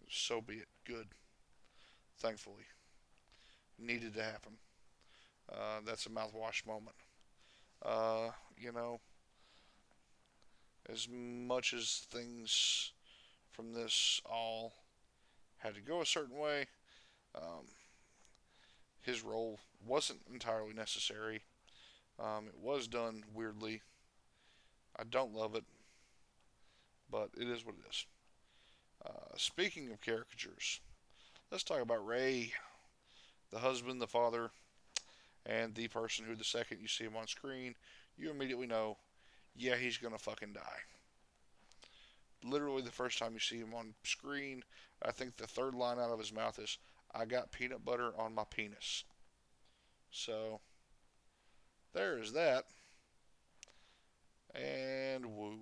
[0.10, 0.68] so be it.
[0.86, 1.07] Good.
[2.20, 2.65] Thankfully,
[3.80, 4.53] needed to happen.
[5.52, 6.95] Uh, that's a mouthwash moment.
[7.84, 8.99] Uh, you know,
[10.91, 12.93] as much as things
[13.51, 14.73] from this all
[15.57, 16.68] had to go a certain way,
[17.35, 17.65] um,
[19.01, 21.43] his role wasn't entirely necessary.
[22.19, 23.81] Um, it was done weirdly.
[24.97, 25.65] I don't love it,
[27.11, 28.05] but it is what it is.
[29.05, 30.80] Uh, speaking of caricatures,
[31.51, 32.53] let's talk about Ray,
[33.51, 34.51] the husband, the father,
[35.45, 37.76] and the person who, the second you see him on screen,
[38.18, 38.98] you immediately know,
[39.56, 40.82] yeah, he's gonna fucking die.
[42.44, 44.64] Literally, the first time you see him on screen,
[45.02, 46.78] I think the third line out of his mouth is,
[47.14, 49.03] I got peanut butter on my penis.
[50.11, 50.60] So,
[51.94, 52.65] there is that.
[54.56, 55.60] And woo.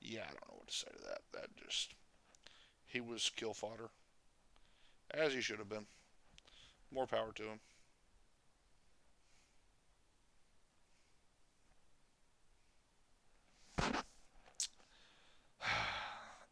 [0.00, 1.20] Yeah, I don't know what to say to that.
[1.32, 1.94] That just.
[2.86, 3.90] He was kill fodder.
[5.12, 5.86] As he should have been.
[6.92, 7.60] More power to him.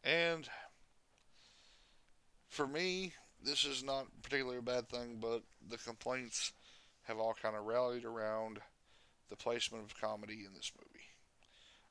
[0.03, 0.49] And
[2.49, 3.13] for me,
[3.43, 6.53] this is not particularly a bad thing, but the complaints
[7.03, 8.59] have all kind of rallied around
[9.29, 11.05] the placement of comedy in this movie.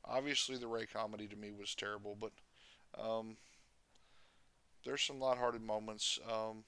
[0.04, 2.32] Obviously, the Ray comedy to me was terrible, but
[3.00, 3.36] um,
[4.84, 6.18] there's some lighthearted moments.
[6.28, 6.64] Um,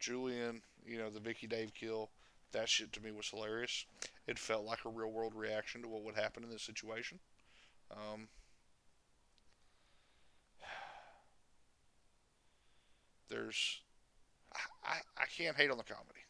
[0.00, 2.10] Julian, you know, the Vicky Dave kill,
[2.52, 3.86] that shit to me was hilarious.
[4.26, 7.20] It felt like a real world reaction to what would happen in this situation.
[7.92, 8.28] Um,
[13.28, 13.80] there's
[14.84, 16.24] I, I can't hate on the comedy.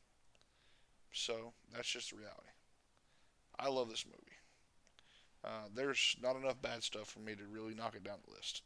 [1.12, 2.50] So that's just the reality.
[3.58, 4.16] I love this movie.
[5.44, 8.62] Uh, there's not enough bad stuff for me to really knock it down the list.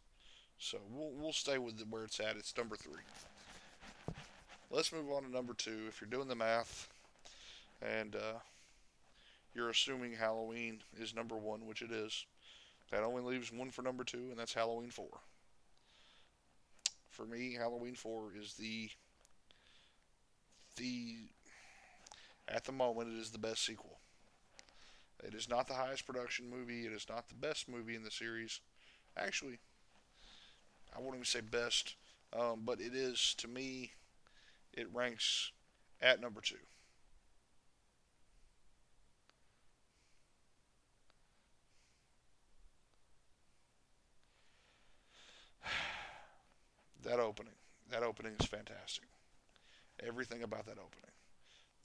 [0.58, 2.36] So we'll, we'll stay with where it's at.
[2.36, 3.02] It's number three.
[4.74, 5.84] Let's move on to number two.
[5.86, 6.88] If you're doing the math
[7.80, 8.40] and uh,
[9.54, 12.26] you're assuming Halloween is number one, which it is,
[12.90, 15.06] that only leaves one for number two, and that's Halloween 4.
[17.08, 18.90] For me, Halloween 4 is the
[20.76, 21.18] the
[22.48, 24.00] at the moment it is the best sequel.
[25.22, 26.84] It is not the highest production movie.
[26.84, 28.58] It is not the best movie in the series.
[29.16, 29.60] Actually,
[30.92, 31.94] I wouldn't even say best,
[32.36, 33.92] um, but it is to me.
[34.76, 35.52] It ranks
[36.00, 36.56] at number two.
[47.04, 47.54] that opening,
[47.90, 49.08] that opening is fantastic
[50.02, 51.10] everything about that opening.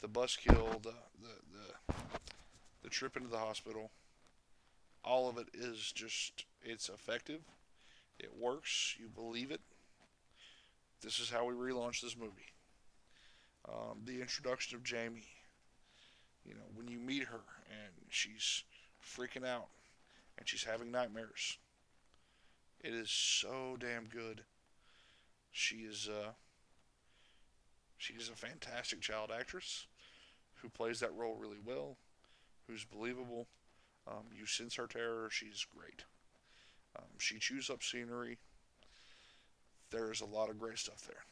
[0.02, 1.94] The bus kill, the the the,
[2.84, 3.92] the trip into the hospital,
[5.04, 7.42] all of it is just it's effective.
[8.20, 8.96] It works.
[9.00, 9.62] You believe it.
[11.02, 12.54] This is how we relaunch this movie.
[13.72, 15.28] Um, the introduction of Jamie.
[16.46, 18.64] You know, when you meet her and she's
[19.04, 19.68] freaking out
[20.38, 21.58] and she's having nightmares.
[22.82, 24.42] It is so damn good.
[25.52, 26.32] She is uh,
[28.00, 29.86] She's a fantastic child actress
[30.62, 31.98] who plays that role really well,
[32.66, 33.48] who's believable.
[34.08, 35.28] Um, you sense her terror.
[35.30, 36.06] She's great.
[36.98, 38.38] Um, she chews up scenery.
[39.92, 41.26] There's a lot of great stuff there.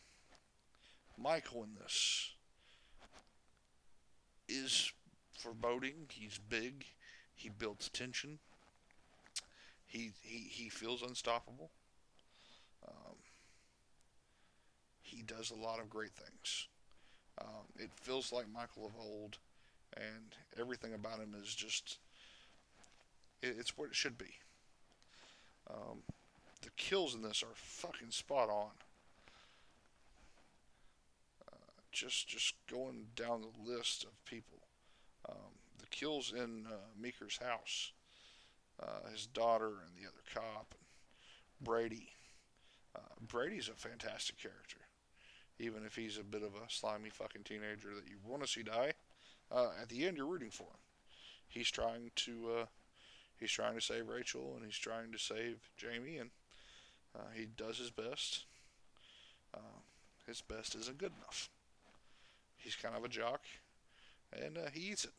[1.21, 2.31] Michael in this
[4.47, 4.91] is
[5.31, 6.07] foreboding.
[6.11, 6.85] He's big.
[7.33, 8.39] He builds tension.
[9.85, 11.71] He he he feels unstoppable.
[12.87, 13.15] Um,
[15.01, 16.67] he does a lot of great things.
[17.39, 19.37] Um, it feels like Michael of old,
[19.95, 21.99] and everything about him is just.
[23.41, 24.39] It, it's what it should be.
[25.69, 25.99] Um,
[26.61, 28.71] the kills in this are fucking spot on.
[31.47, 34.59] Uh, just just going down the list of people.
[35.27, 37.91] Um, the kills in uh, Meeker's house,
[38.81, 40.75] uh, his daughter and the other cop,
[41.61, 42.09] Brady.
[42.95, 44.79] Uh, Brady's a fantastic character,
[45.59, 48.63] even if he's a bit of a slimy fucking teenager that you want to see
[48.63, 48.93] die.
[49.51, 50.79] Uh, at the end, you're rooting for him.
[51.47, 52.65] He's trying to uh,
[53.39, 56.31] he's trying to save Rachel and he's trying to save Jamie, and
[57.15, 58.45] uh, he does his best.
[60.27, 61.49] His best isn't good enough.
[62.57, 63.41] He's kind of a jock,
[64.33, 65.11] and uh, he eats it.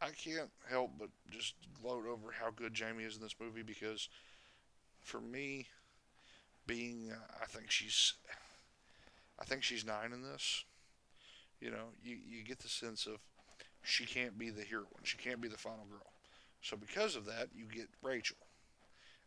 [0.00, 4.08] I can't help but just gloat over how good Jamie is in this movie because,
[5.00, 5.68] for me,
[6.66, 8.14] being uh, I think she's
[9.38, 10.64] I think she's nine in this.
[11.60, 13.18] You know, you you get the sense of
[13.84, 15.04] she can't be the heroine.
[15.04, 16.12] She can't be the final girl.
[16.62, 18.38] So because of that, you get Rachel.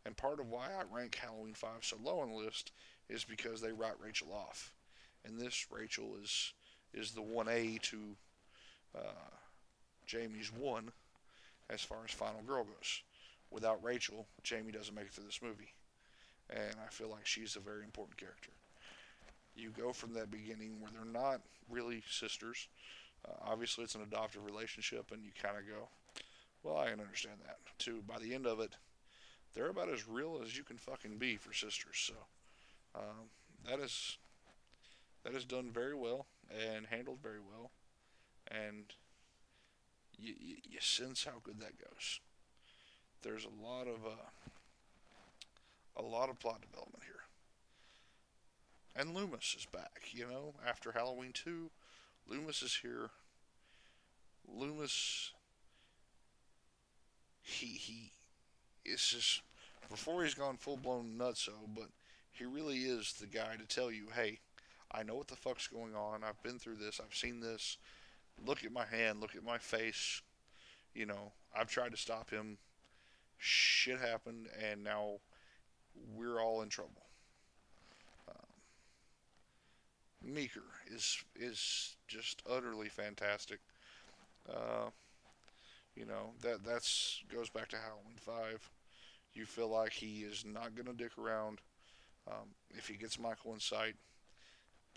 [0.05, 2.71] And part of why I rank Halloween 5 so low on the list
[3.09, 4.73] is because they write Rachel off.
[5.25, 6.53] And this Rachel is
[6.93, 7.97] is the 1A to
[8.97, 9.31] uh,
[10.05, 10.91] Jamie's 1
[11.69, 13.01] as far as final girl goes.
[13.49, 15.73] Without Rachel, Jamie doesn't make it through this movie.
[16.49, 18.49] And I feel like she's a very important character.
[19.55, 22.67] You go from that beginning where they're not really sisters.
[23.25, 25.87] Uh, obviously, it's an adoptive relationship, and you kind of go,
[26.63, 27.57] well, I can understand that.
[27.85, 28.75] To by the end of it,
[29.53, 31.95] they're about as real as you can fucking be for sisters.
[31.95, 32.13] So
[32.95, 33.29] um,
[33.67, 34.17] that is
[35.23, 37.71] that is done very well and handled very well,
[38.49, 38.85] and
[40.17, 42.19] you, you, you sense how good that goes.
[43.21, 44.29] There's a lot of uh,
[45.97, 47.15] a lot of plot development here.
[48.95, 51.69] And Loomis is back, you know, after Halloween 2,
[52.27, 53.11] Loomis is here.
[54.45, 55.31] Loomis
[57.41, 58.11] he he
[58.85, 59.41] is just
[59.89, 61.89] before he's gone full blown nutso, but
[62.31, 64.39] he really is the guy to tell you, hey,
[64.91, 66.23] I know what the fuck's going on.
[66.23, 66.99] I've been through this.
[66.99, 67.77] I've seen this.
[68.45, 69.21] Look at my hand.
[69.21, 70.21] Look at my face.
[70.93, 72.57] You know, I've tried to stop him.
[73.37, 75.19] Shit happened, and now
[76.15, 77.05] we're all in trouble.
[78.29, 83.59] Um, Meeker is is just utterly fantastic.
[84.49, 84.89] Uh,
[85.95, 88.69] you know that that's goes back to Halloween Five.
[89.33, 91.59] You feel like he is not going to dick around.
[92.27, 93.95] Um, if he gets Michael in sight,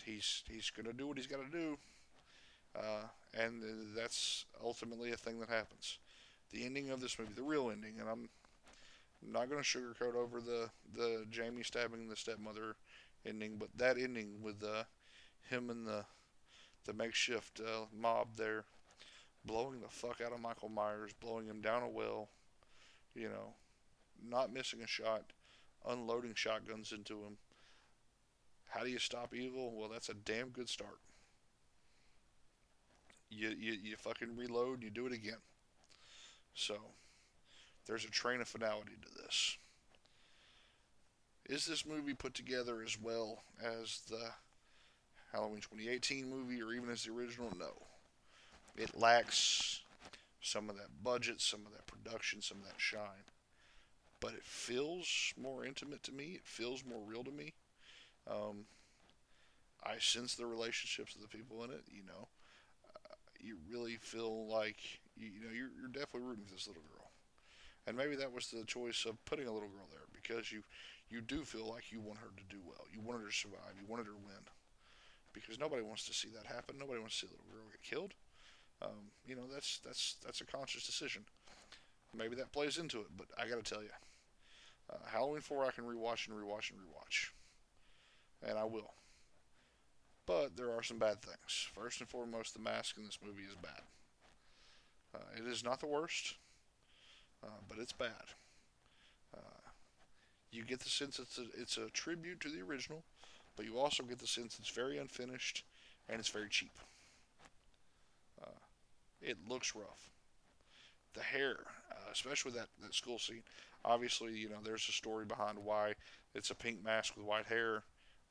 [0.04, 1.78] he's he's going to do what he's got to do,
[2.76, 3.04] uh,
[3.38, 3.62] and
[3.96, 5.98] that's ultimately a thing that happens.
[6.50, 8.28] The ending of this movie, the real ending, and I'm
[9.22, 12.76] not going to sugarcoat over the the Jamie stabbing the stepmother
[13.26, 14.84] ending, but that ending with uh,
[15.50, 16.04] him and the
[16.86, 18.64] the makeshift uh, mob there
[19.44, 22.28] blowing the fuck out of Michael Myers, blowing him down a well,
[23.14, 23.54] you know,
[24.26, 25.32] not missing a shot,
[25.88, 27.36] unloading shotguns into him.
[28.68, 29.72] How do you stop evil?
[29.76, 30.98] Well, that's a damn good start.
[33.30, 35.42] You you, you fucking reload, you do it again.
[36.54, 36.76] So
[37.86, 39.58] there's a train of finality to this.
[41.46, 44.30] Is this movie put together as well as the
[45.32, 47.52] Halloween 2018 movie or even as the original?
[47.58, 47.72] No.
[48.76, 49.80] It lacks
[50.40, 53.28] some of that budget, some of that production, some of that shine.
[54.20, 56.32] But it feels more intimate to me.
[56.34, 57.54] It feels more real to me.
[58.28, 58.66] Um,
[59.84, 61.82] I sense the relationships of the people in it.
[61.90, 62.28] You know,
[62.94, 64.78] uh, you really feel like
[65.16, 67.04] you, you know you're, you're definitely rooting for this little girl
[67.86, 70.62] and maybe that was the choice of putting a little girl there because you
[71.10, 72.86] you do feel like you want her to do well.
[72.92, 73.76] You wanted her to survive.
[73.78, 74.40] You wanted her to win
[75.34, 76.76] because nobody wants to see that happen.
[76.78, 78.14] Nobody wants to see a little girl get killed.
[78.82, 81.24] Um, you know that's that's that's a conscious decision.
[82.16, 83.90] Maybe that plays into it, but I got to tell you,
[84.90, 87.30] uh, Halloween Four I can rewatch and rewatch and rewatch,
[88.46, 88.92] and I will.
[90.26, 91.68] But there are some bad things.
[91.74, 93.82] First and foremost, the mask in this movie is bad.
[95.14, 96.34] Uh, it is not the worst
[97.44, 98.32] uh, but it's bad.
[99.36, 99.70] Uh,
[100.50, 103.02] you get the sense it's a, it's a tribute to the original,
[103.56, 105.64] but you also get the sense it's very unfinished
[106.08, 106.72] and it's very cheap.
[109.24, 110.10] It looks rough.
[111.14, 111.56] The hair,
[111.90, 113.42] uh, especially that, that school scene,
[113.84, 115.94] obviously, you know, there's a story behind why
[116.34, 117.84] it's a pink mask with white hair.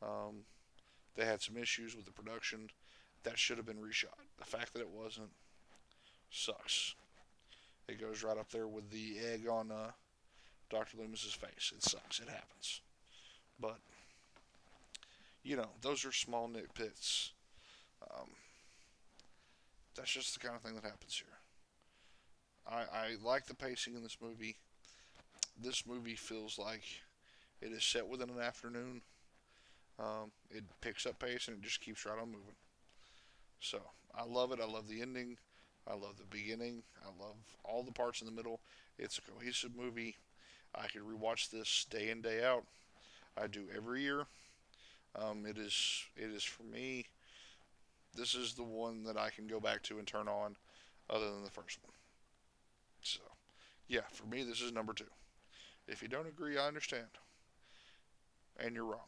[0.04, 0.46] Um,
[1.16, 2.70] they had some issues with the production.
[3.24, 4.20] That should have been reshot.
[4.38, 5.32] The fact that it wasn't
[6.30, 6.94] sucks.
[7.88, 9.92] It goes right up there with the egg on uh,
[10.70, 10.98] Dr.
[10.98, 11.74] Loomis's face.
[11.76, 12.20] It sucks.
[12.20, 12.82] It happens.
[13.60, 13.78] But,
[15.44, 16.48] you know, those are small
[22.68, 24.56] I, I like the pacing in this movie.
[25.62, 26.84] This movie feels like
[27.62, 29.02] it is set within an afternoon.
[30.00, 32.56] Um, it picks up pace and it just keeps right on moving.
[33.60, 33.80] So
[34.16, 34.60] I love it.
[34.62, 35.38] I love the ending.
[35.88, 36.84] I love the beginning.
[37.04, 38.60] I love all the parts in the middle.
[38.98, 40.16] It's a cohesive movie.
[40.76, 42.64] I could rewatch this day in day out.
[43.38, 44.26] I do every year.
[45.16, 47.06] Um, it is it is for me.
[48.16, 50.56] This is the one that I can go back to and turn on,
[51.10, 51.94] other than the first one.
[53.02, 53.22] So,
[53.88, 55.10] yeah, for me this is number two.
[55.88, 57.08] If you don't agree, I understand,
[58.58, 59.00] and you're wrong.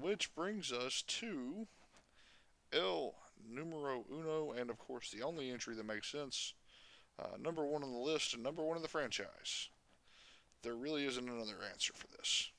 [0.00, 1.66] Which brings us to
[2.72, 3.14] El
[3.48, 6.54] numero uno, and of course the only entry that makes sense.
[7.18, 9.68] Uh, number one on the list and number one in the franchise.
[10.62, 12.50] There really isn't another answer for this.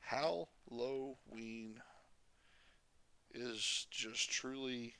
[0.00, 1.80] Halloween
[3.34, 4.94] is just truly.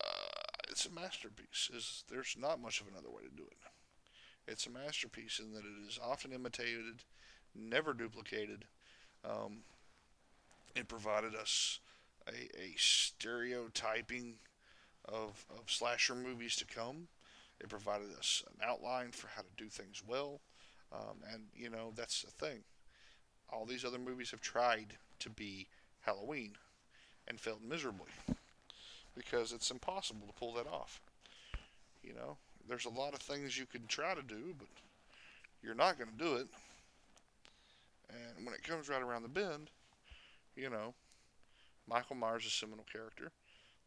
[0.00, 1.70] Uh, it's a masterpiece.
[1.74, 3.58] Is there's not much of another way to do it.
[4.46, 7.04] It's a masterpiece in that it is often imitated,
[7.54, 8.66] never duplicated.
[9.24, 9.62] Um,
[10.74, 11.80] it provided us
[12.28, 14.34] a, a stereotyping
[15.06, 17.08] of, of slasher movies to come.
[17.60, 20.40] It provided us an outline for how to do things well.
[20.92, 22.64] Um, and, you know, that's the thing.
[23.50, 25.68] All these other movies have tried to be
[26.04, 26.52] Halloween
[27.26, 28.10] and failed miserably
[29.16, 31.00] because it's impossible to pull that off.
[32.02, 32.36] You know,
[32.68, 34.68] there's a lot of things you can try to do, but
[35.62, 36.48] you're not going to do it.
[38.10, 39.70] And when it comes right around the bend,
[40.56, 40.94] you know,
[41.88, 43.30] Michael Myers is a seminal character.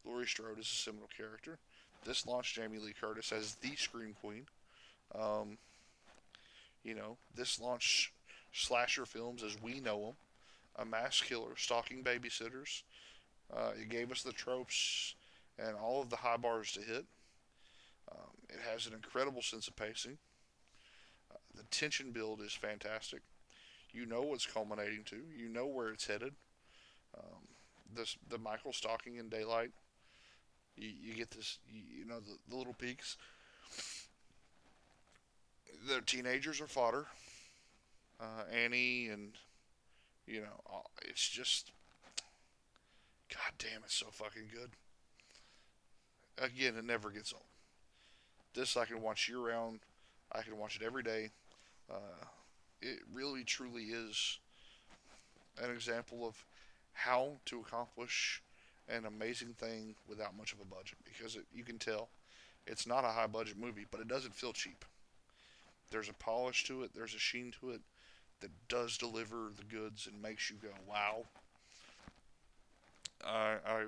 [0.04, 1.58] Laurie Strode is a seminal character.
[2.04, 4.46] This launched Jamie Lee Curtis as the Scream Queen.
[5.14, 5.58] Um,
[6.84, 8.12] you know, this launched
[8.52, 10.14] slasher films as we know them.
[10.78, 12.82] A mass killer, stalking babysitters.
[13.54, 15.14] Uh, it gave us the tropes
[15.58, 17.04] and all of the high bars to hit.
[18.10, 20.18] Um, it has an incredible sense of pacing.
[21.32, 23.22] Uh, the tension build is fantastic.
[23.92, 25.16] You know what's culminating to.
[25.36, 26.34] You know where it's headed.
[27.16, 27.48] Um,
[27.94, 29.70] this the Michael stalking in daylight.
[30.76, 33.16] You, you get this, you, know, the, the little peaks.
[35.88, 37.06] The teenagers are fodder.
[38.20, 39.32] Uh, Annie and
[40.28, 41.72] you know, it's just,
[43.30, 44.70] god damn, it's so fucking good.
[46.44, 47.42] Again, it never gets old.
[48.54, 49.80] This I can watch year round.
[50.32, 51.30] I can watch it every day.
[51.90, 52.26] Uh,
[52.82, 54.38] it really, truly is
[55.62, 56.44] an example of
[56.92, 58.42] how to accomplish
[58.88, 62.08] an amazing thing without much of a budget because it, you can tell
[62.66, 64.84] it's not a high budget movie, but it doesn't feel cheap.
[65.90, 67.80] There's a polish to it, there's a sheen to it
[68.40, 71.24] that does deliver the goods and makes you go, wow.
[73.24, 73.84] I, I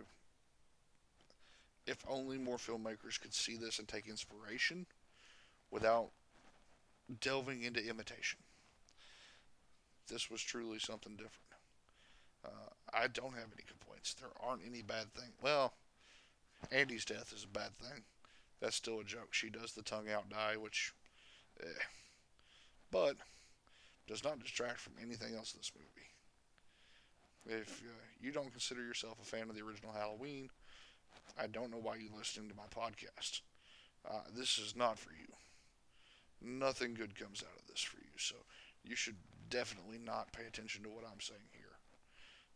[1.87, 4.87] if only more filmmakers could see this and take inspiration
[5.71, 6.11] without
[7.21, 8.39] delving into imitation.
[10.09, 11.35] This was truly something different.
[12.45, 14.15] Uh, I don't have any complaints.
[14.15, 15.33] There aren't any bad things.
[15.43, 15.75] Well,
[16.71, 18.03] Andy's death is a bad thing.
[18.61, 19.33] That's still a joke.
[19.33, 20.93] She does the tongue out die, which,
[21.63, 21.67] eh.
[22.91, 23.17] but
[24.11, 27.61] does not distract from anything else in this movie.
[27.63, 30.51] If uh, you don't consider yourself a fan of the original Halloween,
[31.39, 33.41] I don't know why you're listening to my podcast.
[34.09, 35.29] Uh, this is not for you.
[36.43, 38.35] Nothing good comes out of this for you, so
[38.83, 39.17] you should
[39.49, 41.79] definitely not pay attention to what I'm saying here.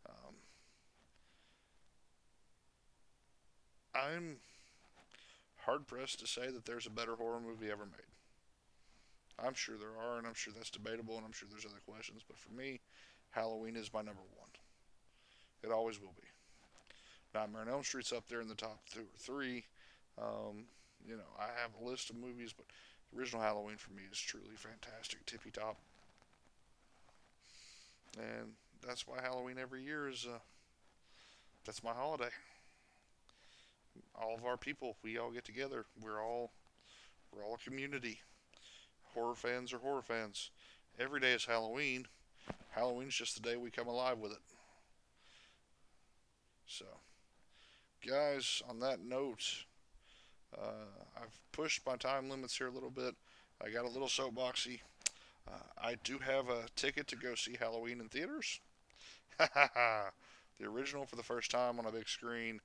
[0.09, 0.35] Um,
[3.95, 4.37] I'm
[5.59, 8.14] hard pressed to say that there's a better horror movie ever made.
[9.43, 12.23] I'm sure there are, and I'm sure that's debatable, and I'm sure there's other questions,
[12.27, 12.81] but for me,
[13.31, 14.51] Halloween is my number one.
[15.63, 16.29] It always will be.
[17.35, 19.65] Nightmare on Elm Street's up there in the top two or three.
[20.19, 20.67] Um,
[21.05, 22.67] you know, I have a list of movies, but
[23.11, 25.77] the original Halloween for me is truly fantastic, tippy top.
[28.17, 28.53] And
[28.87, 30.39] that's why Halloween every year is uh,
[31.65, 32.31] that's my holiday.
[34.15, 35.87] All of our people, we all get together.
[36.01, 36.53] We're all
[37.33, 38.21] we're all a community.
[39.15, 40.51] Horror fans are horror fans.
[40.99, 42.07] Every day is Halloween.
[42.71, 44.39] Halloween's just the day we come alive with it.
[46.67, 46.87] So,
[48.07, 49.65] guys, on that note,
[50.57, 53.15] uh, I've pushed my time limits here a little bit.
[53.65, 54.81] I got a little soapboxy.
[55.47, 58.61] Uh, I do have a ticket to go see Halloween in theaters.
[59.39, 60.11] Ha ha ha.
[60.61, 62.61] The original for the first time on a big screen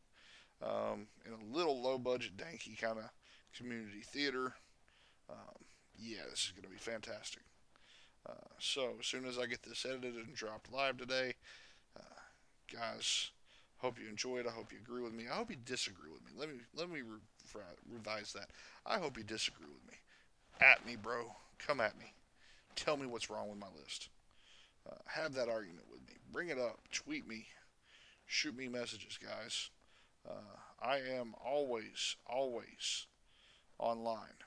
[0.62, 3.10] um, in a little low budget, danky kind of
[3.56, 4.54] community theater.
[5.30, 5.66] Um,
[6.00, 7.44] yeah, this is going to be fantastic.
[8.28, 11.34] Uh, so, as soon as I get this edited and dropped live today,
[11.98, 12.20] uh,
[12.72, 13.32] guys,
[13.80, 14.48] Hope you enjoy it.
[14.48, 15.26] I hope you agree with me.
[15.32, 16.32] I hope you disagree with me.
[16.38, 18.50] Let me let me re- revise that.
[18.86, 19.98] I hope you disagree with me.
[20.60, 21.36] At me, bro.
[21.58, 22.14] Come at me.
[22.76, 24.10] Tell me what's wrong with my list.
[24.90, 26.16] Uh, have that argument with me.
[26.32, 26.80] Bring it up.
[26.92, 27.48] Tweet me.
[28.26, 29.70] Shoot me messages, guys.
[30.30, 33.08] Uh, I am always, always
[33.80, 34.44] online.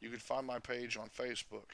[0.00, 1.70] You can find my page on Facebook,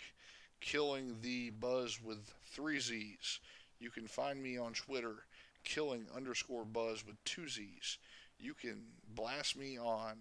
[0.60, 3.40] Killing the Buzz with three Z's.
[3.80, 5.24] You can find me on Twitter,
[5.64, 7.98] Killing underscore Buzz with two Z's.
[8.38, 8.82] You can
[9.14, 10.18] blast me on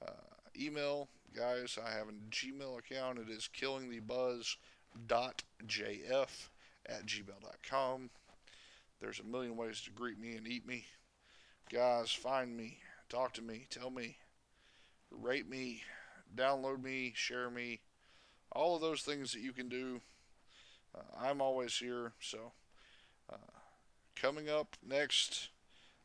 [0.00, 0.12] uh,
[0.58, 1.78] email, guys.
[1.84, 3.18] I have a Gmail account.
[3.18, 6.48] It is killingthebuzz.jf
[6.86, 8.10] at gmail.com.
[9.00, 10.86] There's a million ways to greet me and eat me.
[11.70, 12.78] Guys, find me,
[13.08, 14.16] talk to me, tell me,
[15.10, 15.82] rate me,
[16.36, 17.80] download me, share me,
[18.52, 20.00] all of those things that you can do.
[20.94, 22.12] Uh, I'm always here.
[22.20, 22.52] So,
[23.32, 23.36] uh,
[24.14, 25.50] coming up next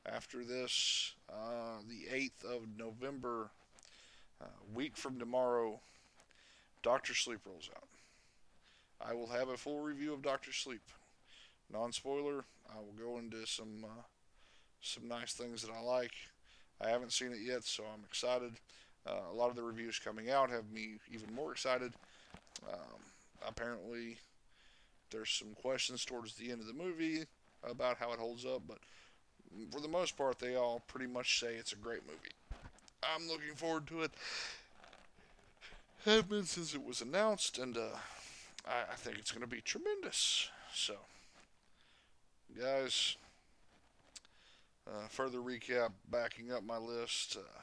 [0.05, 3.51] after this, uh, the 8th of November,
[4.41, 5.79] uh, week from tomorrow,
[6.81, 7.89] Doctor Sleep rolls out.
[9.01, 10.81] I will have a full review of Doctor Sleep.
[11.71, 14.01] Non spoiler, I will go into some uh,
[14.81, 16.13] some nice things that I like.
[16.81, 18.53] I haven't seen it yet, so I'm excited.
[19.09, 21.93] Uh, a lot of the reviews coming out have me even more excited.
[22.71, 23.01] Um,
[23.47, 24.17] apparently,
[25.09, 27.23] there's some questions towards the end of the movie
[27.63, 28.77] about how it holds up, but
[29.71, 32.35] for the most part, they all pretty much say it's a great movie.
[33.03, 34.11] I'm looking forward to it.
[36.05, 37.97] Have been since it was announced, and uh,
[38.65, 40.49] I, I think it's going to be tremendous.
[40.73, 40.95] So,
[42.57, 43.17] guys,
[44.87, 47.37] uh, further recap, backing up my list.
[47.37, 47.61] Uh,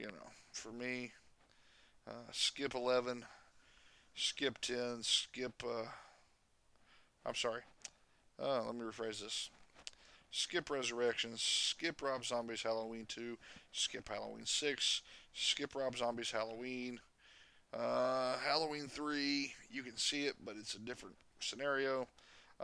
[0.00, 1.12] you know, for me,
[2.08, 3.24] uh, skip 11,
[4.14, 5.62] skip 10, skip.
[5.62, 5.84] Uh,
[7.26, 7.60] I'm sorry.
[8.42, 9.50] Uh, let me rephrase this.
[10.30, 13.36] Skip Resurrections, skip Rob Zombie's Halloween 2,
[13.72, 15.02] skip Halloween 6,
[15.34, 17.00] skip Rob Zombie's Halloween,
[17.74, 22.06] uh, Halloween 3, you can see it, but it's a different scenario.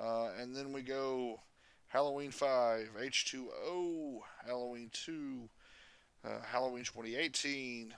[0.00, 1.40] Uh, and then we go
[1.88, 5.48] Halloween 5, H2O, Halloween 2,
[6.26, 7.94] uh, Halloween 2018,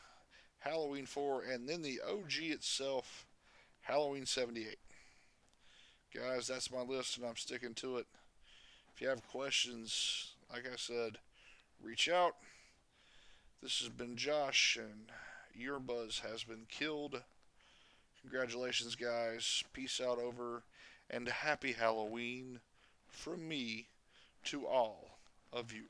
[0.60, 3.26] Halloween 4, and then the OG itself,
[3.82, 4.76] Halloween 78.
[6.14, 8.06] Guys, that's my list, and I'm sticking to it.
[8.94, 11.18] If you have questions, like I said,
[11.82, 12.34] reach out.
[13.62, 15.10] This has been Josh, and
[15.54, 17.22] your buzz has been killed.
[18.22, 19.62] Congratulations, guys.
[19.72, 20.64] Peace out over,
[21.10, 22.60] and happy Halloween
[23.08, 23.88] from me
[24.44, 25.18] to all
[25.52, 25.84] of you.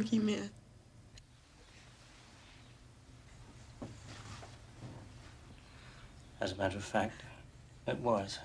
[0.00, 0.48] Boogeyman.
[6.40, 7.22] As a matter of fact,
[7.86, 8.38] it was.